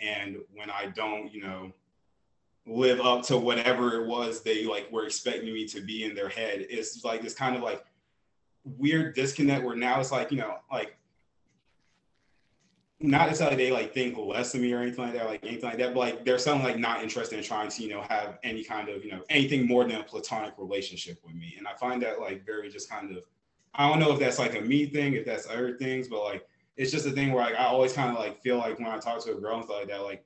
And 0.00 0.38
when 0.54 0.70
I 0.70 0.86
don't, 0.86 1.32
you 1.32 1.42
know, 1.42 1.72
live 2.66 3.00
up 3.00 3.22
to 3.24 3.36
whatever 3.36 4.00
it 4.00 4.06
was 4.06 4.42
they 4.42 4.64
like 4.64 4.90
were 4.92 5.04
expecting 5.04 5.52
me 5.52 5.66
to 5.66 5.80
be 5.80 6.04
in 6.04 6.14
their 6.14 6.28
head, 6.28 6.66
it's 6.68 7.04
like 7.04 7.22
this 7.22 7.34
kind 7.34 7.56
of 7.56 7.62
like 7.62 7.84
weird 8.64 9.14
disconnect 9.14 9.64
where 9.64 9.76
now 9.76 10.00
it's 10.00 10.12
like, 10.12 10.30
you 10.30 10.38
know, 10.38 10.56
like 10.70 10.96
not 13.02 13.28
necessarily 13.28 13.56
they 13.56 13.72
like 13.72 13.94
think 13.94 14.16
less 14.18 14.54
of 14.54 14.60
me 14.60 14.72
or 14.72 14.80
anything 14.80 15.04
like 15.04 15.14
that, 15.14 15.26
like 15.26 15.42
anything 15.42 15.70
like 15.70 15.78
that, 15.78 15.94
but 15.94 16.00
like 16.00 16.24
they're 16.24 16.38
something 16.38 16.64
like 16.64 16.78
not 16.78 17.02
interested 17.02 17.38
in 17.38 17.44
trying 17.44 17.68
to, 17.70 17.82
you 17.82 17.88
know, 17.88 18.02
have 18.02 18.38
any 18.42 18.62
kind 18.62 18.90
of, 18.90 19.02
you 19.02 19.10
know, 19.10 19.22
anything 19.30 19.66
more 19.66 19.84
than 19.84 20.00
a 20.00 20.04
platonic 20.04 20.52
relationship 20.58 21.18
with 21.24 21.34
me. 21.34 21.54
And 21.56 21.66
I 21.66 21.74
find 21.74 22.02
that 22.02 22.20
like 22.20 22.44
very 22.44 22.68
just 22.68 22.90
kind 22.90 23.16
of, 23.16 23.24
I 23.74 23.88
don't 23.88 24.00
know 24.00 24.12
if 24.12 24.18
that's 24.18 24.38
like 24.38 24.54
a 24.54 24.60
me 24.60 24.84
thing, 24.84 25.14
if 25.14 25.24
that's 25.24 25.48
other 25.48 25.78
things, 25.78 26.08
but 26.08 26.22
like 26.22 26.46
it's 26.80 26.90
just 26.90 27.04
a 27.04 27.10
thing 27.10 27.30
where 27.30 27.44
like 27.44 27.56
I 27.56 27.66
always 27.66 27.92
kind 27.92 28.08
of 28.08 28.18
like 28.18 28.40
feel 28.40 28.56
like 28.56 28.78
when 28.78 28.88
I 28.88 28.98
talk 28.98 29.22
to 29.24 29.32
a 29.32 29.34
girl 29.34 29.56
and 29.56 29.64
stuff 29.64 29.80
like 29.80 29.88
that, 29.88 30.02
like 30.02 30.24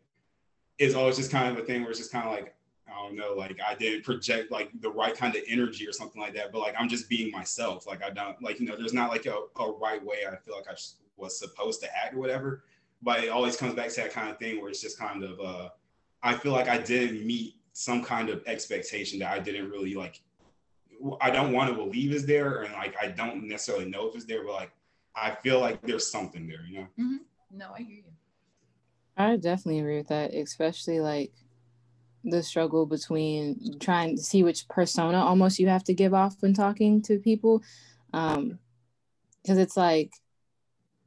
it's 0.78 0.94
always 0.94 1.16
just 1.16 1.32
kind 1.32 1.50
of 1.50 1.60
a 1.60 1.66
thing 1.66 1.80
where 1.80 1.90
it's 1.90 1.98
just 1.98 2.12
kind 2.12 2.28
of 2.28 2.32
like 2.32 2.54
I 2.86 2.92
don't 2.92 3.16
know, 3.16 3.34
like 3.36 3.58
I 3.66 3.74
didn't 3.74 4.04
project 4.04 4.52
like 4.52 4.70
the 4.80 4.88
right 4.88 5.16
kind 5.16 5.34
of 5.34 5.42
energy 5.48 5.84
or 5.84 5.90
something 5.90 6.22
like 6.22 6.32
that, 6.34 6.52
but 6.52 6.60
like 6.60 6.76
I'm 6.78 6.88
just 6.88 7.08
being 7.08 7.32
myself. 7.32 7.88
Like 7.88 8.04
I 8.04 8.10
don't 8.10 8.40
like 8.40 8.60
you 8.60 8.66
know, 8.66 8.76
there's 8.76 8.92
not 8.94 9.10
like 9.10 9.26
a, 9.26 9.34
a 9.58 9.72
right 9.72 10.04
way 10.04 10.18
I 10.30 10.36
feel 10.36 10.54
like 10.54 10.68
I 10.68 10.76
was 11.16 11.36
supposed 11.36 11.80
to 11.80 11.88
act 11.88 12.14
or 12.14 12.20
whatever. 12.20 12.62
But 13.02 13.24
it 13.24 13.30
always 13.30 13.56
comes 13.56 13.74
back 13.74 13.88
to 13.88 14.02
that 14.02 14.12
kind 14.12 14.30
of 14.30 14.38
thing 14.38 14.60
where 14.60 14.70
it's 14.70 14.80
just 14.80 14.96
kind 14.96 15.24
of 15.24 15.40
uh 15.40 15.70
I 16.22 16.34
feel 16.34 16.52
like 16.52 16.68
I 16.68 16.78
didn't 16.78 17.26
meet 17.26 17.56
some 17.72 18.04
kind 18.04 18.28
of 18.28 18.44
expectation 18.46 19.18
that 19.18 19.32
I 19.32 19.40
didn't 19.40 19.70
really 19.70 19.94
like 19.94 20.20
I 21.20 21.32
don't 21.32 21.52
want 21.52 21.70
to 21.70 21.74
believe 21.74 22.12
is 22.12 22.26
there 22.26 22.62
and 22.62 22.72
like 22.74 22.94
I 23.02 23.08
don't 23.08 23.48
necessarily 23.48 23.86
know 23.86 24.06
if 24.06 24.14
it's 24.14 24.24
there, 24.24 24.44
but 24.44 24.52
like 24.52 24.70
I 25.16 25.34
feel 25.36 25.60
like 25.60 25.80
there's 25.82 26.10
something 26.10 26.46
there, 26.46 26.64
you 26.68 26.78
know? 26.80 26.86
Mm-hmm. 26.98 27.58
No, 27.58 27.70
I 27.74 27.82
hear 27.82 27.96
you. 27.96 28.04
I 29.16 29.36
definitely 29.36 29.80
agree 29.80 29.98
with 29.98 30.08
that, 30.08 30.34
especially 30.34 31.00
like 31.00 31.32
the 32.24 32.42
struggle 32.42 32.86
between 32.86 33.78
trying 33.78 34.16
to 34.16 34.22
see 34.22 34.42
which 34.42 34.66
persona 34.68 35.18
almost 35.18 35.58
you 35.58 35.68
have 35.68 35.84
to 35.84 35.94
give 35.94 36.14
off 36.14 36.36
when 36.40 36.54
talking 36.54 37.02
to 37.02 37.18
people. 37.18 37.62
Um, 38.12 38.58
because 39.42 39.58
it's 39.58 39.76
like 39.76 40.10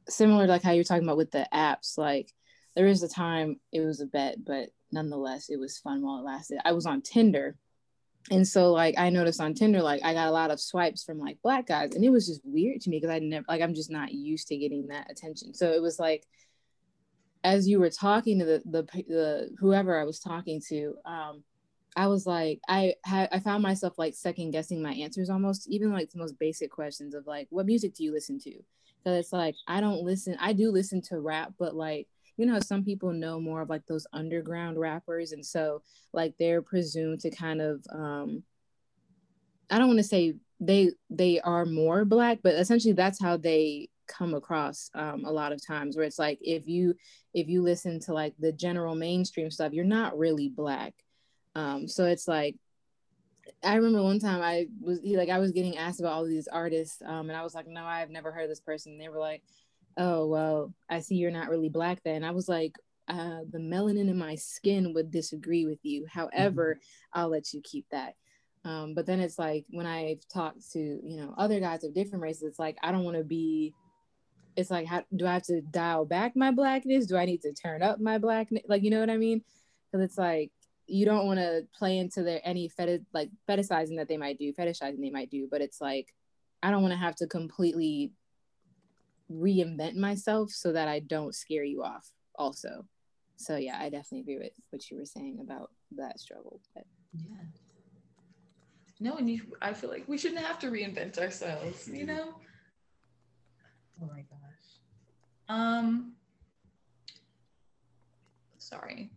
similar 0.08 0.46
to 0.46 0.52
like 0.52 0.62
how 0.62 0.70
you're 0.70 0.84
talking 0.84 1.02
about 1.02 1.16
with 1.16 1.32
the 1.32 1.46
apps, 1.52 1.98
like 1.98 2.32
there 2.76 2.86
is 2.86 3.02
a 3.02 3.08
time 3.08 3.58
it 3.72 3.80
was 3.80 4.00
a 4.00 4.06
bet, 4.06 4.44
but 4.44 4.70
nonetheless 4.92 5.48
it 5.48 5.58
was 5.58 5.78
fun 5.78 6.02
while 6.02 6.20
it 6.20 6.24
lasted. 6.24 6.60
I 6.64 6.72
was 6.72 6.86
on 6.86 7.02
Tinder 7.02 7.56
and 8.30 8.46
so 8.46 8.72
like 8.72 8.94
I 8.98 9.10
noticed 9.10 9.40
on 9.40 9.54
Tinder, 9.54 9.82
like 9.82 10.02
I 10.04 10.14
got 10.14 10.28
a 10.28 10.32
lot 10.32 10.50
of 10.50 10.60
swipes 10.60 11.04
from 11.04 11.18
like 11.18 11.38
black 11.42 11.66
guys, 11.66 11.94
and 11.94 12.04
it 12.04 12.10
was 12.10 12.26
just 12.26 12.40
weird 12.44 12.80
to 12.82 12.90
me 12.90 12.98
because 12.98 13.14
I 13.14 13.18
never 13.18 13.44
like 13.48 13.62
I'm 13.62 13.74
just 13.74 13.90
not 13.90 14.12
used 14.12 14.48
to 14.48 14.56
getting 14.56 14.88
that 14.88 15.10
attention. 15.10 15.54
So 15.54 15.70
it 15.72 15.80
was 15.80 15.98
like 15.98 16.26
as 17.44 17.68
you 17.68 17.80
were 17.80 17.90
talking 17.90 18.38
to 18.38 18.44
the 18.44 18.62
the, 18.64 18.82
the 19.08 19.50
whoever 19.58 19.98
I 19.98 20.04
was 20.04 20.20
talking 20.20 20.60
to, 20.68 20.94
um, 21.04 21.42
I 21.96 22.06
was 22.06 22.26
like 22.26 22.60
I 22.68 22.94
had 23.04 23.28
I 23.32 23.40
found 23.40 23.62
myself 23.62 23.98
like 23.98 24.14
second 24.14 24.50
guessing 24.50 24.82
my 24.82 24.92
answers 24.92 25.30
almost, 25.30 25.68
even 25.68 25.92
like 25.92 26.10
the 26.10 26.18
most 26.18 26.38
basic 26.38 26.70
questions 26.70 27.14
of 27.14 27.26
like 27.26 27.46
what 27.50 27.66
music 27.66 27.94
do 27.94 28.04
you 28.04 28.12
listen 28.12 28.38
to? 28.40 28.50
Because 28.50 29.18
it's 29.18 29.32
like 29.32 29.54
I 29.66 29.80
don't 29.80 30.02
listen. 30.02 30.36
I 30.40 30.52
do 30.52 30.70
listen 30.70 31.00
to 31.02 31.20
rap, 31.20 31.52
but 31.58 31.74
like 31.74 32.08
you 32.38 32.46
know 32.46 32.58
some 32.60 32.84
people 32.84 33.12
know 33.12 33.38
more 33.38 33.60
of 33.60 33.68
like 33.68 33.84
those 33.86 34.06
underground 34.12 34.78
rappers 34.78 35.32
and 35.32 35.44
so 35.44 35.82
like 36.12 36.34
they're 36.38 36.62
presumed 36.62 37.20
to 37.20 37.30
kind 37.30 37.60
of 37.60 37.84
um 37.90 38.42
i 39.70 39.78
don't 39.78 39.88
want 39.88 39.98
to 39.98 40.04
say 40.04 40.34
they 40.60 40.90
they 41.10 41.40
are 41.40 41.66
more 41.66 42.04
black 42.04 42.38
but 42.42 42.54
essentially 42.54 42.94
that's 42.94 43.20
how 43.20 43.36
they 43.36 43.88
come 44.06 44.32
across 44.32 44.90
um, 44.94 45.26
a 45.26 45.30
lot 45.30 45.52
of 45.52 45.64
times 45.64 45.94
where 45.94 46.06
it's 46.06 46.18
like 46.18 46.38
if 46.40 46.66
you 46.66 46.94
if 47.34 47.46
you 47.46 47.60
listen 47.60 48.00
to 48.00 48.14
like 48.14 48.32
the 48.38 48.52
general 48.52 48.94
mainstream 48.94 49.50
stuff 49.50 49.74
you're 49.74 49.84
not 49.84 50.16
really 50.16 50.48
black 50.48 50.94
um, 51.54 51.88
so 51.88 52.04
it's 52.04 52.26
like 52.26 52.54
I 53.62 53.74
remember 53.74 54.02
one 54.02 54.18
time 54.18 54.42
I 54.42 54.68
was 54.80 55.00
he, 55.00 55.16
like 55.16 55.28
I 55.28 55.38
was 55.38 55.52
getting 55.52 55.76
asked 55.76 56.00
about 56.00 56.12
all 56.12 56.24
these 56.24 56.48
artists, 56.48 57.02
um, 57.04 57.28
and 57.30 57.36
I 57.36 57.42
was 57.42 57.54
like, 57.54 57.66
no, 57.66 57.84
I've 57.84 58.10
never 58.10 58.30
heard 58.30 58.50
this 58.50 58.60
person. 58.60 58.92
And 58.92 59.00
they 59.00 59.08
were 59.08 59.18
like, 59.18 59.42
oh 59.98 60.26
well 60.26 60.72
i 60.88 61.00
see 61.00 61.16
you're 61.16 61.30
not 61.30 61.50
really 61.50 61.68
black 61.68 62.02
then. 62.04 62.24
I 62.24 62.30
was 62.30 62.48
like 62.48 62.76
uh, 63.08 63.40
the 63.50 63.58
melanin 63.58 64.10
in 64.10 64.18
my 64.18 64.34
skin 64.34 64.92
would 64.92 65.10
disagree 65.10 65.64
with 65.64 65.78
you. 65.82 66.06
However 66.10 66.74
mm-hmm. 66.74 67.20
i'll 67.20 67.28
let 67.28 67.52
you 67.52 67.60
keep 67.62 67.86
that. 67.90 68.14
Um, 68.64 68.94
but 68.94 69.06
then 69.06 69.20
it's 69.20 69.38
like 69.38 69.64
when 69.70 69.86
i've 69.86 70.20
talked 70.32 70.72
to 70.72 70.78
you 70.78 71.16
know 71.16 71.34
other 71.38 71.60
guys 71.60 71.84
of 71.84 71.94
different 71.94 72.22
races 72.22 72.42
it's 72.42 72.58
like 72.58 72.76
i 72.82 72.90
don't 72.90 73.04
want 73.04 73.16
to 73.16 73.24
be 73.24 73.72
it's 74.56 74.70
like 74.70 74.86
how 74.86 75.04
do 75.14 75.26
i 75.26 75.32
have 75.34 75.44
to 75.44 75.60
dial 75.60 76.04
back 76.04 76.34
my 76.34 76.50
blackness? 76.50 77.06
Do 77.06 77.16
i 77.16 77.24
need 77.24 77.42
to 77.42 77.52
turn 77.52 77.82
up 77.82 78.00
my 78.00 78.18
blackness? 78.18 78.64
Like 78.68 78.82
you 78.82 78.90
know 78.90 79.00
what 79.00 79.10
i 79.10 79.16
mean? 79.16 79.42
Because 79.90 80.04
it's 80.04 80.18
like 80.18 80.50
you 80.86 81.04
don't 81.04 81.26
want 81.26 81.38
to 81.38 81.66
play 81.78 81.98
into 81.98 82.22
their 82.22 82.40
any 82.44 82.68
fetish 82.68 83.02
like 83.12 83.30
fetishizing 83.48 83.96
that 83.98 84.08
they 84.08 84.16
might 84.16 84.38
do 84.38 84.52
fetishizing 84.52 85.00
they 85.00 85.10
might 85.10 85.30
do. 85.30 85.46
But 85.50 85.60
it's 85.60 85.80
like 85.80 86.12
i 86.62 86.70
don't 86.70 86.82
want 86.82 86.92
to 86.92 86.98
have 86.98 87.14
to 87.16 87.26
completely 87.26 88.12
reinvent 89.30 89.94
myself 89.94 90.50
so 90.50 90.72
that 90.72 90.88
I 90.88 91.00
don't 91.00 91.34
scare 91.34 91.64
you 91.64 91.82
off 91.82 92.10
also. 92.36 92.84
So 93.36 93.56
yeah, 93.56 93.78
I 93.80 93.88
definitely 93.88 94.20
agree 94.20 94.38
with 94.38 94.52
what 94.70 94.90
you 94.90 94.96
were 94.96 95.04
saying 95.04 95.38
about 95.40 95.70
that 95.96 96.18
struggle. 96.18 96.60
But 96.74 96.84
yeah. 97.14 97.36
No, 99.00 99.16
and 99.16 99.30
you, 99.30 99.42
I 99.62 99.72
feel 99.72 99.90
like 99.90 100.08
we 100.08 100.18
shouldn't 100.18 100.44
have 100.44 100.58
to 100.60 100.70
reinvent 100.70 101.18
ourselves, 101.18 101.88
you 101.88 102.04
know? 102.04 102.34
Oh 104.02 104.06
my 104.06 104.22
gosh. 104.22 104.80
Um 105.48 106.14
sorry. 108.58 109.10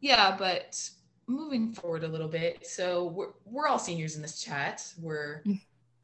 Yeah, 0.00 0.36
but 0.36 0.80
moving 1.26 1.72
forward 1.72 2.04
a 2.04 2.08
little 2.08 2.28
bit. 2.28 2.66
So 2.66 3.06
we're 3.06 3.32
we're 3.44 3.66
all 3.66 3.78
seniors 3.78 4.16
in 4.16 4.22
this 4.22 4.40
chat. 4.40 4.82
We're 5.00 5.42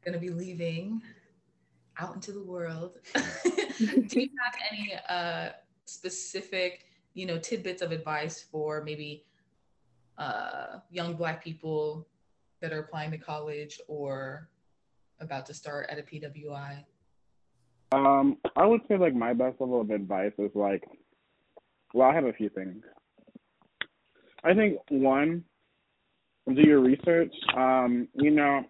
gonna 0.05 0.19
be 0.19 0.29
leaving 0.29 1.01
out 1.99 2.15
into 2.15 2.31
the 2.31 2.43
world. 2.43 2.97
Do 3.13 4.21
you 4.21 4.29
have 4.43 4.55
any 4.71 4.93
uh, 5.09 5.49
specific, 5.85 6.85
you 7.13 7.25
know, 7.25 7.37
tidbits 7.37 7.81
of 7.81 7.91
advice 7.91 8.45
for 8.51 8.83
maybe 8.83 9.25
uh, 10.17 10.79
young 10.91 11.15
Black 11.15 11.43
people 11.43 12.07
that 12.61 12.71
are 12.71 12.79
applying 12.79 13.11
to 13.11 13.17
college 13.17 13.79
or 13.87 14.49
about 15.19 15.45
to 15.47 15.53
start 15.53 15.87
at 15.89 15.99
a 15.99 16.01
PWI? 16.01 16.83
Um, 17.91 18.37
I 18.55 18.65
would 18.65 18.81
say 18.87 18.97
like 18.97 19.13
my 19.13 19.33
best 19.33 19.59
level 19.59 19.81
of 19.81 19.89
advice 19.91 20.31
is 20.37 20.51
like, 20.55 20.83
well, 21.93 22.09
I 22.09 22.15
have 22.15 22.25
a 22.25 22.33
few 22.33 22.49
things. 22.49 22.83
I 24.43 24.53
think 24.53 24.77
one, 24.89 25.43
do 26.47 26.61
your 26.61 26.81
research. 26.81 27.33
Um, 27.55 28.07
you 28.15 28.31
know, 28.31 28.63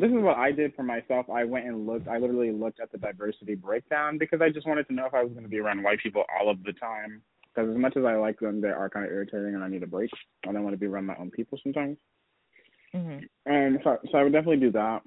this 0.00 0.10
is 0.10 0.22
what 0.22 0.38
I 0.38 0.50
did 0.50 0.74
for 0.74 0.82
myself. 0.82 1.26
I 1.28 1.44
went 1.44 1.66
and 1.66 1.86
looked. 1.86 2.08
I 2.08 2.16
literally 2.16 2.52
looked 2.52 2.80
at 2.80 2.90
the 2.90 2.98
diversity 2.98 3.54
breakdown 3.54 4.16
because 4.16 4.40
I 4.40 4.48
just 4.48 4.66
wanted 4.66 4.88
to 4.88 4.94
know 4.94 5.06
if 5.06 5.14
I 5.14 5.22
was 5.22 5.32
going 5.32 5.44
to 5.44 5.48
be 5.48 5.58
around 5.58 5.82
white 5.82 6.00
people 6.02 6.24
all 6.38 6.50
of 6.50 6.62
the 6.64 6.72
time. 6.72 7.20
Because 7.54 7.70
as 7.70 7.76
much 7.76 7.96
as 7.96 8.04
I 8.04 8.14
like 8.14 8.38
them, 8.40 8.60
they 8.60 8.68
are 8.68 8.88
kind 8.88 9.04
of 9.04 9.12
irritating, 9.12 9.54
and 9.54 9.62
I 9.62 9.68
need 9.68 9.82
a 9.82 9.86
break. 9.86 10.10
I 10.48 10.52
don't 10.52 10.62
want 10.62 10.72
to 10.72 10.78
be 10.78 10.86
around 10.86 11.06
my 11.06 11.16
own 11.16 11.30
people 11.30 11.58
sometimes. 11.62 11.98
Mm-hmm. 12.94 13.52
Um, 13.52 13.78
so, 13.84 13.98
so 14.10 14.18
I 14.18 14.22
would 14.22 14.32
definitely 14.32 14.60
do 14.60 14.72
that. 14.72 15.02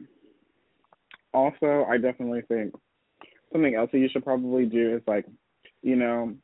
Also, 1.34 1.86
I 1.90 1.98
definitely 1.98 2.42
think 2.48 2.74
something 3.52 3.74
else 3.74 3.90
that 3.92 4.00
you 4.00 4.10
should 4.12 4.24
probably 4.24 4.66
do 4.66 4.96
is 4.96 5.02
like, 5.08 5.26
you 5.82 5.96
know, 5.96 6.36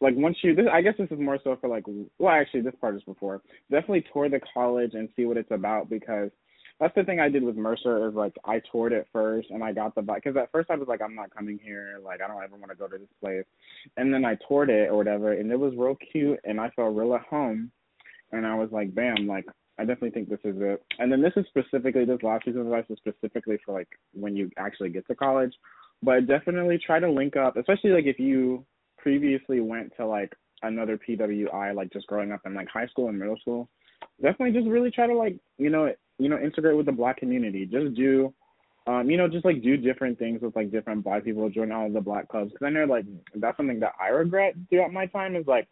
like 0.00 0.14
once 0.16 0.36
you 0.42 0.54
this 0.54 0.66
I 0.70 0.82
guess 0.82 0.94
this 0.98 1.10
is 1.10 1.18
more 1.18 1.38
so 1.42 1.56
for 1.58 1.68
like 1.68 1.84
well 2.18 2.34
actually 2.34 2.60
this 2.60 2.74
part 2.80 2.96
is 2.96 3.02
before. 3.04 3.42
Definitely 3.70 4.04
tour 4.12 4.28
the 4.28 4.40
college 4.52 4.90
and 4.92 5.08
see 5.16 5.24
what 5.24 5.38
it's 5.38 5.50
about 5.50 5.88
because 5.88 6.30
that's 6.78 6.94
the 6.94 7.04
thing 7.04 7.20
I 7.20 7.28
did 7.28 7.42
with 7.42 7.56
Mercer 7.56 8.08
is 8.08 8.14
like 8.14 8.34
I 8.44 8.60
toured 8.70 8.92
it 8.92 9.06
first 9.12 9.50
and 9.50 9.64
I 9.64 9.72
got 9.72 9.94
the 9.94 10.02
vibe 10.02 10.16
because 10.16 10.36
at 10.36 10.52
first 10.52 10.70
I 10.70 10.76
was 10.76 10.88
like 10.88 11.00
I'm 11.02 11.14
not 11.14 11.34
coming 11.34 11.58
here 11.62 11.98
like 12.04 12.20
I 12.20 12.28
don't 12.28 12.42
ever 12.42 12.56
want 12.56 12.70
to 12.70 12.76
go 12.76 12.86
to 12.86 12.98
this 12.98 13.08
place, 13.20 13.44
and 13.96 14.12
then 14.12 14.24
I 14.24 14.36
toured 14.46 14.70
it 14.70 14.90
or 14.90 14.96
whatever 14.96 15.32
and 15.32 15.50
it 15.50 15.58
was 15.58 15.74
real 15.76 15.96
cute 16.12 16.40
and 16.44 16.60
I 16.60 16.70
felt 16.70 16.94
real 16.94 17.14
at 17.14 17.22
home, 17.22 17.70
and 18.32 18.46
I 18.46 18.54
was 18.54 18.68
like 18.72 18.94
bam 18.94 19.26
like 19.26 19.46
I 19.78 19.82
definitely 19.82 20.10
think 20.10 20.30
this 20.30 20.40
is 20.44 20.56
it. 20.58 20.82
And 20.98 21.12
then 21.12 21.20
this 21.20 21.34
is 21.36 21.44
specifically 21.48 22.06
this 22.06 22.22
last 22.22 22.46
piece 22.46 22.54
of 22.54 22.62
advice 22.62 22.86
is 22.88 22.96
specifically 22.96 23.58
for 23.64 23.74
like 23.74 23.88
when 24.14 24.34
you 24.34 24.50
actually 24.56 24.88
get 24.88 25.06
to 25.08 25.14
college, 25.14 25.52
but 26.02 26.26
definitely 26.26 26.78
try 26.78 26.98
to 26.98 27.10
link 27.10 27.36
up 27.36 27.56
especially 27.56 27.90
like 27.90 28.06
if 28.06 28.18
you 28.18 28.64
previously 28.98 29.60
went 29.60 29.92
to 29.96 30.06
like 30.06 30.34
another 30.62 30.98
PWI 30.98 31.74
like 31.74 31.92
just 31.92 32.06
growing 32.06 32.32
up 32.32 32.40
in 32.44 32.54
like 32.54 32.68
high 32.68 32.86
school 32.86 33.08
and 33.08 33.18
middle 33.18 33.38
school 33.38 33.68
definitely 34.20 34.58
just 34.58 34.70
really 34.70 34.90
try 34.90 35.06
to 35.06 35.14
like 35.14 35.36
you 35.58 35.70
know 35.70 35.90
you 36.18 36.28
know, 36.28 36.38
integrate 36.38 36.76
with 36.76 36.86
the 36.86 36.92
black 36.92 37.18
community. 37.18 37.66
Just 37.66 37.94
do, 37.94 38.32
um, 38.86 39.10
you 39.10 39.16
know, 39.16 39.28
just 39.28 39.44
like 39.44 39.62
do 39.62 39.76
different 39.76 40.18
things 40.18 40.40
with 40.42 40.56
like 40.56 40.70
different 40.70 41.04
black 41.04 41.24
people, 41.24 41.48
join 41.50 41.72
all 41.72 41.86
of 41.86 41.92
the 41.92 42.00
black 42.00 42.28
clubs. 42.28 42.52
Because 42.52 42.66
I 42.66 42.70
know 42.70 42.84
like 42.84 43.04
that's 43.34 43.56
something 43.56 43.80
that 43.80 43.92
I 44.00 44.08
regret 44.08 44.54
throughout 44.70 44.92
my 44.92 45.06
time 45.06 45.36
is 45.36 45.46
like 45.46 45.68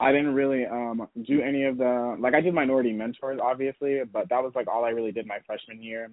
I 0.00 0.12
didn't 0.12 0.34
really 0.34 0.64
um 0.66 1.08
do 1.26 1.40
any 1.40 1.64
of 1.64 1.78
the 1.78 2.16
like 2.20 2.34
I 2.34 2.40
did 2.40 2.54
minority 2.54 2.92
mentors 2.92 3.40
obviously, 3.42 4.00
but 4.12 4.28
that 4.28 4.42
was 4.42 4.52
like 4.54 4.68
all 4.68 4.84
I 4.84 4.90
really 4.90 5.12
did 5.12 5.26
my 5.26 5.38
freshman 5.46 5.82
year. 5.82 6.10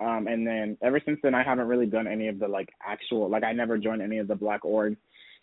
Um 0.00 0.26
and 0.26 0.46
then 0.46 0.76
ever 0.82 1.00
since 1.04 1.20
then 1.22 1.34
I 1.34 1.44
haven't 1.44 1.68
really 1.68 1.86
done 1.86 2.08
any 2.08 2.28
of 2.28 2.38
the 2.38 2.48
like 2.48 2.70
actual 2.84 3.28
like 3.28 3.44
I 3.44 3.52
never 3.52 3.78
joined 3.78 4.02
any 4.02 4.18
of 4.18 4.28
the 4.28 4.34
black 4.34 4.62
orgs. 4.62 4.96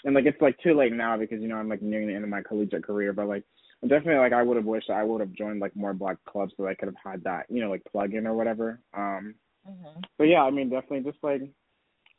And 0.03 0.13
like 0.13 0.25
it's 0.25 0.41
like 0.41 0.57
too 0.59 0.73
late 0.73 0.91
now 0.91 1.15
because 1.17 1.41
you 1.41 1.47
know 1.47 1.55
I'm 1.55 1.69
like 1.69 1.81
nearing 1.81 2.07
the 2.07 2.13
end 2.15 2.23
of 2.23 2.29
my 2.29 2.41
collegiate 2.41 2.83
career, 2.83 3.13
but 3.13 3.27
like 3.27 3.43
definitely 3.87 4.17
like 4.17 4.33
I 4.33 4.43
would 4.43 4.57
have 4.57 4.65
wished 4.65 4.89
I 4.89 5.03
would 5.03 5.21
have 5.21 5.33
joined 5.33 5.59
like 5.59 5.75
more 5.75 5.93
black 5.93 6.17
clubs 6.25 6.53
so 6.57 6.67
I 6.67 6.75
could 6.75 6.87
have 6.87 7.13
had 7.13 7.23
that, 7.23 7.45
you 7.49 7.61
know, 7.61 7.69
like 7.69 7.83
plug 7.91 8.13
in 8.13 8.27
or 8.27 8.33
whatever. 8.33 8.79
Um 8.93 9.35
mm-hmm. 9.67 10.01
but 10.17 10.25
yeah, 10.25 10.43
I 10.43 10.51
mean 10.51 10.69
definitely 10.69 11.09
just 11.11 11.23
like 11.23 11.41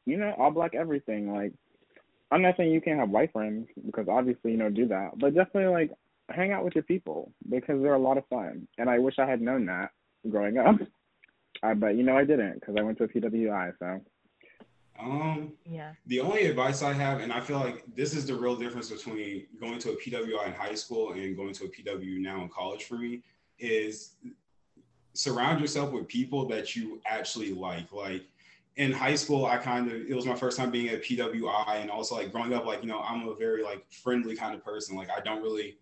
you 0.05 0.17
know, 0.17 0.35
all 0.39 0.51
black 0.51 0.75
everything. 0.75 1.33
Like 1.33 1.53
I'm 2.31 2.43
not 2.43 2.57
saying 2.57 2.73
you 2.73 2.81
can't 2.81 3.01
have 3.01 3.11
white 3.11 3.33
friends 3.33 3.69
because 3.85 4.07
obviously 4.09 4.53
you 4.53 4.57
know 4.57 4.71
do 4.71 4.89
that, 4.89 5.19
but 5.19 5.35
definitely 5.35 5.73
like 5.73 5.91
hang 6.29 6.53
out 6.53 6.65
with 6.65 6.75
your 6.75 6.85
people 6.85 7.33
because 7.49 7.81
they're 7.83 7.95
a 7.95 7.99
lot 7.99 8.19
of 8.19 8.27
fun. 8.29 8.67
And 8.79 8.91
I 8.91 8.99
wish 8.99 9.15
I 9.19 9.27
had 9.27 9.41
known 9.41 9.67
that 9.67 9.91
growing 10.29 10.59
up. 10.59 10.77
Uh, 11.63 11.73
but 11.73 11.97
you 11.97 12.03
know 12.03 12.15
I 12.15 12.23
didn't 12.23 12.61
because 12.61 12.77
I 12.79 12.83
went 12.83 12.99
to 12.99 13.05
a 13.05 13.09
PWI. 13.09 13.73
So. 13.79 13.99
Um. 14.99 15.53
Yeah. 15.65 15.93
The 16.07 16.21
only 16.21 16.47
advice 16.47 16.83
I 16.83 16.93
have, 16.93 17.21
and 17.21 17.33
I 17.33 17.41
feel 17.41 17.59
like 17.59 17.85
this 17.95 18.15
is 18.15 18.27
the 18.27 18.35
real 18.35 18.57
difference 18.57 18.91
between 18.91 19.47
going 19.61 19.79
to 19.81 19.91
a 19.91 19.97
PWI 19.97 20.47
in 20.47 20.53
high 20.53 20.75
school 20.75 21.13
and 21.13 21.37
going 21.37 21.53
to 21.55 21.65
a 21.65 21.69
PW 21.69 22.19
now 22.21 22.43
in 22.43 22.49
college 22.49 22.85
for 22.85 22.97
me, 22.97 23.23
is 23.59 24.13
surround 25.15 25.61
yourself 25.61 25.93
with 25.93 26.07
people 26.09 26.47
that 26.49 26.77
you 26.77 27.01
actually 27.07 27.53
like. 27.53 27.93
Like 27.93 28.23
in 28.77 28.93
high 28.93 29.15
school, 29.15 29.47
I 29.47 29.57
kind 29.57 29.91
of 29.91 29.95
it 29.95 30.15
was 30.15 30.27
my 30.27 30.37
first 30.37 30.57
time 30.57 30.71
being 30.71 30.89
at 30.89 31.03
PWI, 31.03 31.81
and 31.81 31.91
also 31.91 32.15
like 32.15 32.33
growing 32.33 32.53
up, 32.53 32.67
like 32.67 32.83
you 32.83 32.89
know, 32.89 33.01
I'm 33.01 33.29
a 33.29 33.35
very 33.35 33.63
like 33.63 33.85
friendly 33.91 34.37
kind 34.37 34.55
of 34.55 34.65
person. 34.65 34.97
Like 34.97 35.09
I 35.11 35.21
don't 35.21 35.43
really, 35.43 35.79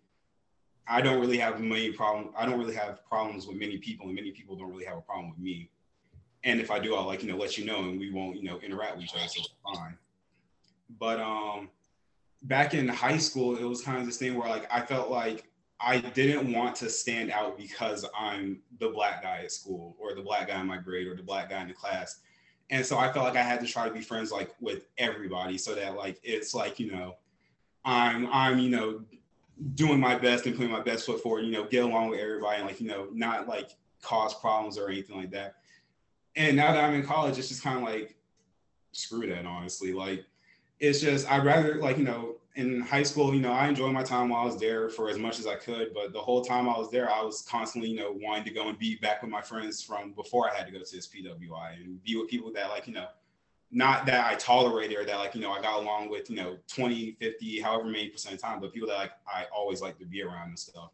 I 0.87 1.01
don't 1.01 1.21
really 1.21 1.39
have 1.39 1.61
many 1.61 1.93
problems. 1.93 2.33
I 2.37 2.47
don't 2.47 2.59
really 2.59 2.77
have 2.77 3.05
problems 3.07 3.47
with 3.47 3.57
many 3.57 3.79
people, 3.79 4.07
and 4.07 4.15
many 4.15 4.31
people 4.31 4.57
don't 4.57 4.71
really 4.71 4.85
have 4.85 4.99
a 4.99 5.03
problem 5.03 5.31
with 5.31 5.39
me. 5.39 5.71
And 6.45 6.61
if 6.61 6.71
I 6.71 6.79
do, 6.79 6.95
I'll 6.95 7.07
like 7.07 7.23
you 7.23 7.31
know 7.31 7.37
let 7.37 7.59
you 7.59 7.65
know, 7.65 7.81
and 7.81 7.99
we 7.99 8.11
won't 8.11 8.37
you 8.37 8.45
know 8.45 8.59
interact 8.61 8.97
with 8.97 9.07
each 9.07 9.15
other, 9.15 9.27
so 9.27 9.41
it's 9.41 9.55
fine. 9.65 9.97
But 10.99 11.21
um, 11.21 11.71
back 12.43 12.75
in 12.75 12.87
high 12.87 13.19
school, 13.19 13.57
it 13.57 13.65
was 13.65 13.83
kind 13.83 13.99
of 13.99 14.07
this 14.07 14.19
thing 14.19 14.35
where 14.35 14.49
like 14.49 14.73
I 14.73 14.81
felt 14.83 15.11
like 15.11 15.45
I 15.81 15.99
didn't 15.99 16.53
want 16.53 16.77
to 16.77 16.89
stand 16.89 17.31
out 17.31 17.59
because 17.59 18.07
I'm 18.19 18.61
the 18.79 18.89
black 18.89 19.23
guy 19.23 19.41
at 19.45 19.53
school, 19.53 19.97
or 19.99 20.15
the 20.15 20.23
black 20.23 20.49
guy 20.49 20.61
in 20.61 20.67
my 20.67 20.79
grade, 20.79 21.07
or 21.07 21.17
the 21.17 21.23
black 21.23 21.51
guy 21.51 21.63
in 21.63 21.69
the 21.69 21.75
class 21.75 22.21
and 22.71 22.85
so 22.85 22.99
I 22.99 23.13
felt 23.13 23.27
like 23.27 23.37
I 23.37 23.43
had 23.43 23.61
to 23.61 23.67
try 23.67 23.87
to 23.87 23.95
be 23.95 24.01
friends 24.01 24.33
like 24.33 24.55
with 24.61 24.87
everybody 24.99 25.59
so 25.59 25.75
that 25.75 25.97
like 25.97 26.19
it's 26.23 26.55
like 26.55 26.79
you 26.79 26.91
know 26.91 27.17
I'm 27.85 28.27
I'm 28.33 28.59
you 28.59 28.71
know 28.71 29.03
doing 29.75 30.01
my 30.01 30.17
best 30.17 30.47
and 30.47 30.57
putting 30.57 30.73
my 30.73 30.81
best 30.81 31.07
foot 31.07 31.23
forward 31.23 31.45
you 31.45 31.53
know 31.53 31.65
get 31.65 31.85
along 31.85 32.11
with 32.11 32.21
everybody 32.21 32.59
and 32.59 32.67
like 32.67 32.81
you 32.81 32.89
know 32.89 33.09
not 33.13 33.49
like 33.49 33.71
cause 34.03 34.35
problems 34.35 34.79
or 34.79 34.89
anything 34.89 35.17
like 35.17 35.31
that 35.31 35.57
and 36.37 36.57
now 36.57 36.73
that 36.73 36.85
I'm 36.85 36.95
in 36.95 37.05
college 37.05 37.39
it's 37.39 37.49
just 37.49 37.63
kind 37.63 37.79
of 37.79 37.85
like 37.85 38.17
screw 38.93 39.27
that 39.29 39.47
honestly 39.47 39.93
like 39.93 40.25
it's 40.81 41.01
just 41.01 41.31
I'd 41.31 41.45
rather 41.45 41.77
like 41.77 41.99
you 41.99 42.05
know 42.05 42.37
in 42.57 42.81
high 42.81 43.03
school, 43.03 43.35
you 43.35 43.41
know, 43.41 43.53
I 43.53 43.67
enjoyed 43.67 43.93
my 43.93 44.05
time 44.05 44.29
while 44.29 44.43
I 44.43 44.47
was 44.47 44.59
there 44.59 44.89
for 44.89 45.09
as 45.09 45.19
much 45.19 45.41
as 45.41 45.47
I 45.47 45.57
could. 45.57 45.93
But 45.93 46.13
the 46.13 46.21
whole 46.21 46.45
time 46.45 46.69
I 46.69 46.79
was 46.79 46.91
there, 46.91 47.11
I 47.11 47.21
was 47.23 47.43
constantly, 47.43 47.91
you 47.91 47.97
know, 47.97 48.13
wanting 48.13 48.45
to 48.45 48.51
go 48.51 48.69
and 48.69 48.79
be 48.79 48.97
back 48.97 49.23
with 49.23 49.31
my 49.31 49.43
friends 49.43 49.83
from 49.83 50.13
before 50.13 50.49
I 50.49 50.55
had 50.55 50.67
to 50.67 50.73
go 50.73 50.79
to 50.79 50.85
this 50.85 51.09
PWI 51.09 51.83
and 51.83 52.03
be 52.05 52.17
with 52.17 52.29
people 52.29 52.53
that, 52.53 52.71
like, 52.71 52.87
you 52.87 52.95
know, 52.95 53.09
not 53.73 54.07
that 54.07 54.25
I 54.25 54.37
tolerated 54.37 54.97
or 54.97 55.05
that, 55.05 55.17
like, 55.17 55.35
you 55.35 55.41
know, 55.41 55.51
I 55.51 55.61
got 55.61 55.83
along 55.83 56.11
with, 56.11 56.31
you 56.31 56.37
know, 56.37 56.57
20, 56.69 57.17
50, 57.21 57.61
however 57.61 57.87
many 57.87 58.09
percent 58.09 58.37
of 58.37 58.41
time, 58.41 58.61
but 58.61 58.73
people 58.73 58.89
that, 58.89 58.99
like, 58.99 59.13
I 59.27 59.47
always 59.53 59.83
like 59.83 59.99
to 59.99 60.07
be 60.07 60.23
around 60.23 60.51
and 60.51 60.59
stuff. 60.59 60.91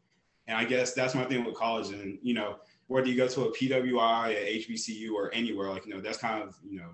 And 0.47 0.57
I 0.57 0.65
guess 0.65 0.95
that's 0.95 1.15
my 1.15 1.25
thing 1.25 1.45
with 1.45 1.55
college. 1.55 1.91
And, 1.91 2.19
you 2.23 2.33
know, 2.33 2.57
whether 2.91 3.07
you 3.07 3.17
go 3.17 3.29
to 3.29 3.43
a 3.43 3.53
PWI, 3.53 4.31
a 4.31 4.65
HBCU, 4.65 5.13
or 5.13 5.33
anywhere, 5.33 5.71
like, 5.71 5.87
you 5.87 5.95
know, 5.95 6.01
that's 6.01 6.19
kind 6.19 6.43
of, 6.43 6.59
you 6.69 6.77
know, 6.81 6.89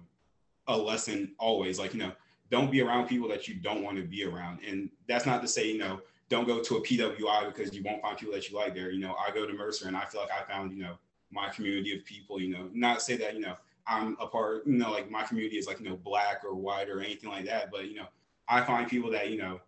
a 0.69 0.77
lesson 0.77 1.35
always. 1.39 1.79
Like, 1.79 1.95
you 1.95 2.01
know, 2.01 2.13
don't 2.51 2.71
be 2.71 2.83
around 2.83 3.07
people 3.07 3.27
that 3.29 3.49
you 3.49 3.55
don't 3.55 3.83
want 3.83 3.97
to 3.97 4.03
be 4.03 4.23
around. 4.23 4.61
And 4.61 4.91
that's 5.09 5.25
not 5.25 5.41
to 5.41 5.49
say, 5.49 5.73
you 5.73 5.79
know, 5.79 6.01
don't 6.29 6.47
go 6.47 6.61
to 6.61 6.77
a 6.77 6.83
PWI 6.83 7.47
because 7.47 7.75
you 7.75 7.83
won't 7.83 8.03
find 8.03 8.19
people 8.19 8.35
that 8.35 8.51
you 8.51 8.59
like 8.59 8.75
there. 8.75 8.91
You 8.91 9.01
know, 9.01 9.15
I 9.15 9.31
go 9.31 9.47
to 9.47 9.55
Mercer 9.55 9.89
and 9.89 9.97
I 9.97 10.05
feel 10.05 10.21
like 10.21 10.31
I 10.31 10.45
found, 10.45 10.71
you 10.71 10.83
know, 10.83 10.99
my 11.31 11.49
community 11.49 11.97
of 11.97 12.05
people, 12.05 12.43
you 12.43 12.51
know, 12.51 12.69
not 12.75 13.01
say 13.01 13.17
that, 13.17 13.33
you 13.33 13.41
know, 13.41 13.55
I'm 13.87 14.19
a 14.21 14.27
part, 14.27 14.67
you 14.67 14.75
know, 14.75 14.91
like 14.91 15.11
my 15.11 15.23
community 15.23 15.57
is 15.57 15.67
like, 15.67 15.81
you 15.81 15.89
know, 15.89 15.97
black 15.97 16.45
or 16.45 16.55
white 16.55 16.91
or 16.91 17.01
anything 17.01 17.31
like 17.31 17.47
that. 17.47 17.71
But, 17.71 17.89
you 17.89 17.95
know, 17.95 18.07
I 18.49 18.61
find 18.61 18.87
people 18.87 19.11
that, 19.13 19.31
you 19.31 19.39
know, 19.39 19.61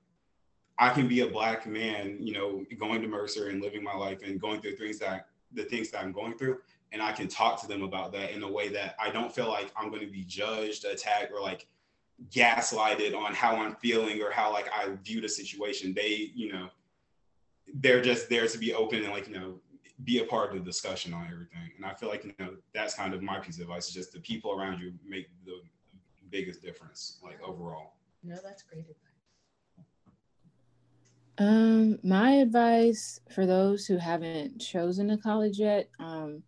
I 0.78 0.90
can 0.90 1.08
be 1.08 1.20
a 1.20 1.26
black 1.26 1.66
man, 1.66 2.18
you 2.20 2.34
know, 2.34 2.66
going 2.78 3.00
to 3.00 3.08
Mercer 3.08 3.48
and 3.48 3.62
living 3.62 3.82
my 3.82 3.94
life 3.94 4.20
and 4.22 4.38
going 4.38 4.60
through 4.60 4.76
things 4.76 4.98
that 4.98 5.28
the 5.52 5.64
things 5.64 5.90
that 5.90 6.02
I'm 6.02 6.12
going 6.12 6.36
through. 6.36 6.58
And 6.92 7.02
I 7.02 7.12
can 7.12 7.28
talk 7.28 7.60
to 7.60 7.68
them 7.68 7.82
about 7.82 8.12
that 8.12 8.30
in 8.30 8.42
a 8.42 8.50
way 8.50 8.68
that 8.68 8.96
I 8.98 9.10
don't 9.10 9.34
feel 9.34 9.48
like 9.48 9.70
I'm 9.76 9.90
going 9.90 10.04
to 10.06 10.10
be 10.10 10.24
judged, 10.24 10.84
attacked, 10.84 11.32
or 11.32 11.40
like 11.40 11.66
gaslighted 12.30 13.16
on 13.16 13.34
how 13.34 13.56
I'm 13.56 13.74
feeling 13.76 14.22
or 14.22 14.30
how 14.30 14.52
like 14.52 14.68
I 14.72 14.88
view 15.04 15.20
the 15.20 15.28
situation. 15.28 15.92
They, 15.94 16.32
you 16.34 16.52
know, 16.52 16.68
they're 17.74 18.00
just 18.00 18.28
there 18.28 18.46
to 18.46 18.58
be 18.58 18.72
open 18.74 19.04
and 19.04 19.12
like, 19.12 19.28
you 19.28 19.34
know, 19.34 19.60
be 20.04 20.20
a 20.20 20.24
part 20.24 20.50
of 20.50 20.58
the 20.58 20.64
discussion 20.64 21.12
on 21.12 21.24
everything. 21.30 21.72
And 21.76 21.84
I 21.84 21.92
feel 21.92 22.08
like, 22.08 22.24
you 22.24 22.32
know, 22.38 22.54
that's 22.72 22.94
kind 22.94 23.12
of 23.14 23.22
my 23.22 23.38
piece 23.38 23.56
of 23.56 23.62
advice 23.62 23.90
just 23.90 24.12
the 24.12 24.20
people 24.20 24.52
around 24.52 24.80
you 24.80 24.92
make 25.06 25.28
the 25.44 25.60
biggest 26.30 26.62
difference, 26.62 27.18
like 27.22 27.40
overall. 27.42 27.94
No, 28.22 28.36
that's 28.42 28.62
great 28.62 28.80
advice. 28.80 29.07
Um, 31.38 31.98
my 32.02 32.32
advice 32.32 33.20
for 33.32 33.46
those 33.46 33.86
who 33.86 33.96
haven't 33.96 34.58
chosen 34.60 35.10
a 35.10 35.18
college 35.18 35.58
yet, 35.58 35.88
um, 36.00 36.42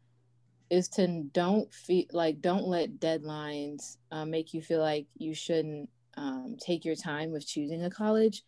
is 0.69 0.89
to 0.89 1.25
don't 1.33 1.73
feel 1.73 2.05
like 2.13 2.41
don't 2.41 2.67
let 2.67 3.01
deadlines 3.01 3.97
uh, 4.13 4.25
make 4.25 4.55
you 4.55 4.63
feel 4.63 4.81
like 4.81 5.07
you 5.17 5.35
shouldn't 5.35 5.89
um, 6.17 6.57
take 6.61 6.85
your 6.85 6.95
time 6.95 7.33
with 7.33 7.47
choosing 7.47 7.85
a 7.85 7.91
college 7.91 8.43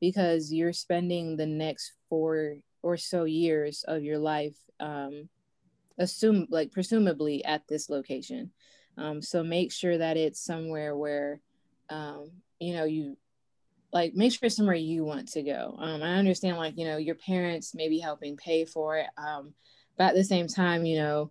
because 0.00 0.52
you're 0.52 0.72
spending 0.72 1.36
the 1.36 1.46
next 1.46 1.92
four 2.08 2.56
or 2.82 2.96
so 2.96 3.24
years 3.24 3.84
of 3.88 4.02
your 4.02 4.18
life 4.18 4.56
um, 4.80 5.28
assume 5.98 6.46
like 6.50 6.70
presumably 6.72 7.44
at 7.44 7.66
this 7.68 7.88
location. 7.88 8.50
Um, 8.96 9.22
so 9.22 9.42
make 9.42 9.72
sure 9.72 9.98
that 9.98 10.16
it's 10.16 10.40
somewhere 10.40 10.96
where 10.96 11.40
um, 11.90 12.30
you 12.60 12.74
know 12.74 12.84
you 12.84 13.16
like 13.92 14.14
make 14.14 14.32
sure 14.32 14.46
it's 14.46 14.56
somewhere 14.56 14.74
you 14.74 15.04
want 15.04 15.28
to 15.28 15.42
go 15.42 15.76
um, 15.78 16.02
i 16.02 16.14
understand 16.14 16.56
like 16.56 16.76
you 16.76 16.84
know 16.84 16.96
your 16.96 17.14
parents 17.14 17.74
may 17.74 17.88
be 17.88 17.98
helping 17.98 18.36
pay 18.36 18.64
for 18.64 18.96
it 18.96 19.06
um, 19.16 19.52
but 19.96 20.08
at 20.08 20.14
the 20.14 20.24
same 20.24 20.46
time 20.46 20.84
you 20.84 20.98
know 20.98 21.30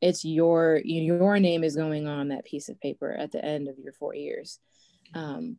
it's 0.00 0.24
your 0.24 0.80
your 0.84 1.38
name 1.38 1.64
is 1.64 1.76
going 1.76 2.06
on 2.06 2.28
that 2.28 2.44
piece 2.44 2.68
of 2.68 2.80
paper 2.80 3.12
at 3.12 3.32
the 3.32 3.44
end 3.44 3.68
of 3.68 3.78
your 3.78 3.92
four 3.92 4.14
years 4.14 4.60
um, 5.14 5.56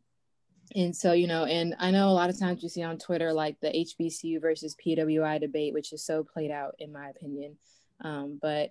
and 0.74 0.94
so 0.94 1.12
you 1.12 1.26
know 1.26 1.44
and 1.44 1.74
i 1.78 1.90
know 1.90 2.08
a 2.08 2.10
lot 2.10 2.30
of 2.30 2.38
times 2.38 2.62
you 2.62 2.68
see 2.68 2.82
on 2.82 2.98
twitter 2.98 3.32
like 3.32 3.58
the 3.60 3.68
hbcu 3.68 4.40
versus 4.40 4.76
pwi 4.84 5.40
debate 5.40 5.74
which 5.74 5.92
is 5.92 6.04
so 6.04 6.22
played 6.22 6.50
out 6.50 6.74
in 6.78 6.92
my 6.92 7.08
opinion 7.08 7.56
um, 8.00 8.38
but 8.40 8.70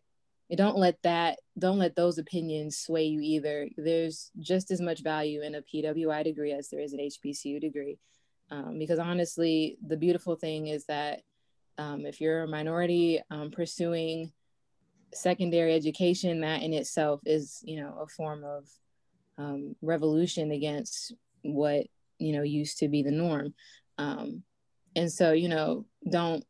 don't 0.56 0.78
let 0.78 1.02
that 1.04 1.40
don't 1.60 1.80
let 1.80 1.96
those 1.96 2.18
opinions 2.18 2.78
sway 2.78 3.06
you 3.06 3.20
either. 3.22 3.68
There's 3.78 4.32
just 4.40 4.72
as 4.72 4.80
much 4.80 5.02
value 5.02 5.42
in 5.42 5.56
a 5.56 5.62
pwi 5.62 6.24
degree 6.24 6.54
as 6.54 6.70
there 6.70 6.80
is 6.80 6.94
an 6.94 7.00
hbcu 7.00 7.60
degree. 7.60 7.98
Um, 8.50 8.80
because 8.80 9.00
honestly 9.00 9.78
the 9.86 9.98
beautiful 9.98 10.36
thing 10.36 10.68
is 10.68 10.86
that 10.86 11.22
um, 11.78 12.06
if 12.06 12.22
you're 12.22 12.44
a 12.44 12.48
minority 12.48 13.22
um, 13.30 13.52
pursuing 13.52 14.32
secondary 15.14 15.74
education 15.74 16.42
that 16.42 16.62
in 16.62 16.74
itself 16.74 17.22
is 17.26 17.62
you 17.64 17.82
know 17.82 17.98
a 18.02 18.08
form 18.08 18.44
of 18.44 18.70
um, 19.38 19.76
revolution 19.82 20.52
against 20.52 21.14
what 21.44 21.86
you 22.20 22.34
know 22.34 22.44
used 22.44 22.80
to 22.80 22.88
be 22.88 23.04
the 23.04 23.12
norm. 23.12 23.54
Um, 23.98 24.44
and 24.96 25.12
so 25.12 25.34
you 25.34 25.50
know 25.50 25.86
don't 26.10 26.44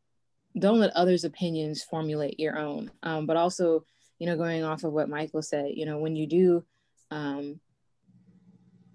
don't 0.59 0.79
let 0.79 0.95
others 0.95 1.23
opinions 1.23 1.83
formulate 1.83 2.39
your 2.39 2.57
own. 2.57 2.91
Um, 3.03 3.25
but 3.25 3.37
also 3.37 3.83
you 4.19 4.27
know 4.27 4.35
going 4.35 4.63
off 4.63 4.83
of 4.83 4.93
what 4.93 5.09
michael 5.09 5.43
said 5.43 5.73
you 5.75 5.85
know 5.85 5.99
when 5.99 6.15
you 6.15 6.25
do 6.25 6.65
um, 7.11 7.59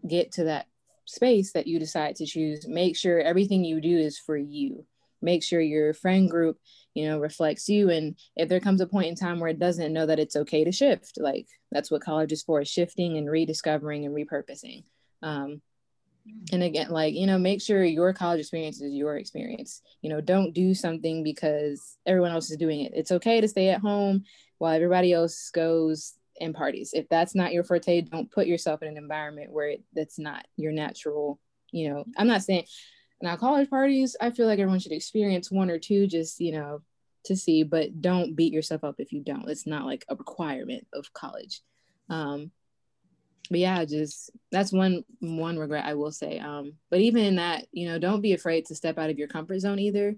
get 0.06 0.32
to 0.32 0.44
that 0.44 0.66
space 1.06 1.52
that 1.52 1.66
you 1.66 1.78
decide 1.78 2.16
to 2.16 2.26
choose 2.26 2.66
make 2.66 2.96
sure 2.96 3.20
everything 3.20 3.64
you 3.64 3.80
do 3.80 3.98
is 3.98 4.18
for 4.18 4.36
you. 4.36 4.86
Make 5.20 5.44
sure 5.44 5.60
your 5.60 5.94
friend 5.94 6.28
group 6.28 6.58
you 6.94 7.06
know 7.06 7.18
reflects 7.18 7.68
you. 7.68 7.90
And 7.90 8.16
if 8.36 8.48
there 8.48 8.60
comes 8.60 8.80
a 8.80 8.86
point 8.86 9.08
in 9.08 9.14
time 9.14 9.40
where 9.40 9.50
it 9.50 9.58
doesn't 9.58 9.92
know 9.92 10.06
that 10.06 10.18
it's 10.18 10.36
okay 10.36 10.64
to 10.64 10.72
shift. 10.72 11.18
Like 11.18 11.46
that's 11.70 11.90
what 11.90 12.02
college 12.02 12.32
is 12.32 12.42
for 12.42 12.60
is 12.60 12.68
shifting 12.68 13.16
and 13.16 13.30
rediscovering 13.30 14.04
and 14.04 14.14
repurposing. 14.14 14.84
Um, 15.22 15.62
and 16.52 16.62
again 16.62 16.88
like 16.88 17.14
you 17.14 17.26
know 17.26 17.36
make 17.36 17.60
sure 17.60 17.82
your 17.84 18.12
college 18.12 18.38
experience 18.38 18.80
is 18.80 18.92
your 18.92 19.16
experience 19.16 19.82
you 20.02 20.08
know 20.08 20.20
don't 20.20 20.52
do 20.52 20.72
something 20.72 21.24
because 21.24 21.96
everyone 22.06 22.30
else 22.30 22.48
is 22.48 22.56
doing 22.56 22.82
it 22.82 22.92
it's 22.94 23.10
okay 23.10 23.40
to 23.40 23.48
stay 23.48 23.70
at 23.70 23.80
home 23.80 24.22
while 24.58 24.72
everybody 24.72 25.12
else 25.12 25.50
goes 25.50 26.14
and 26.40 26.54
parties. 26.54 26.90
If 26.92 27.08
that's 27.08 27.34
not 27.34 27.52
your 27.52 27.64
forte, 27.64 28.02
don't 28.02 28.30
put 28.30 28.46
yourself 28.46 28.82
in 28.82 28.88
an 28.88 28.96
environment 28.96 29.52
where 29.52 29.68
it, 29.68 29.84
that's 29.94 30.18
not 30.18 30.46
your 30.56 30.72
natural. 30.72 31.40
You 31.70 31.90
know, 31.90 32.04
I'm 32.16 32.26
not 32.26 32.42
saying 32.42 32.66
now 33.20 33.36
college 33.36 33.70
parties. 33.70 34.16
I 34.20 34.30
feel 34.30 34.46
like 34.46 34.58
everyone 34.58 34.80
should 34.80 34.92
experience 34.92 35.50
one 35.50 35.70
or 35.70 35.78
two, 35.78 36.06
just 36.06 36.40
you 36.40 36.52
know, 36.52 36.82
to 37.24 37.36
see. 37.36 37.62
But 37.62 38.00
don't 38.00 38.36
beat 38.36 38.52
yourself 38.52 38.84
up 38.84 38.96
if 38.98 39.12
you 39.12 39.22
don't. 39.22 39.48
It's 39.48 39.66
not 39.66 39.86
like 39.86 40.04
a 40.08 40.16
requirement 40.16 40.86
of 40.92 41.12
college. 41.12 41.62
Um, 42.08 42.50
but 43.50 43.58
yeah, 43.58 43.84
just 43.84 44.30
that's 44.50 44.72
one 44.72 45.04
one 45.20 45.58
regret 45.58 45.84
I 45.84 45.94
will 45.94 46.12
say. 46.12 46.38
Um, 46.38 46.74
but 46.90 47.00
even 47.00 47.24
in 47.24 47.36
that, 47.36 47.66
you 47.72 47.88
know, 47.88 47.98
don't 47.98 48.20
be 48.20 48.32
afraid 48.32 48.66
to 48.66 48.74
step 48.74 48.98
out 48.98 49.10
of 49.10 49.18
your 49.18 49.28
comfort 49.28 49.60
zone 49.60 49.78
either, 49.78 50.16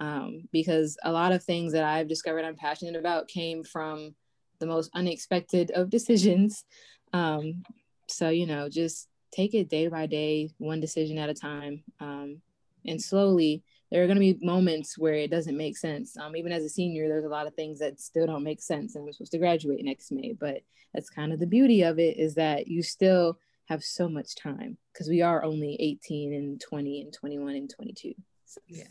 um, 0.00 0.42
because 0.52 0.96
a 1.02 1.12
lot 1.12 1.32
of 1.32 1.42
things 1.42 1.72
that 1.72 1.84
I've 1.84 2.08
discovered 2.08 2.44
I'm 2.44 2.56
passionate 2.56 2.96
about 2.96 3.28
came 3.28 3.64
from 3.64 4.14
the 4.58 4.66
most 4.66 4.90
unexpected 4.94 5.70
of 5.70 5.90
decisions. 5.98 6.64
Um, 7.12 7.62
so 8.08 8.28
you 8.28 8.46
know, 8.46 8.68
just 8.68 9.08
take 9.32 9.54
it 9.54 9.68
day 9.68 9.88
by 9.88 10.06
day, 10.06 10.50
one 10.58 10.80
decision 10.80 11.18
at 11.18 11.30
a 11.30 11.34
time, 11.34 11.82
um, 12.00 12.40
and 12.84 13.00
slowly. 13.00 13.62
There 13.90 14.02
are 14.02 14.06
going 14.06 14.16
to 14.16 14.20
be 14.20 14.38
moments 14.44 14.98
where 14.98 15.14
it 15.14 15.30
doesn't 15.30 15.56
make 15.56 15.76
sense. 15.76 16.16
Um, 16.16 16.36
even 16.36 16.52
as 16.52 16.64
a 16.64 16.68
senior, 16.68 17.08
there's 17.08 17.24
a 17.24 17.28
lot 17.28 17.46
of 17.46 17.54
things 17.54 17.78
that 17.78 18.00
still 18.00 18.26
don't 18.26 18.42
make 18.42 18.60
sense, 18.60 18.94
and 18.94 19.06
I'm 19.06 19.12
supposed 19.12 19.32
to 19.32 19.38
graduate 19.38 19.84
next 19.84 20.10
May. 20.10 20.32
But 20.38 20.62
that's 20.92 21.10
kind 21.10 21.32
of 21.32 21.38
the 21.38 21.46
beauty 21.46 21.82
of 21.82 21.98
it 21.98 22.16
is 22.16 22.34
that 22.34 22.66
you 22.66 22.82
still 22.82 23.38
have 23.68 23.84
so 23.84 24.08
much 24.08 24.34
time 24.34 24.76
because 24.92 25.08
we 25.08 25.22
are 25.22 25.44
only 25.44 25.76
18 25.80 26.32
and 26.32 26.60
20 26.60 27.02
and 27.02 27.12
21 27.12 27.54
and 27.54 27.70
22. 27.70 28.14
So. 28.44 28.60
Yeah, 28.68 28.84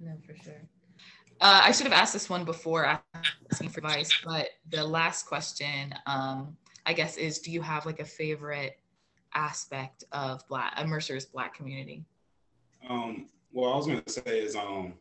no, 0.00 0.12
for 0.26 0.34
sure. 0.42 0.62
Uh, 1.40 1.62
I 1.64 1.72
should 1.72 1.86
have 1.86 1.92
asked 1.92 2.12
this 2.12 2.30
one 2.30 2.44
before 2.44 3.00
asking 3.50 3.70
for 3.70 3.80
advice, 3.80 4.12
but 4.24 4.48
the 4.70 4.84
last 4.84 5.26
question, 5.26 5.92
um, 6.06 6.56
I 6.86 6.92
guess, 6.92 7.16
is 7.16 7.40
do 7.40 7.50
you 7.50 7.60
have 7.62 7.84
like 7.84 7.98
a 7.98 8.04
favorite 8.04 8.78
aspect 9.34 10.04
of 10.12 10.46
Black 10.48 10.72
a 10.76 10.86
Mercer's 10.86 11.24
Black 11.24 11.54
community? 11.54 12.04
Um, 12.88 13.26
well, 13.52 13.72
I 13.72 13.76
was 13.76 13.86
going 13.86 14.02
to 14.02 14.10
say 14.10 14.40
is, 14.40 14.56
um, 14.56 14.94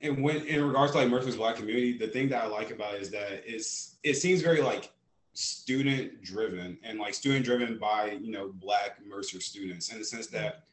and 0.00 0.22
when 0.22 0.44
in 0.46 0.64
regards 0.64 0.92
to 0.92 0.98
like 0.98 1.08
Mercer's 1.08 1.36
Black 1.36 1.56
community, 1.56 1.96
the 1.96 2.08
thing 2.08 2.28
that 2.30 2.42
I 2.42 2.46
like 2.46 2.70
about 2.70 2.94
it 2.94 3.02
is 3.02 3.10
that 3.10 3.44
it's 3.46 3.96
it 4.02 4.14
seems 4.14 4.42
very 4.42 4.60
like 4.60 4.90
student 5.34 6.22
driven 6.22 6.76
and 6.82 6.98
like 6.98 7.14
student 7.14 7.44
driven 7.44 7.78
by 7.78 8.18
you 8.20 8.32
know 8.32 8.52
Black 8.52 8.98
Mercer 9.06 9.40
students 9.40 9.92
in 9.92 9.98
the 9.98 10.04
sense 10.04 10.26
that 10.28 10.64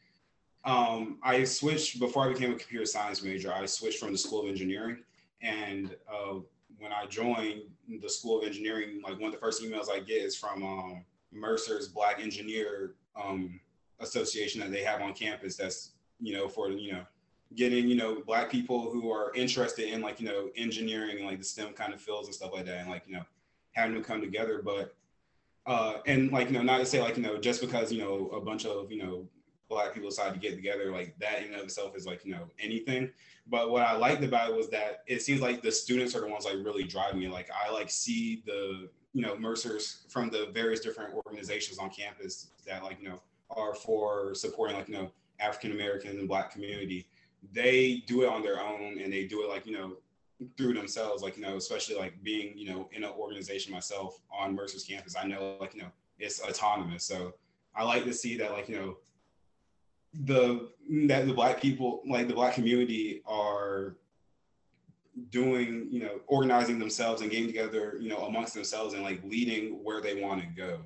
um, 0.64 1.18
I 1.22 1.44
switched 1.44 2.00
before 2.00 2.28
I 2.28 2.32
became 2.32 2.50
a 2.50 2.56
computer 2.56 2.84
science 2.84 3.22
major. 3.22 3.52
I 3.52 3.64
switched 3.66 3.98
from 3.98 4.12
the 4.12 4.18
School 4.18 4.42
of 4.42 4.48
Engineering, 4.48 4.98
and 5.40 5.94
uh, 6.12 6.40
when 6.78 6.92
I 6.92 7.06
joined 7.06 7.62
the 8.00 8.08
School 8.08 8.40
of 8.40 8.44
Engineering, 8.44 9.00
like 9.02 9.14
one 9.18 9.28
of 9.28 9.32
the 9.32 9.38
first 9.38 9.62
emails 9.62 9.90
I 9.90 10.00
get 10.00 10.22
is 10.22 10.36
from 10.36 10.62
um, 10.62 11.04
Mercer's 11.32 11.88
Black 11.88 12.20
Engineer 12.20 12.94
um, 13.16 13.60
Association 14.00 14.60
that 14.60 14.70
they 14.70 14.82
have 14.82 15.00
on 15.00 15.14
campus. 15.14 15.56
That's 15.56 15.92
you 16.20 16.34
know 16.34 16.48
for 16.48 16.70
you 16.70 16.92
know 16.92 17.02
getting 17.54 17.88
you 17.88 17.96
know 17.96 18.22
Black 18.26 18.50
people 18.50 18.90
who 18.90 19.10
are 19.10 19.32
interested 19.34 19.92
in 19.92 20.00
like 20.00 20.20
you 20.20 20.26
know 20.26 20.50
engineering 20.56 21.18
and 21.18 21.26
like 21.26 21.38
the 21.38 21.44
STEM 21.44 21.72
kind 21.72 21.92
of 21.92 22.00
fields 22.00 22.28
and 22.28 22.34
stuff 22.34 22.52
like 22.52 22.66
that, 22.66 22.78
and 22.78 22.90
like 22.90 23.04
you 23.06 23.14
know 23.14 23.24
having 23.72 23.94
them 23.94 24.04
come 24.04 24.20
together. 24.20 24.62
But 24.64 24.94
uh, 25.66 25.98
and 26.06 26.32
like 26.32 26.48
you 26.48 26.54
know 26.54 26.62
not 26.62 26.78
to 26.78 26.86
say 26.86 27.00
like 27.00 27.16
you 27.16 27.22
know 27.22 27.38
just 27.38 27.60
because 27.60 27.92
you 27.92 28.00
know 28.00 28.28
a 28.28 28.40
bunch 28.40 28.66
of 28.66 28.90
you 28.90 28.98
know 29.02 29.26
black 29.68 29.94
people 29.94 30.10
decide 30.10 30.34
to 30.34 30.40
get 30.40 30.56
together 30.56 30.90
like 30.90 31.16
that 31.20 31.38
in 31.38 31.44
and 31.44 31.54
of 31.54 31.62
itself 31.62 31.96
is 31.96 32.04
like 32.04 32.24
you 32.24 32.32
know 32.32 32.48
anything 32.58 33.08
but 33.46 33.70
what 33.70 33.82
i 33.82 33.96
liked 33.96 34.22
about 34.24 34.50
it 34.50 34.56
was 34.56 34.68
that 34.68 35.04
it 35.06 35.22
seems 35.22 35.40
like 35.40 35.62
the 35.62 35.70
students 35.70 36.14
are 36.16 36.20
the 36.20 36.26
ones 36.26 36.44
like 36.44 36.56
really 36.64 36.82
driving 36.82 37.20
me 37.20 37.28
like 37.28 37.48
i 37.64 37.70
like 37.70 37.88
see 37.88 38.42
the 38.46 38.88
you 39.12 39.22
know 39.22 39.36
mercers 39.38 40.06
from 40.08 40.28
the 40.28 40.48
various 40.52 40.80
different 40.80 41.14
organizations 41.14 41.78
on 41.78 41.88
campus 41.88 42.48
that 42.66 42.82
like 42.82 43.00
you 43.00 43.08
know 43.08 43.20
are 43.50 43.74
for 43.74 44.34
supporting 44.34 44.76
like 44.76 44.88
you 44.88 44.94
know 44.94 45.12
african 45.40 45.72
american 45.72 46.18
and 46.18 46.28
black 46.28 46.50
community 46.50 47.06
they 47.52 48.02
do 48.06 48.22
it 48.22 48.28
on 48.28 48.42
their 48.42 48.60
own 48.60 48.98
and 49.02 49.12
they 49.12 49.24
do 49.24 49.42
it 49.42 49.48
like 49.48 49.66
you 49.66 49.72
know 49.72 49.96
through 50.56 50.72
themselves 50.72 51.22
like 51.22 51.36
you 51.36 51.42
know 51.42 51.56
especially 51.56 51.94
like 51.94 52.22
being 52.22 52.56
you 52.56 52.68
know 52.68 52.88
in 52.92 53.04
an 53.04 53.10
organization 53.10 53.72
myself 53.72 54.20
on 54.32 54.54
mercer's 54.54 54.84
campus 54.84 55.14
i 55.16 55.26
know 55.26 55.56
like 55.60 55.74
you 55.74 55.82
know 55.82 55.88
it's 56.20 56.40
autonomous. 56.40 57.04
So 57.04 57.34
i 57.74 57.82
like 57.82 58.04
to 58.04 58.12
see 58.12 58.36
that 58.36 58.52
like 58.52 58.68
you 58.68 58.76
know 58.76 58.96
the 60.24 60.70
that 61.06 61.26
the 61.26 61.32
black 61.32 61.60
people 61.60 62.02
like 62.06 62.28
the 62.28 62.34
black 62.34 62.54
community 62.54 63.22
are 63.26 63.96
doing 65.30 65.88
you 65.90 66.00
know 66.00 66.20
organizing 66.26 66.78
themselves 66.78 67.22
and 67.22 67.30
getting 67.30 67.46
together 67.46 67.96
you 68.00 68.08
know 68.08 68.18
amongst 68.26 68.54
themselves 68.54 68.94
and 68.94 69.02
like 69.02 69.20
leading 69.24 69.82
where 69.82 70.00
they 70.00 70.22
want 70.22 70.40
to 70.40 70.46
go. 70.48 70.78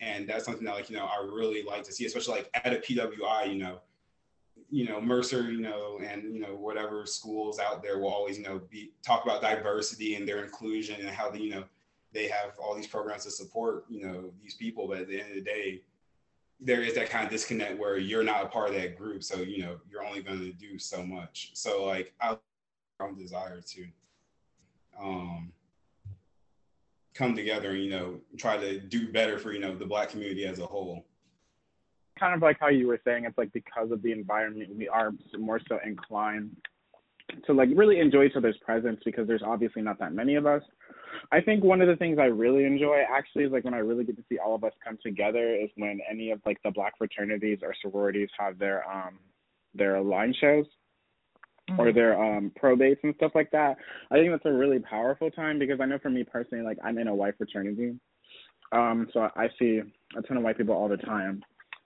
And 0.00 0.28
that's 0.28 0.44
something 0.44 0.64
that 0.64 0.74
like 0.74 0.90
you 0.90 0.96
know 0.96 1.04
i 1.06 1.24
really 1.24 1.62
like 1.62 1.84
to 1.84 1.92
see 1.92 2.04
especially 2.06 2.36
like 2.36 2.50
at 2.54 2.72
a 2.72 2.76
pwi 2.76 3.48
you 3.48 3.58
know 3.58 3.78
you 4.72 4.88
know 4.88 5.00
mercer 5.00 5.52
you 5.52 5.60
know 5.60 6.00
and 6.02 6.22
you 6.34 6.40
know 6.40 6.56
whatever 6.56 7.04
schools 7.04 7.60
out 7.60 7.82
there 7.82 7.98
will 7.98 8.08
always 8.08 8.38
you 8.38 8.42
know 8.42 8.58
be 8.70 8.90
talk 9.06 9.22
about 9.22 9.42
diversity 9.42 10.14
and 10.14 10.26
their 10.26 10.42
inclusion 10.42 10.98
and 10.98 11.10
how 11.10 11.30
the, 11.30 11.38
you 11.38 11.50
know 11.50 11.62
they 12.12 12.26
have 12.26 12.52
all 12.58 12.74
these 12.74 12.86
programs 12.86 13.24
to 13.24 13.30
support 13.30 13.84
you 13.88 14.04
know 14.04 14.30
these 14.42 14.54
people. 14.54 14.88
But 14.88 15.00
at 15.00 15.08
the 15.08 15.20
end 15.20 15.28
of 15.28 15.34
the 15.36 15.42
day 15.42 15.82
there 16.64 16.80
is 16.82 16.94
that 16.94 17.10
kind 17.10 17.24
of 17.24 17.30
disconnect 17.30 17.78
where 17.78 17.98
you're 17.98 18.22
not 18.22 18.44
a 18.44 18.48
part 18.48 18.68
of 18.70 18.74
that 18.76 18.96
group. 18.96 19.22
So 19.22 19.36
you 19.36 19.62
know 19.62 19.76
you're 19.90 20.04
only 20.04 20.22
going 20.22 20.40
to 20.40 20.52
do 20.52 20.78
so 20.78 21.04
much. 21.04 21.50
So 21.52 21.84
like 21.84 22.14
i 22.20 22.36
own 23.00 23.18
desire 23.18 23.60
to 23.60 23.86
um 25.00 25.52
come 27.14 27.34
together 27.34 27.70
and 27.72 27.84
you 27.84 27.90
know 27.90 28.20
try 28.38 28.56
to 28.56 28.80
do 28.80 29.12
better 29.12 29.38
for 29.38 29.52
you 29.52 29.60
know 29.60 29.76
the 29.76 29.84
black 29.84 30.08
community 30.08 30.46
as 30.46 30.60
a 30.60 30.66
whole 30.66 31.04
kind 32.22 32.34
of 32.34 32.42
like 32.42 32.56
how 32.60 32.68
you 32.68 32.86
were 32.86 33.00
saying 33.04 33.24
it's 33.24 33.36
like 33.36 33.52
because 33.52 33.90
of 33.90 34.00
the 34.02 34.12
environment 34.12 34.68
we 34.76 34.88
are 34.88 35.10
more 35.38 35.60
so 35.68 35.78
inclined 35.84 36.54
to 37.46 37.52
like 37.52 37.68
really 37.74 37.98
enjoy 37.98 38.24
each 38.24 38.36
other's 38.36 38.56
presence 38.64 39.00
because 39.04 39.26
there's 39.26 39.42
obviously 39.44 39.82
not 39.82 39.98
that 39.98 40.12
many 40.12 40.36
of 40.36 40.46
us 40.46 40.62
I 41.30 41.40
think 41.40 41.64
one 41.64 41.80
of 41.80 41.88
the 41.88 41.96
things 41.96 42.18
I 42.18 42.26
really 42.26 42.64
enjoy 42.64 43.02
actually 43.10 43.44
is 43.44 43.52
like 43.52 43.64
when 43.64 43.74
I 43.74 43.78
really 43.78 44.04
get 44.04 44.16
to 44.16 44.24
see 44.28 44.38
all 44.38 44.54
of 44.54 44.64
us 44.64 44.72
come 44.84 44.98
together 45.02 45.54
is 45.54 45.70
when 45.76 46.00
any 46.10 46.30
of 46.30 46.40
like 46.46 46.58
the 46.62 46.70
black 46.70 46.96
fraternities 46.96 47.58
or 47.62 47.74
sororities 47.82 48.28
have 48.38 48.58
their 48.58 48.88
um 48.90 49.18
their 49.74 50.00
line 50.00 50.34
shows 50.40 50.66
mm-hmm. 51.70 51.80
or 51.80 51.92
their 51.92 52.22
um 52.22 52.52
probates 52.62 52.98
and 53.02 53.14
stuff 53.16 53.32
like 53.34 53.50
that. 53.50 53.76
I 54.10 54.16
think 54.16 54.30
that's 54.30 54.46
a 54.46 54.52
really 54.52 54.78
powerful 54.78 55.30
time 55.30 55.58
because 55.58 55.80
I 55.80 55.86
know 55.86 55.98
for 55.98 56.10
me 56.10 56.24
personally, 56.24 56.64
like 56.64 56.78
I'm 56.84 56.98
in 56.98 57.08
a 57.08 57.14
white 57.14 57.36
fraternity. 57.36 57.98
Um, 58.72 59.08
so 59.12 59.28
I 59.36 59.48
see 59.58 59.82
a 60.16 60.22
ton 60.22 60.38
of 60.38 60.42
white 60.42 60.56
people 60.56 60.74
all 60.74 60.88
the 60.88 60.96
time 60.96 61.42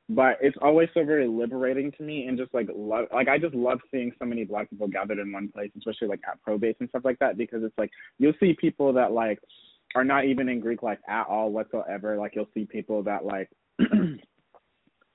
but 0.09 0.39
it's 0.41 0.57
always 0.63 0.89
so 0.95 1.05
very 1.05 1.27
liberating 1.27 1.91
to 1.93 2.03
me 2.03 2.27
and 2.27 2.39
just 2.39 2.53
like 2.55 2.69
love 2.75 3.07
like 3.13 3.29
I 3.29 3.39
just 3.39 3.55
love 3.55 3.81
seeing 3.91 4.13
so 4.19 4.25
many 4.25 4.45
black 4.45 4.71
people 4.71 4.87
gathered 4.87 5.19
in 5.19 5.33
one 5.33 5.49
place, 5.49 5.71
especially 5.77 6.09
like 6.09 6.21
at 6.31 6.39
probates 6.47 6.77
and 6.81 6.89
stuff 6.89 7.05
like 7.05 7.19
that 7.19 7.37
because 7.37 7.63
it's 7.65 7.77
like 7.77 7.91
you'll 8.19 8.33
see 8.39 8.55
people 8.61 8.93
that 8.93 9.13
like 9.13 9.41
are 9.95 10.05
not 10.05 10.25
even 10.25 10.49
in 10.49 10.61
Greek 10.61 10.83
life 10.83 10.99
at 11.09 11.27
all 11.27 11.51
whatsoever. 11.51 12.17
Like 12.17 12.35
you'll 12.37 12.49
see 12.55 12.67
people 12.67 13.03
that 13.05 13.25
like 13.25 13.51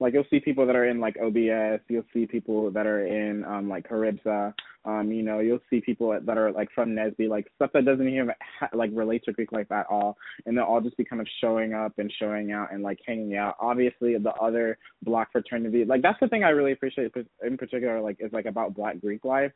like 0.01 0.13
you'll 0.13 0.25
see 0.29 0.39
people 0.39 0.65
that 0.65 0.75
are 0.75 0.87
in 0.87 0.99
like 0.99 1.15
OBS, 1.21 1.81
you'll 1.87 2.03
see 2.13 2.25
people 2.25 2.71
that 2.71 2.87
are 2.87 3.05
in 3.05 3.45
um 3.45 3.69
like 3.69 3.87
Caribsa, 3.87 4.53
um 4.83 5.11
you 5.11 5.21
know, 5.21 5.39
you'll 5.39 5.59
see 5.69 5.79
people 5.79 6.19
that 6.19 6.37
are 6.37 6.51
like 6.51 6.69
from 6.73 6.89
NSBE, 6.89 7.29
like 7.29 7.47
stuff 7.55 7.69
that 7.73 7.85
doesn't 7.85 8.07
even 8.07 8.31
ha- 8.59 8.69
like 8.73 8.89
relate 8.93 9.23
to 9.25 9.31
Greek 9.31 9.51
life 9.51 9.71
at 9.71 9.85
all, 9.89 10.17
and 10.45 10.57
they'll 10.57 10.65
all 10.65 10.81
just 10.81 10.97
be 10.97 11.05
kind 11.05 11.21
of 11.21 11.27
showing 11.39 11.73
up 11.73 11.93
and 11.99 12.11
showing 12.19 12.51
out 12.51 12.73
and 12.73 12.81
like 12.81 12.99
hanging 13.05 13.37
out. 13.37 13.55
Obviously, 13.59 14.17
the 14.17 14.33
other 14.41 14.77
Black 15.03 15.31
fraternity, 15.31 15.85
like 15.85 16.01
that's 16.01 16.19
the 16.19 16.27
thing 16.27 16.43
I 16.43 16.49
really 16.49 16.71
appreciate 16.71 17.13
in 17.45 17.57
particular, 17.57 18.01
like 18.01 18.17
is 18.19 18.33
like 18.33 18.45
about 18.45 18.73
Black 18.73 18.99
Greek 18.99 19.23
life 19.23 19.51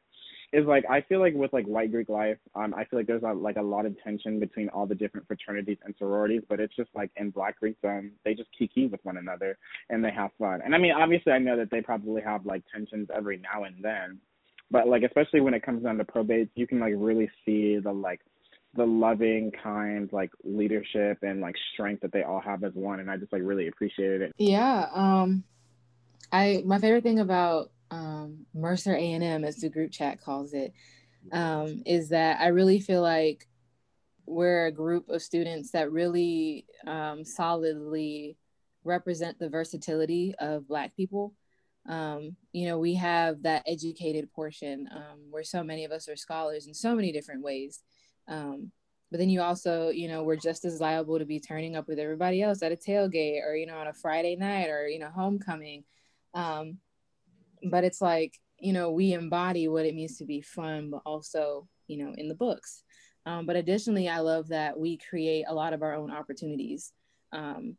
is 0.55 0.65
like 0.65 0.85
I 0.89 1.01
feel 1.01 1.19
like 1.19 1.33
with 1.33 1.51
like 1.53 1.65
white 1.65 1.91
Greek 1.91 2.09
life, 2.09 2.37
um, 2.55 2.73
I 2.73 2.85
feel 2.85 2.99
like 2.99 3.07
there's 3.07 3.23
like 3.23 3.57
a 3.57 3.61
lot 3.61 3.85
of 3.85 3.95
tension 4.01 4.39
between 4.39 4.69
all 4.69 4.85
the 4.85 4.95
different 4.95 5.27
fraternities 5.27 5.77
and 5.83 5.93
sororities, 5.97 6.41
but 6.47 6.59
it's 6.59 6.75
just 6.75 6.89
like 6.95 7.11
in 7.17 7.29
Black 7.29 7.59
Greek, 7.59 7.77
um, 7.83 8.11
they 8.23 8.33
just 8.33 8.49
kiki 8.57 8.87
with 8.87 9.03
one 9.03 9.17
another 9.17 9.57
and 9.89 10.03
they 10.03 10.11
have 10.11 10.31
fun. 10.39 10.61
And 10.63 10.73
I 10.73 10.77
mean, 10.77 10.93
obviously, 10.93 11.33
I 11.33 11.39
know 11.39 11.57
that 11.57 11.69
they 11.71 11.81
probably 11.81 12.21
have 12.21 12.45
like 12.45 12.63
tensions 12.73 13.09
every 13.13 13.37
now 13.37 13.65
and 13.65 13.75
then, 13.83 14.19
but 14.71 14.87
like 14.87 15.03
especially 15.03 15.41
when 15.41 15.53
it 15.53 15.63
comes 15.63 15.83
down 15.83 15.97
to 15.97 16.05
probates, 16.05 16.49
you 16.55 16.67
can 16.67 16.79
like 16.79 16.93
really 16.95 17.29
see 17.45 17.77
the 17.77 17.91
like 17.91 18.21
the 18.75 18.85
loving 18.85 19.51
kind 19.63 20.09
like 20.11 20.31
leadership 20.43 21.19
and 21.21 21.39
like 21.41 21.55
strength 21.73 22.01
that 22.01 22.11
they 22.11 22.23
all 22.23 22.41
have 22.41 22.63
as 22.63 22.73
one 22.73 22.99
and 22.99 23.09
i 23.09 23.15
just 23.15 23.31
like 23.31 23.41
really 23.43 23.67
appreciated 23.67 24.21
it 24.21 24.33
yeah 24.37 24.87
um 24.93 25.43
i 26.31 26.61
my 26.65 26.77
favorite 26.77 27.03
thing 27.03 27.19
about 27.19 27.71
um, 27.91 28.45
Mercer 28.53 28.95
A&M, 28.95 29.43
as 29.43 29.57
the 29.57 29.69
group 29.69 29.91
chat 29.91 30.21
calls 30.21 30.53
it, 30.53 30.73
um, 31.31 31.83
is 31.85 32.09
that 32.09 32.39
I 32.39 32.47
really 32.47 32.79
feel 32.79 33.01
like 33.01 33.47
we're 34.25 34.67
a 34.67 34.71
group 34.71 35.09
of 35.09 35.21
students 35.21 35.71
that 35.71 35.91
really 35.91 36.65
um, 36.87 37.23
solidly 37.23 38.37
represent 38.83 39.37
the 39.39 39.49
versatility 39.49 40.33
of 40.39 40.67
Black 40.67 40.95
people. 40.95 41.33
Um, 41.87 42.35
you 42.51 42.67
know, 42.67 42.79
we 42.79 42.95
have 42.95 43.43
that 43.43 43.63
educated 43.67 44.31
portion 44.31 44.89
um, 44.91 45.19
where 45.29 45.43
so 45.43 45.63
many 45.63 45.85
of 45.85 45.91
us 45.91 46.09
are 46.09 46.15
scholars 46.15 46.67
in 46.67 46.73
so 46.73 46.95
many 46.95 47.11
different 47.11 47.43
ways. 47.43 47.81
Um, 48.27 48.71
but 49.11 49.19
then 49.19 49.29
you 49.29 49.41
also, 49.41 49.89
you 49.89 50.07
know, 50.07 50.23
we're 50.23 50.35
just 50.35 50.65
as 50.65 50.81
liable 50.81 51.19
to 51.19 51.25
be 51.25 51.39
turning 51.39 51.75
up 51.75 51.87
with 51.87 51.99
everybody 51.99 52.41
else 52.41 52.63
at 52.63 52.71
a 52.71 52.75
tailgate 52.75 53.43
or, 53.43 53.55
you 53.55 53.67
know, 53.67 53.77
on 53.77 53.87
a 53.87 53.93
Friday 53.93 54.35
night 54.35 54.69
or, 54.69 54.87
you 54.87 54.99
know, 54.99 55.11
homecoming. 55.13 55.83
Um, 56.33 56.79
but 57.63 57.83
it's 57.83 58.01
like, 58.01 58.39
you 58.59 58.73
know, 58.73 58.91
we 58.91 59.13
embody 59.13 59.67
what 59.67 59.85
it 59.85 59.95
means 59.95 60.17
to 60.17 60.25
be 60.25 60.41
fun, 60.41 60.89
but 60.89 61.01
also, 61.05 61.67
you 61.87 61.97
know, 61.97 62.13
in 62.17 62.27
the 62.27 62.35
books. 62.35 62.83
Um, 63.25 63.45
but 63.45 63.55
additionally, 63.55 64.07
I 64.07 64.19
love 64.19 64.47
that 64.49 64.77
we 64.77 64.97
create 64.97 65.45
a 65.47 65.53
lot 65.53 65.73
of 65.73 65.81
our 65.81 65.93
own 65.93 66.11
opportunities. 66.11 66.93
Um, 67.31 67.75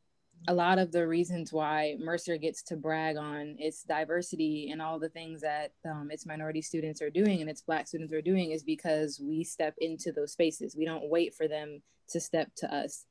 a 0.48 0.54
lot 0.54 0.78
of 0.78 0.92
the 0.92 1.06
reasons 1.06 1.52
why 1.52 1.96
Mercer 1.98 2.36
gets 2.36 2.62
to 2.64 2.76
brag 2.76 3.16
on 3.16 3.56
its 3.58 3.82
diversity 3.82 4.70
and 4.70 4.82
all 4.82 4.98
the 4.98 5.08
things 5.08 5.40
that 5.40 5.72
um, 5.84 6.08
its 6.10 6.26
minority 6.26 6.62
students 6.62 7.00
are 7.00 7.10
doing 7.10 7.40
and 7.40 7.50
its 7.50 7.62
Black 7.62 7.88
students 7.88 8.12
are 8.12 8.22
doing 8.22 8.50
is 8.50 8.62
because 8.62 9.20
we 9.20 9.42
step 9.42 9.74
into 9.78 10.12
those 10.12 10.32
spaces. 10.32 10.76
We 10.76 10.84
don't 10.84 11.08
wait 11.08 11.34
for 11.34 11.48
them 11.48 11.82
to 12.10 12.20
step 12.20 12.50
to 12.58 12.72
us. 12.72 13.06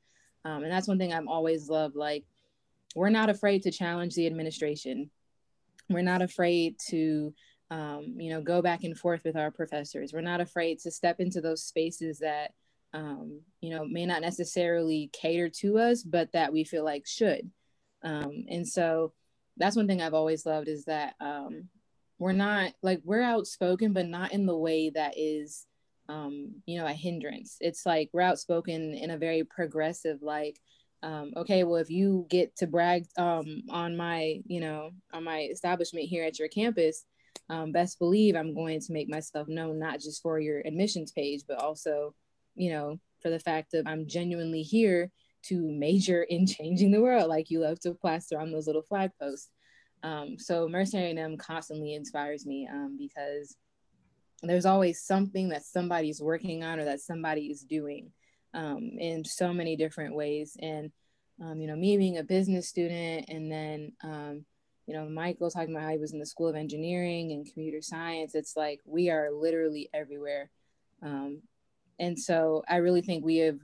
Um, 0.45 0.63
and 0.63 0.71
that's 0.71 0.87
one 0.87 0.97
thing 0.97 1.13
I've 1.13 1.27
always 1.27 1.67
loved. 1.67 1.95
Like, 1.95 2.25
we're 2.95 3.09
not 3.09 3.29
afraid 3.29 3.63
to 3.63 3.71
challenge 3.71 4.15
the 4.15 4.27
administration. 4.27 5.09
We're 5.89 6.01
not 6.01 6.21
afraid 6.21 6.75
to, 6.89 7.33
um, 7.69 8.15
you 8.17 8.31
know, 8.31 8.41
go 8.41 8.61
back 8.61 8.83
and 8.83 8.97
forth 8.97 9.23
with 9.23 9.35
our 9.35 9.51
professors. 9.51 10.13
We're 10.13 10.21
not 10.21 10.41
afraid 10.41 10.79
to 10.79 10.91
step 10.91 11.19
into 11.19 11.41
those 11.41 11.63
spaces 11.63 12.19
that 12.19 12.51
um, 12.95 13.41
you 13.59 13.71
know, 13.71 13.85
may 13.85 14.05
not 14.05 14.21
necessarily 14.21 15.09
cater 15.11 15.49
to 15.49 15.77
us, 15.77 16.01
but 16.01 16.31
that 16.31 16.53
we 16.53 16.63
feel 16.63 16.85
like 16.85 17.05
should. 17.05 17.51
Um, 18.03 18.45
and 18.49 18.65
so 18.65 19.11
that's 19.57 19.75
one 19.75 19.87
thing 19.87 20.01
I've 20.01 20.13
always 20.13 20.45
loved 20.45 20.69
is 20.69 20.85
that 20.85 21.15
um, 21.19 21.67
we're 22.19 22.31
not 22.31 22.71
like 22.81 23.01
we're 23.03 23.21
outspoken, 23.21 23.91
but 23.91 24.07
not 24.07 24.31
in 24.31 24.45
the 24.45 24.57
way 24.57 24.91
that 24.91 25.15
is, 25.17 25.65
um, 26.07 26.53
you 26.65 26.79
know, 26.79 26.85
a 26.85 26.93
hindrance. 26.93 27.57
It's 27.59 27.85
like 27.85 28.09
we're 28.13 28.21
outspoken 28.21 28.93
in 28.93 29.11
a 29.11 29.17
very 29.17 29.43
progressive, 29.43 30.21
like, 30.21 30.61
um, 31.03 31.33
okay, 31.37 31.63
well, 31.63 31.75
if 31.75 31.89
you 31.89 32.25
get 32.29 32.55
to 32.57 32.67
brag 32.67 33.05
um, 33.17 33.63
on 33.69 33.95
my, 33.95 34.41
you 34.45 34.59
know, 34.59 34.91
on 35.13 35.23
my 35.23 35.41
establishment 35.51 36.07
here 36.07 36.23
at 36.23 36.39
your 36.39 36.47
campus, 36.47 37.05
um, 37.49 37.71
best 37.71 37.99
believe 37.99 38.35
I'm 38.35 38.55
going 38.55 38.79
to 38.79 38.93
make 38.93 39.09
myself 39.09 39.47
known, 39.47 39.77
not 39.77 39.99
just 39.99 40.21
for 40.21 40.39
your 40.39 40.61
admissions 40.61 41.11
page, 41.11 41.41
but 41.47 41.59
also 41.59 42.15
you 42.55 42.71
know, 42.71 42.99
for 43.21 43.29
the 43.29 43.39
fact 43.39 43.71
that 43.71 43.87
I'm 43.87 44.07
genuinely 44.07 44.61
here 44.61 45.11
to 45.43 45.71
major 45.71 46.23
in 46.23 46.47
changing 46.47 46.91
the 46.91 47.01
world, 47.01 47.29
like 47.29 47.49
you 47.49 47.59
love 47.59 47.79
to 47.81 47.93
plaster 47.93 48.39
on 48.39 48.51
those 48.51 48.67
little 48.67 48.81
flag 48.81 49.11
posts. 49.21 49.51
Um, 50.03 50.37
so 50.37 50.67
Mercer 50.67 50.97
A&M 50.97 51.37
constantly 51.37 51.93
inspires 51.93 52.45
me 52.45 52.67
um, 52.71 52.97
because 52.97 53.55
there's 54.43 54.65
always 54.65 55.01
something 55.01 55.49
that 55.49 55.65
somebody's 55.65 56.21
working 56.21 56.63
on 56.63 56.79
or 56.79 56.85
that 56.85 56.99
somebody 56.99 57.47
is 57.47 57.61
doing 57.61 58.11
um, 58.55 58.91
in 58.97 59.23
so 59.23 59.53
many 59.53 59.75
different 59.75 60.15
ways. 60.15 60.57
And, 60.61 60.91
um, 61.43 61.59
you 61.59 61.67
know, 61.67 61.75
me 61.75 61.97
being 61.97 62.17
a 62.17 62.23
business 62.23 62.67
student 62.67 63.25
and 63.27 63.51
then, 63.51 63.91
um, 64.03 64.45
you 64.87 64.93
know, 64.93 65.07
Michael 65.07 65.51
talking 65.51 65.75
about 65.75 65.83
how 65.83 65.91
he 65.91 65.97
was 65.97 66.13
in 66.13 66.19
the 66.19 66.25
School 66.25 66.47
of 66.47 66.55
Engineering 66.55 67.31
and 67.31 67.45
computer 67.45 67.81
science, 67.81 68.33
it's 68.33 68.55
like 68.55 68.79
we 68.85 69.09
are 69.09 69.29
literally 69.31 69.89
everywhere. 69.93 70.49
Um, 71.01 71.41
and 71.99 72.17
so 72.17 72.63
I 72.67 72.77
really 72.77 73.01
think 73.01 73.25
we 73.25 73.37
have 73.37 73.59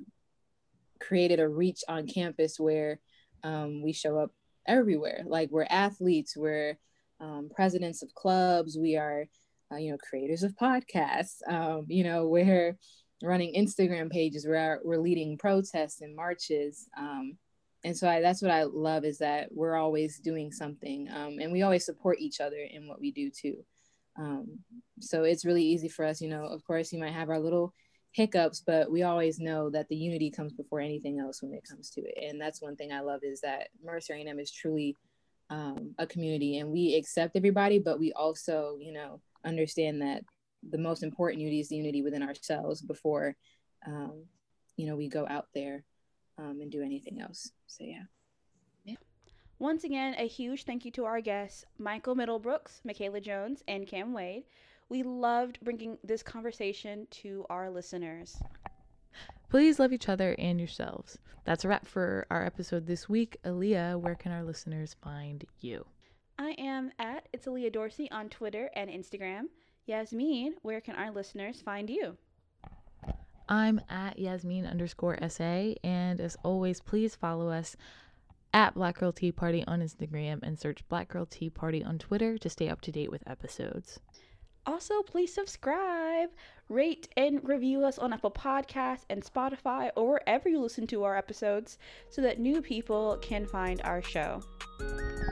created 0.99 1.39
a 1.39 1.47
reach 1.47 1.83
on 1.87 2.07
campus 2.07 2.59
where 2.59 2.99
um, 3.43 3.81
we 3.81 3.93
show 3.93 4.17
up 4.17 4.31
everywhere. 4.67 5.23
Like 5.25 5.51
we're 5.51 5.67
athletes, 5.69 6.35
we're 6.35 6.77
um, 7.19 7.49
presidents 7.53 8.01
of 8.01 8.13
clubs, 8.13 8.77
we 8.77 8.97
are, 8.97 9.27
uh, 9.71 9.77
you 9.77 9.91
know, 9.91 9.97
creators 9.97 10.43
of 10.43 10.55
podcasts. 10.55 11.41
You 11.87 12.03
know, 12.03 12.27
we're 12.27 12.77
running 13.23 13.53
Instagram 13.55 14.09
pages, 14.09 14.45
we're 14.45 14.79
we're 14.83 14.97
leading 14.97 15.37
protests 15.37 16.01
and 16.01 16.15
marches. 16.15 16.87
Um, 16.97 17.37
and 17.83 17.97
so 17.97 18.07
I, 18.07 18.21
that's 18.21 18.41
what 18.41 18.51
I 18.51 18.63
love 18.63 19.05
is 19.05 19.17
that 19.19 19.49
we're 19.51 19.75
always 19.75 20.19
doing 20.19 20.51
something, 20.51 21.09
um, 21.11 21.39
and 21.39 21.51
we 21.51 21.63
always 21.63 21.85
support 21.85 22.19
each 22.19 22.39
other 22.39 22.57
in 22.57 22.87
what 22.87 22.99
we 22.99 23.11
do 23.11 23.29
too. 23.29 23.63
Um, 24.19 24.59
so 24.99 25.23
it's 25.23 25.45
really 25.45 25.63
easy 25.63 25.87
for 25.87 26.05
us. 26.05 26.21
You 26.21 26.29
know, 26.29 26.45
of 26.45 26.63
course, 26.63 26.91
you 26.93 26.99
might 26.99 27.13
have 27.13 27.29
our 27.29 27.39
little 27.39 27.73
hiccups, 28.11 28.61
but 28.65 28.91
we 28.91 29.03
always 29.03 29.39
know 29.39 29.69
that 29.69 29.87
the 29.87 29.95
unity 29.95 30.29
comes 30.29 30.53
before 30.53 30.81
anything 30.81 31.19
else 31.19 31.41
when 31.41 31.53
it 31.53 31.63
comes 31.67 31.89
to 31.91 32.01
it. 32.01 32.29
And 32.29 32.39
that's 32.39 32.61
one 32.61 32.75
thing 32.75 32.91
I 32.91 32.99
love 33.01 33.21
is 33.23 33.41
that 33.41 33.69
Mercer 33.83 34.13
A&M 34.13 34.39
is 34.39 34.51
truly 34.51 34.97
um, 35.49 35.95
a 35.97 36.05
community 36.05 36.57
and 36.59 36.71
we 36.71 36.95
accept 36.95 37.35
everybody, 37.35 37.79
but 37.79 37.99
we 37.99 38.11
also, 38.13 38.77
you 38.79 38.93
know, 38.93 39.21
understand 39.45 40.01
that 40.01 40.23
the 40.69 40.77
most 40.77 41.03
important 41.03 41.41
unity 41.41 41.59
is 41.59 41.69
the 41.69 41.75
unity 41.75 42.01
within 42.01 42.23
ourselves 42.23 42.81
before, 42.81 43.35
um, 43.85 44.25
you 44.77 44.85
know, 44.85 44.95
we 44.95 45.09
go 45.09 45.27
out 45.27 45.47
there 45.53 45.83
um, 46.37 46.59
and 46.61 46.71
do 46.71 46.81
anything 46.81 47.19
else. 47.21 47.51
So, 47.67 47.83
yeah. 47.83 48.03
Yeah. 48.85 48.95
Once 49.59 49.83
again, 49.83 50.15
a 50.17 50.27
huge 50.27 50.63
thank 50.63 50.85
you 50.85 50.91
to 50.91 51.05
our 51.05 51.21
guests, 51.21 51.65
Michael 51.77 52.15
Middlebrooks, 52.15 52.79
Michaela 52.83 53.21
Jones, 53.21 53.63
and 53.67 53.87
Cam 53.87 54.13
Wade. 54.13 54.43
We 54.89 55.03
loved 55.03 55.59
bringing 55.63 55.97
this 56.03 56.23
conversation 56.23 57.07
to 57.11 57.45
our 57.49 57.69
listeners. 57.69 58.37
Please 59.49 59.79
love 59.79 59.93
each 59.93 60.09
other 60.09 60.35
and 60.37 60.59
yourselves. 60.59 61.17
That's 61.43 61.65
a 61.65 61.67
wrap 61.67 61.85
for 61.85 62.25
our 62.29 62.45
episode 62.45 62.85
this 62.85 63.09
week. 63.09 63.37
Aaliyah, 63.43 63.99
where 63.99 64.15
can 64.15 64.31
our 64.31 64.43
listeners 64.43 64.95
find 65.03 65.45
you? 65.59 65.85
I 66.39 66.55
am 66.57 66.91
at 66.99 67.27
It's 67.33 67.45
Aaliyah 67.45 67.73
Dorsey 67.73 68.09
on 68.11 68.29
Twitter 68.29 68.69
and 68.75 68.89
Instagram. 68.89 69.43
Yasmin, 69.91 70.55
where 70.61 70.79
can 70.79 70.95
our 70.95 71.11
listeners 71.11 71.61
find 71.61 71.89
you? 71.89 72.15
I'm 73.49 73.81
at 73.89 74.17
Yasmin 74.17 74.65
underscore 74.65 75.17
SA. 75.27 75.73
And 75.83 76.21
as 76.21 76.37
always, 76.43 76.79
please 76.79 77.13
follow 77.13 77.49
us 77.49 77.75
at 78.53 78.73
Black 78.73 78.99
Girl 78.99 79.11
Tea 79.11 79.33
Party 79.33 79.65
on 79.67 79.81
Instagram 79.81 80.39
and 80.43 80.57
search 80.57 80.87
Black 80.87 81.09
Girl 81.09 81.25
Tea 81.25 81.49
Party 81.49 81.83
on 81.83 81.99
Twitter 81.99 82.37
to 82.37 82.49
stay 82.49 82.69
up 82.69 82.79
to 82.81 82.91
date 82.93 83.11
with 83.11 83.27
episodes. 83.27 83.99
Also, 84.65 85.01
please 85.01 85.33
subscribe, 85.33 86.29
rate, 86.69 87.07
and 87.17 87.47
review 87.47 87.83
us 87.83 87.97
on 87.97 88.13
Apple 88.13 88.31
Podcasts 88.31 89.05
and 89.09 89.23
Spotify 89.23 89.89
or 89.95 90.07
wherever 90.07 90.49
you 90.49 90.59
listen 90.59 90.85
to 90.87 91.03
our 91.03 91.17
episodes 91.17 91.79
so 92.09 92.21
that 92.21 92.39
new 92.39 92.61
people 92.61 93.17
can 93.21 93.45
find 93.45 93.81
our 93.83 94.01
show. 94.01 94.41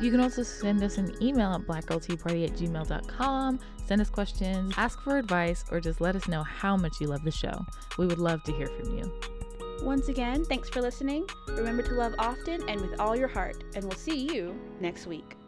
You 0.01 0.11
can 0.11 0.19
also 0.19 0.43
send 0.43 0.81
us 0.83 0.97
an 0.97 1.15
email 1.21 1.53
at 1.53 1.61
blackgirlteaparty 1.61 2.45
at 2.45 2.55
gmail.com, 2.55 3.59
send 3.85 4.01
us 4.01 4.09
questions, 4.09 4.73
ask 4.77 5.01
for 5.01 5.17
advice, 5.17 5.63
or 5.71 5.79
just 5.79 6.01
let 6.01 6.15
us 6.15 6.27
know 6.27 6.43
how 6.43 6.75
much 6.77 6.93
you 6.99 7.07
love 7.07 7.23
the 7.23 7.31
show. 7.31 7.65
We 7.97 8.07
would 8.07 8.19
love 8.19 8.43
to 8.43 8.53
hear 8.53 8.67
from 8.67 8.97
you. 8.97 9.19
Once 9.83 10.09
again, 10.09 10.43
thanks 10.45 10.69
for 10.69 10.81
listening. 10.81 11.25
Remember 11.49 11.83
to 11.83 11.93
love 11.93 12.13
often 12.19 12.67
and 12.67 12.81
with 12.81 12.99
all 12.99 13.15
your 13.15 13.29
heart, 13.29 13.63
and 13.75 13.83
we'll 13.83 13.97
see 13.97 14.17
you 14.17 14.59
next 14.79 15.07
week. 15.07 15.38